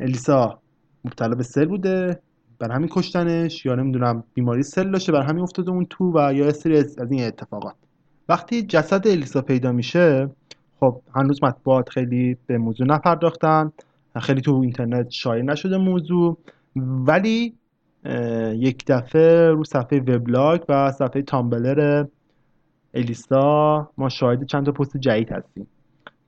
الیسا 0.00 0.58
مبتلا 1.04 1.34
به 1.34 1.42
سل 1.42 1.64
بوده 1.64 2.20
بر 2.58 2.72
همین 2.72 2.88
کشتنش 2.92 3.66
یا 3.66 3.74
نمی‌دونم 3.74 4.24
بیماری 4.34 4.62
سل 4.62 4.90
داشته 4.90 5.12
بر 5.12 5.22
همین 5.22 5.42
افتاده 5.42 5.70
اون 5.70 5.86
تو 5.90 6.12
و 6.14 6.34
یا 6.34 6.52
سری 6.52 6.76
از 6.76 7.12
این 7.12 7.24
اتفاقات. 7.24 7.74
وقتی 8.28 8.62
جسد 8.62 9.08
الیسا 9.08 9.42
پیدا 9.42 9.72
میشه 9.72 10.30
خب 10.80 11.00
هنوز 11.14 11.44
مطبوعات 11.44 11.88
خیلی 11.88 12.36
به 12.46 12.58
موضوع 12.58 12.86
نپرداختن 12.86 13.72
خیلی 14.20 14.40
تو 14.40 14.54
اینترنت 14.54 15.10
شایع 15.10 15.42
نشده 15.42 15.76
موضوع. 15.76 16.38
ولی 16.76 17.54
یک 18.54 18.84
دفعه 18.86 19.48
رو 19.48 19.64
صفحه 19.64 20.00
وبلاگ 20.00 20.60
و 20.68 20.90
صفحه 20.90 21.22
تامبلر 21.22 22.04
الیسا 22.94 23.88
ما 23.98 24.08
شاهد 24.08 24.46
چند 24.46 24.66
تا 24.66 24.72
پست 24.72 24.96
جدید 24.96 25.32
هستیم. 25.32 25.66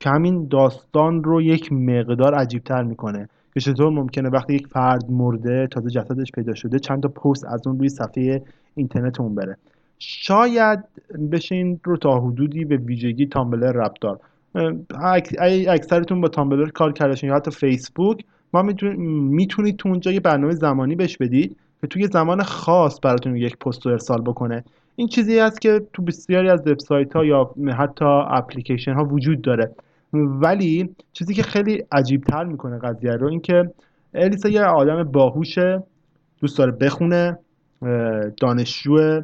که 0.00 0.10
همین 0.10 0.48
داستان 0.48 1.24
رو 1.24 1.42
یک 1.42 1.72
مقدار 1.72 2.34
عجیبتر 2.34 2.82
می‌کنه. 2.82 3.28
که 3.54 3.60
چطور 3.60 3.90
ممکنه 3.90 4.28
وقتی 4.28 4.54
یک 4.54 4.66
فرد 4.66 5.10
مرده 5.10 5.66
تازه 5.66 5.90
جسدش 5.90 6.32
پیدا 6.34 6.54
شده 6.54 6.78
چند 6.78 7.02
تا 7.02 7.08
پست 7.08 7.44
از 7.44 7.66
اون 7.66 7.78
روی 7.78 7.88
صفحه 7.88 8.42
اینترنت 8.74 9.20
اون 9.20 9.34
بره. 9.34 9.56
شاید 9.98 10.84
بشه 11.32 11.54
این 11.54 11.80
رو 11.84 11.96
تا 11.96 12.20
حدودی 12.20 12.64
به 12.64 12.76
ویژگی 12.76 13.26
تامبلر 13.26 13.72
ربط 13.72 14.00
دار 14.00 14.20
اکثرتون 15.68 16.20
با 16.20 16.28
تامبلر 16.28 16.68
کار 16.68 16.92
کردشون 16.92 17.30
یا 17.30 17.36
حتی 17.36 17.50
فیسبوک 17.50 18.24
ما 18.54 18.62
می‌تونید 18.62 19.76
تو 19.76 19.88
اونجا 19.88 20.12
یه 20.12 20.20
برنامه 20.20 20.54
زمانی 20.54 20.94
بهش 20.94 21.16
بدید 21.16 21.56
که 21.80 21.86
توی 21.86 22.06
زمان 22.06 22.42
خاص 22.42 22.98
براتون 23.02 23.36
یک 23.36 23.58
پست 23.58 23.86
رو 23.86 23.92
ارسال 23.92 24.22
بکنه. 24.22 24.64
این 24.96 25.08
چیزی 25.08 25.40
است 25.40 25.60
که 25.60 25.82
تو 25.92 26.02
بسیاری 26.02 26.48
از 26.48 26.60
وبسایت 26.66 27.16
ها 27.16 27.24
یا 27.24 27.50
حتی 27.78 28.04
اپلیکیشن 28.30 28.92
ها 28.92 29.04
وجود 29.04 29.42
داره. 29.42 29.70
ولی 30.12 30.88
چیزی 31.12 31.34
که 31.34 31.42
خیلی 31.42 31.84
عجیب 31.92 32.24
تر 32.24 32.44
می‌کنه 32.44 32.78
قضیه 32.78 33.12
رو 33.12 33.28
اینکه 33.28 33.70
الیسا 34.14 34.48
یه 34.48 34.62
آدم 34.62 35.02
باهوشه 35.02 35.82
دوست 36.40 36.58
داره 36.58 36.72
بخونه 36.72 37.38
دانشجو 38.40 39.20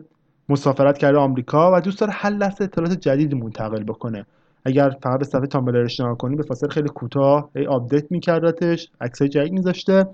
مسافرت 0.48 0.98
کرده 0.98 1.18
آمریکا 1.18 1.72
و 1.74 1.80
دوست 1.80 2.00
داره 2.00 2.12
هر 2.12 2.30
لحظه 2.30 2.64
اطلاعات 2.64 2.92
جدید 2.92 3.34
منتقل 3.34 3.82
بکنه. 3.82 4.26
اگر 4.70 4.90
فقط 5.02 5.18
به 5.18 5.24
صفحه 5.24 5.46
تامبلرش 5.46 6.00
نگاه 6.00 6.16
کنی 6.16 6.36
به 6.36 6.42
فاصله 6.42 6.68
خیلی 6.68 6.88
کوتاه 6.88 7.50
هی 7.56 7.66
آپدیت 7.66 8.12
میکردتش 8.12 8.90
عکسای 9.00 9.28
جدید 9.28 9.52
میذاشته 9.52 10.06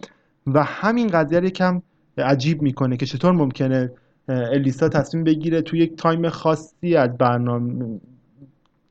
و 0.47 0.65
همین 0.65 1.07
قضیه 1.09 1.41
رو 1.41 1.47
یکم 1.47 1.83
عجیب 2.19 2.63
می‌کنه 2.63 2.97
که 2.97 3.07
چطور 3.07 3.33
ممکنه 3.33 3.91
الیسا 4.29 4.89
تصمیم 4.89 5.25
بگیره 5.25 5.63
تو 5.63 5.77
یک 5.77 5.97
تایم 5.97 6.29
خاصی 6.29 6.97
از 6.97 7.19
برنامه 7.19 8.01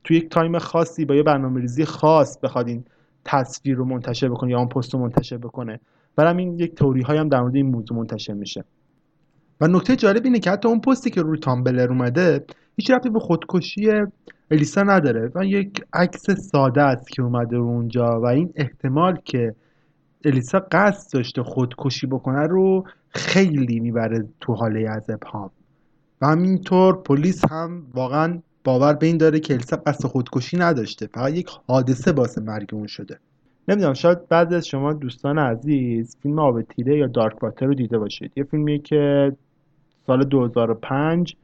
تو 0.03 0.13
یک 0.13 0.29
تایم 0.29 0.59
خاصی 0.59 1.05
با 1.05 1.15
یه 1.15 1.23
برنامه 1.23 1.61
ریزی 1.61 1.85
خاص 1.85 2.37
بخواد 2.43 2.67
این 2.67 2.85
تصویر 3.25 3.75
رو 3.75 3.85
منتشر 3.85 4.29
بکنه 4.29 4.51
یا 4.51 4.57
اون 4.57 4.67
پست 4.67 4.93
رو 4.93 4.99
منتشر 4.99 5.37
بکنه. 5.37 5.79
برای 6.15 6.31
همین 6.31 6.59
یک 6.59 6.75
توری 6.75 7.01
های 7.01 7.17
هم 7.17 7.29
در 7.29 7.41
مورد 7.41 7.55
این 7.55 7.65
موضوع 7.65 7.97
منتشر 7.97 8.33
میشه. 8.33 8.63
و 9.61 9.67
نکته 9.67 9.95
جالب 9.95 10.25
اینه 10.25 10.39
که 10.39 10.51
حتی 10.51 10.67
اون 10.67 10.81
پستی 10.81 11.09
که 11.09 11.21
روی 11.21 11.39
تامبلر 11.39 11.89
اومده 11.89 12.45
هیچ 12.77 12.91
ربطی 12.91 13.09
به 13.09 13.19
خودکشی 13.19 13.91
الیسا 14.51 14.83
نداره 14.83 15.31
و 15.35 15.45
یک 15.45 15.81
عکس 15.93 16.31
ساده 16.31 16.81
است 16.81 17.09
که 17.09 17.21
اومده 17.21 17.57
رو 17.57 17.63
اونجا 17.63 18.21
و 18.21 18.25
این 18.25 18.53
احتمال 18.55 19.19
که 19.25 19.55
الیسا 20.25 20.65
قصد 20.71 21.13
داشته 21.13 21.43
خودکشی 21.43 22.07
بکنه 22.07 22.47
رو 22.47 22.83
خیلی 23.09 23.79
می‌بره 23.79 24.25
تو 24.39 24.53
حاله 24.53 24.89
از 24.89 25.09
ابهام 25.09 25.49
و 26.21 26.27
همینطور 26.27 27.01
پلیس 27.01 27.41
هم 27.51 27.83
واقعا 27.93 28.41
باور 28.63 28.93
به 28.93 29.05
این 29.05 29.17
داره 29.17 29.39
که 29.39 29.53
الیسا 29.53 29.77
قصد 29.77 30.07
خودکشی 30.07 30.57
نداشته 30.57 31.07
فقط 31.07 31.33
یک 31.33 31.49
حادثه 31.67 32.11
باعث 32.11 32.37
مرگ 32.37 32.69
اون 32.73 32.87
شده. 32.87 33.19
نمی‌دونم 33.67 33.93
شاید 33.93 34.27
بعضی 34.27 34.55
از 34.55 34.67
شما 34.67 34.93
دوستان 34.93 35.39
عزیز 35.39 36.17
فیلم 36.23 36.39
آب 36.39 36.61
تیره 36.61 36.97
یا 36.97 37.07
دارک 37.07 37.43
واتر 37.43 37.65
رو 37.65 37.73
دیده 37.73 37.97
باشید. 37.97 38.31
یه 38.35 38.43
فیلمیه 38.43 38.79
که 38.79 39.31
سال 40.07 40.23
2005 40.23 41.35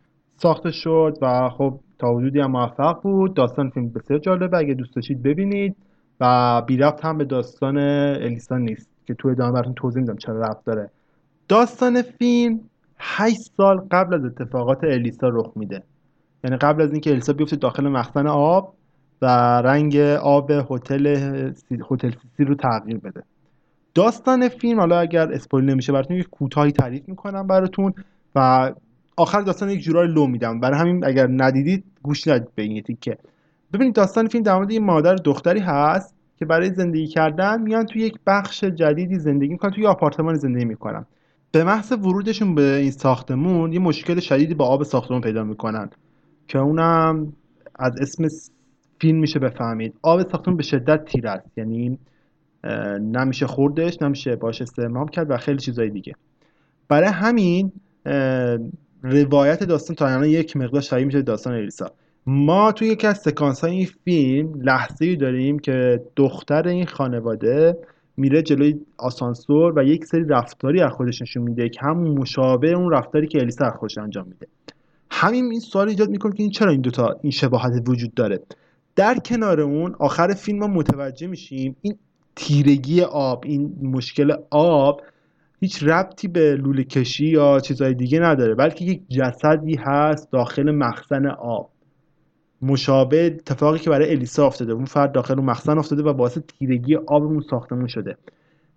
ساخته 0.41 0.71
شد 0.71 1.17
و 1.21 1.49
خب 1.49 1.79
تا 1.99 2.13
حدودی 2.15 2.39
هم 2.39 2.51
موفق 2.51 3.01
بود. 3.01 3.33
داستان 3.33 3.69
فیلم 3.69 3.89
بسیار 3.89 4.19
جالبه. 4.19 4.57
اگه 4.57 4.73
دوست 4.73 4.95
داشتید 4.95 5.23
ببینید. 5.23 5.75
و 6.19 6.61
بی 6.61 6.77
ربط 6.77 7.05
هم 7.05 7.17
به 7.17 7.25
داستان 7.25 7.77
الیسا 7.77 8.57
نیست 8.57 8.89
که 9.05 9.13
تو 9.13 9.27
ادامه 9.27 9.51
براتون 9.51 9.73
توضیح 9.73 10.01
میدم 10.01 10.17
چرا 10.17 10.41
ربط 10.41 10.63
داره. 10.65 10.89
داستان 11.47 12.01
فیلم 12.01 12.59
8 12.97 13.39
سال 13.57 13.87
قبل 13.91 14.13
از 14.13 14.25
اتفاقات 14.25 14.83
الیسا 14.83 15.29
رخ 15.29 15.51
میده. 15.55 15.83
یعنی 16.43 16.57
قبل 16.57 16.81
از 16.81 16.91
اینکه 16.91 17.09
الیسا 17.09 17.33
بیفته 17.33 17.55
داخل 17.55 17.87
مخزن 17.87 18.27
آب 18.27 18.73
و 19.21 19.25
رنگ 19.61 19.97
آب 20.21 20.51
هتل 20.51 21.07
هتل 21.91 22.11
سیسی 22.11 22.43
رو 22.45 22.55
تغییر 22.55 22.97
بده. 22.97 23.23
داستان 23.93 24.49
فیلم 24.49 24.79
حالا 24.79 24.99
اگر 24.99 25.31
اسپویل 25.31 25.65
نمیشه 25.65 25.93
براتون 25.93 26.17
یک 26.17 26.29
کوتاهی 26.29 26.71
تعریف 26.71 27.09
می‌کنم 27.09 27.47
براتون 27.47 27.93
و 28.35 28.71
آخر 29.17 29.41
داستان 29.41 29.69
یک 29.69 29.81
جورای 29.81 30.07
لو 30.07 30.27
میدم. 30.27 30.59
برای 30.59 30.79
همین 30.79 31.05
اگر 31.05 31.27
ندیدید 31.31 31.83
گوش 32.03 32.27
ندید 32.27 32.55
به 32.55 32.63
این 32.63 32.81
تیکه 32.81 33.17
ببینید 33.73 33.95
داستان 33.95 34.27
فیلم 34.27 34.43
در 34.43 34.55
مورد 34.55 34.71
یه 34.71 34.79
مادر 34.79 35.15
دختری 35.15 35.59
هست 35.59 36.15
که 36.37 36.45
برای 36.45 36.73
زندگی 36.73 37.07
کردن 37.07 37.61
میان 37.61 37.85
توی 37.85 38.01
یک 38.01 38.19
بخش 38.27 38.63
جدیدی 38.63 39.19
زندگی 39.19 39.51
می‌کنن 39.51 39.71
توی 39.71 39.85
آپارتمان 39.85 40.35
زندگی 40.35 40.65
می‌کنن. 40.65 41.05
به 41.51 41.63
محض 41.63 41.91
ورودشون 41.91 42.55
به 42.55 42.75
این 42.75 42.91
ساختمون 42.91 43.73
یه 43.73 43.79
مشکل 43.79 44.19
شدیدی 44.19 44.53
با 44.53 44.65
آب 44.65 44.83
ساختمون 44.83 45.21
پیدا 45.21 45.43
می‌کنن 45.43 45.89
که 46.47 46.59
اونم 46.59 47.33
از 47.79 47.93
اسم 48.01 48.27
فیلم 49.01 49.19
میشه 49.19 49.39
بفهمید. 49.39 49.93
آب 50.01 50.29
ساختمون 50.29 50.57
به 50.57 50.63
شدت 50.63 51.05
تیر 51.05 51.27
است. 51.27 51.57
یعنی 51.57 51.99
نمیشه 53.01 53.47
خوردش 53.47 54.01
نمیشه 54.01 54.35
باش 54.35 54.61
استعمال 54.61 55.07
کرد 55.07 55.31
و 55.31 55.37
خیلی 55.37 55.57
چیزای 55.57 55.89
دیگه. 55.89 56.13
برای 56.87 57.09
همین 57.09 57.71
روایت 59.03 59.63
داستان 59.63 59.95
تا 59.95 60.07
الان 60.07 60.25
یک 60.25 60.57
مقدار 60.57 60.81
شبیه 60.81 61.05
میشه 61.05 61.21
داستان 61.21 61.53
الیسا 61.53 61.91
ما 62.25 62.71
توی 62.71 62.87
یکی 62.87 63.07
از 63.07 63.17
سکانس 63.17 63.61
های 63.61 63.71
این 63.71 63.87
فیلم 64.05 64.61
لحظه 64.61 65.05
ای 65.05 65.15
داریم 65.15 65.59
که 65.59 66.01
دختر 66.15 66.67
این 66.67 66.85
خانواده 66.85 67.77
میره 68.17 68.41
جلوی 68.41 68.79
آسانسور 68.97 69.79
و 69.79 69.83
یک 69.83 70.05
سری 70.05 70.23
رفتاری 70.29 70.81
از 70.81 70.91
خودش 70.91 71.21
نشون 71.21 71.43
میده 71.43 71.69
که 71.69 71.79
همون 71.83 72.17
مشابه 72.17 72.71
اون 72.71 72.91
رفتاری 72.91 73.27
که 73.27 73.39
الیسا 73.39 73.65
از 73.65 73.73
خودش 73.79 73.97
انجام 73.97 74.27
میده. 74.27 74.47
همین 75.11 75.51
این 75.51 75.59
سوال 75.59 75.89
ایجاد 75.89 76.09
می‌کنه 76.09 76.35
که 76.35 76.43
این 76.43 76.51
چرا 76.51 76.71
این 76.71 76.81
دوتا 76.81 77.15
این 77.21 77.31
شباهت 77.31 77.89
وجود 77.89 78.13
داره؟ 78.13 78.39
در 78.95 79.17
کنار 79.25 79.61
اون 79.61 79.95
آخر 79.99 80.33
فیلم 80.33 80.59
ما 80.59 80.67
متوجه 80.67 81.27
میشیم 81.27 81.75
این 81.81 81.95
تیرگی 82.35 83.01
آب 83.01 83.43
این 83.47 83.75
مشکل 83.81 84.35
آب 84.49 85.01
هیچ 85.63 85.83
ربطی 85.83 86.27
به 86.27 86.55
لوله 86.55 86.83
کشی 86.83 87.25
یا 87.25 87.59
چیزهای 87.59 87.93
دیگه 87.93 88.19
نداره 88.19 88.55
بلکه 88.55 88.85
یک 88.85 89.01
جسدی 89.09 89.75
هست 89.75 90.31
داخل 90.31 90.71
مخزن 90.71 91.27
آب. 91.27 91.69
مشابه 92.61 93.25
اتفاقی 93.25 93.79
که 93.79 93.89
برای 93.89 94.09
الیسا 94.09 94.47
افتاده. 94.47 94.73
اون 94.73 94.85
فرد 94.85 95.11
داخل 95.11 95.33
اون 95.33 95.45
مخزن 95.45 95.77
افتاده 95.77 96.03
و 96.03 96.13
باعث 96.13 96.37
تیرگی 96.37 96.95
آب 96.95 97.23
اون 97.23 97.41
ساختمون 97.49 97.87
شده. 97.87 98.17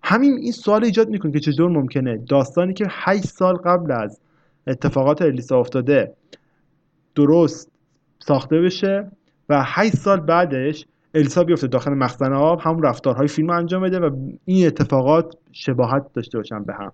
همین 0.03 0.33
این 0.33 0.51
سوال 0.51 0.85
ایجاد 0.85 1.09
می‌کنه 1.09 1.31
که 1.31 1.39
چطور 1.39 1.69
ممکنه 1.69 2.17
داستانی 2.29 2.73
که 2.73 2.85
8 2.89 3.23
سال 3.23 3.55
قبل 3.55 3.91
از 3.91 4.19
اتفاقات 4.67 5.21
الیسا 5.21 5.59
افتاده 5.59 6.13
درست 7.15 7.71
ساخته 8.19 8.61
بشه 8.61 9.11
و 9.49 9.63
8 9.65 9.95
سال 9.95 10.19
بعدش 10.19 10.85
الیسا 11.15 11.43
بیفته 11.43 11.67
داخل 11.67 11.91
مخزن 11.93 12.33
آب 12.33 12.59
همون 12.61 12.83
رفتارهای 12.83 13.27
فیلم 13.27 13.49
انجام 13.49 13.83
بده 13.83 13.99
و 13.99 14.09
این 14.45 14.67
اتفاقات 14.67 15.35
شباهت 15.51 16.03
داشته 16.13 16.37
باشن 16.37 16.63
به 16.63 16.73
هم. 16.73 16.91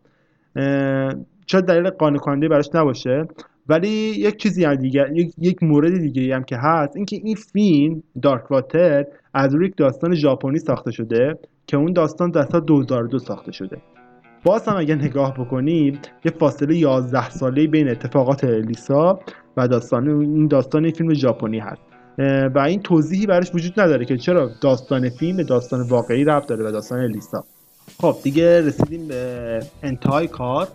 شاید 1.47 1.65
دلیل 1.65 1.89
قانع 1.89 2.17
کننده 2.17 2.47
براش 2.47 2.69
نباشه 2.73 3.27
ولی 3.69 3.89
یک 4.17 4.37
چیزی 4.37 4.63
هم 4.63 4.75
دیگه 4.75 5.05
یک, 5.13 5.33
یک 5.37 5.63
مورد 5.63 5.97
دیگه 5.97 6.35
هم 6.35 6.43
که 6.43 6.57
هست 6.57 6.95
اینکه 6.95 7.15
این 7.23 7.35
فیلم 7.35 8.03
دارک 8.21 8.51
واتر 8.51 9.05
از 9.33 9.55
روی 9.55 9.69
داستان 9.77 10.15
ژاپنی 10.15 10.59
ساخته 10.59 10.91
شده 10.91 11.39
که 11.67 11.77
اون 11.77 11.93
داستان 11.93 12.31
در 12.31 12.43
سال 12.43 12.61
2002 12.61 13.19
ساخته 13.19 13.51
شده. 13.51 13.77
باز 14.45 14.67
هم 14.67 14.77
اگه 14.77 14.95
نگاه 14.95 15.33
بکنیم 15.33 15.99
یه 16.25 16.31
فاصله 16.31 16.75
11 16.75 17.29
ساله 17.29 17.67
بین 17.67 17.89
اتفاقات 17.89 18.43
الیسا 18.43 19.19
و 19.57 19.67
داستان 19.67 20.09
این 20.09 20.47
داستان 20.47 20.91
فیلم 20.91 21.13
ژاپنی 21.13 21.59
هست. 21.59 21.90
و 22.55 22.59
این 22.59 22.81
توضیحی 22.81 23.25
براش 23.25 23.55
وجود 23.55 23.79
نداره 23.79 24.05
که 24.05 24.17
چرا 24.17 24.51
داستان 24.61 25.09
فیلم 25.09 25.37
به 25.37 25.43
داستان 25.43 25.81
واقعی 25.81 26.23
ربط 26.23 26.47
داره 26.47 26.67
و 26.67 26.71
داستان 26.71 26.99
الیسا 26.99 27.43
خب 28.01 28.15
دیگه 28.23 28.61
رسیدیم 28.61 29.07
به 29.07 29.59
انتهای 29.83 30.27
کار. 30.27 30.67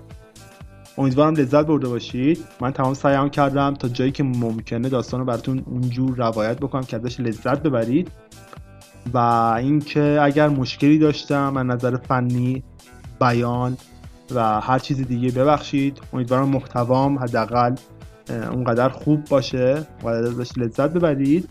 امیدوارم 0.98 1.34
لذت 1.34 1.66
برده 1.66 1.88
باشید. 1.88 2.44
من 2.60 2.72
تمام 2.72 2.94
سعیم 2.94 3.28
کردم 3.28 3.74
تا 3.74 3.88
جایی 3.88 4.10
که 4.10 4.22
ممکنه 4.22 4.88
داستان 4.88 5.20
رو 5.20 5.26
براتون 5.26 5.62
اونجور 5.66 6.16
روایت 6.16 6.58
بکنم 6.58 6.82
که 6.82 6.96
ازش 6.96 7.20
لذت 7.20 7.62
ببرید. 7.62 8.10
و 9.14 9.18
اینکه 9.58 10.18
اگر 10.22 10.48
مشکلی 10.48 10.98
داشتم 10.98 11.56
از 11.56 11.66
نظر 11.66 11.96
فنی 11.96 12.62
بیان 13.20 13.76
و 14.34 14.60
هر 14.60 14.78
چیز 14.78 15.06
دیگه 15.06 15.30
ببخشید. 15.30 16.00
امیدوارم 16.12 16.48
محتوام 16.48 17.18
حداقل 17.18 17.74
اونقدر 18.30 18.88
خوب 18.88 19.24
باشه. 19.24 19.86
و 20.02 20.08
ازش 20.08 20.58
لذت 20.58 20.92
ببرید. 20.92 21.50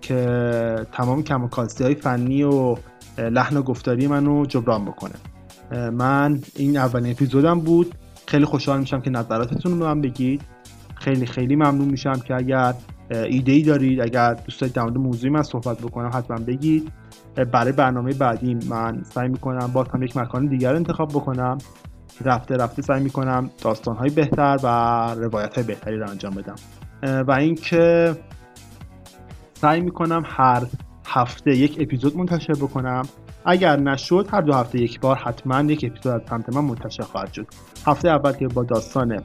که 0.00 0.86
تمام 0.92 1.22
کم 1.22 1.48
های 1.80 1.94
فنی 1.94 2.42
و 2.42 2.76
لحن 3.18 3.56
و 3.56 3.62
گفتاری 3.62 4.06
منو 4.06 4.46
جبران 4.46 4.84
بکنه. 4.84 5.14
من 5.90 6.40
این 6.56 6.76
اولین 6.76 7.12
اپیزودم 7.12 7.60
بود. 7.60 7.94
خیلی 8.26 8.44
خوشحال 8.44 8.80
میشم 8.80 9.00
که 9.00 9.10
نظراتتون 9.10 9.72
رو 9.72 9.86
من 9.86 10.00
بگید. 10.00 10.42
خیلی 10.94 11.26
خیلی 11.26 11.56
ممنون 11.56 11.88
میشم 11.88 12.12
که 12.12 12.34
اگر 12.34 12.74
ایده 13.10 13.52
ای 13.52 13.62
دارید 13.62 14.00
اگر 14.00 14.34
دوست 14.34 14.60
دارید 14.60 14.74
در 14.74 14.82
مورد 14.82 14.96
موضوعی 14.96 15.32
من 15.32 15.42
صحبت 15.42 15.78
بکنم 15.78 16.10
حتما 16.14 16.36
بگید. 16.36 16.92
برای 17.52 17.72
برنامه 17.72 18.12
بعدی 18.12 18.54
من 18.54 19.02
سعی 19.02 19.28
می‌کنم 19.28 19.70
باز 19.72 19.86
هم 19.94 20.02
یک 20.02 20.16
مکان 20.16 20.46
دیگر 20.46 20.74
انتخاب 20.76 21.08
بکنم. 21.08 21.58
رفته 22.24 22.54
رفته 22.54 22.82
سعی 22.82 23.02
می‌کنم 23.02 23.50
داستان 23.62 23.96
های 23.96 24.10
بهتر 24.10 24.56
و 24.62 24.66
روایت 25.14 25.54
های 25.54 25.64
بهتری 25.64 25.96
رو 25.96 26.10
انجام 26.10 26.34
بدم. 26.34 26.54
و 27.28 27.32
اینکه 27.32 28.16
سعی 29.54 29.80
می‌کنم 29.80 30.22
هر 30.26 30.62
هفته 31.06 31.56
یک 31.56 31.76
اپیزود 31.80 32.16
منتشر 32.16 32.52
بکنم. 32.52 33.02
اگر 33.44 33.76
نشد 33.76 34.28
هر 34.32 34.40
دو 34.40 34.54
هفته 34.54 34.78
یک 34.78 35.00
بار 35.00 35.16
حتما 35.16 35.60
یک 35.60 35.84
اپیزود 35.90 36.12
از 36.12 36.20
سمت 36.30 36.56
من 36.56 36.64
منتشر 36.64 37.02
خواهد 37.02 37.32
شد. 37.32 37.46
هفته 37.86 38.08
اول 38.08 38.32
که 38.32 38.46
با 38.46 38.64
داستان 38.64 39.22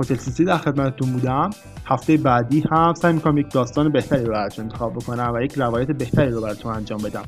هتل 0.00 0.14
سیسی 0.14 0.44
در 0.44 0.56
خدمتتون 0.58 1.12
بودم 1.12 1.50
هفته 1.86 2.16
بعدی 2.16 2.64
هم 2.72 2.94
سعی 2.94 3.12
می‌کنم 3.12 3.38
یک 3.38 3.50
داستان 3.52 3.92
بهتری 3.92 4.24
رو 4.24 4.32
براتون 4.32 4.64
انتخاب 4.64 4.92
بکنم 4.92 5.32
و 5.34 5.42
یک 5.42 5.54
روایت 5.58 5.90
بهتری 5.90 6.30
رو 6.30 6.40
براتون 6.40 6.72
انجام 6.72 6.98
بدم. 7.02 7.22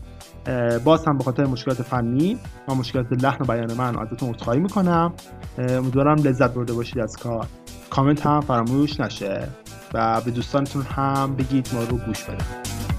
باز 0.84 1.04
هم 1.06 1.18
به 1.18 1.24
خاطر 1.24 1.46
مشکلات 1.46 1.82
فنی 1.82 2.38
و 2.68 2.74
مشکلات 2.74 3.06
لحن 3.12 3.38
و 3.40 3.44
بیان 3.44 3.72
من 3.74 3.98
ازتون 3.98 4.30
عذرخواهی 4.30 4.60
می‌کنم 4.60 5.12
امیدوارم 5.58 6.22
لذت 6.22 6.54
برده 6.54 6.72
باشید 6.72 6.98
از 6.98 7.16
کار 7.16 7.46
کامنت 7.90 8.26
هم 8.26 8.40
فراموش 8.40 9.00
نشه 9.00 9.48
و 9.94 10.20
به 10.20 10.30
دوستانتون 10.30 10.82
هم 10.82 11.36
بگید 11.36 11.68
ما 11.72 11.80
رو 11.84 11.96
گوش 11.96 12.22
بدن 12.24 12.46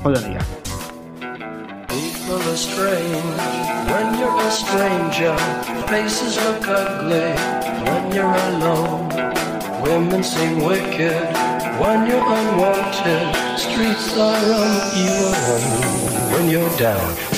خدا 0.03 0.19
نگهدار 0.19 0.45
People 2.25 2.41
are 2.53 2.57
strange 2.57 3.39
when 3.91 4.07
you're 4.19 4.41
a 4.41 4.51
stranger. 4.51 5.35
Faces 5.91 6.35
look 6.43 6.67
ugly 6.67 7.29
when 7.85 8.03
you're 8.15 8.37
alone. 8.49 9.07
Women 9.83 10.23
seem 10.23 10.53
wicked 10.71 11.23
when 11.81 11.99
you're 12.07 12.27
unwanted. 12.39 13.27
Streets 13.65 14.17
are 14.17 14.35
uneven 14.63 15.63
when 16.33 16.49
you're 16.49 16.77
down 16.77 17.34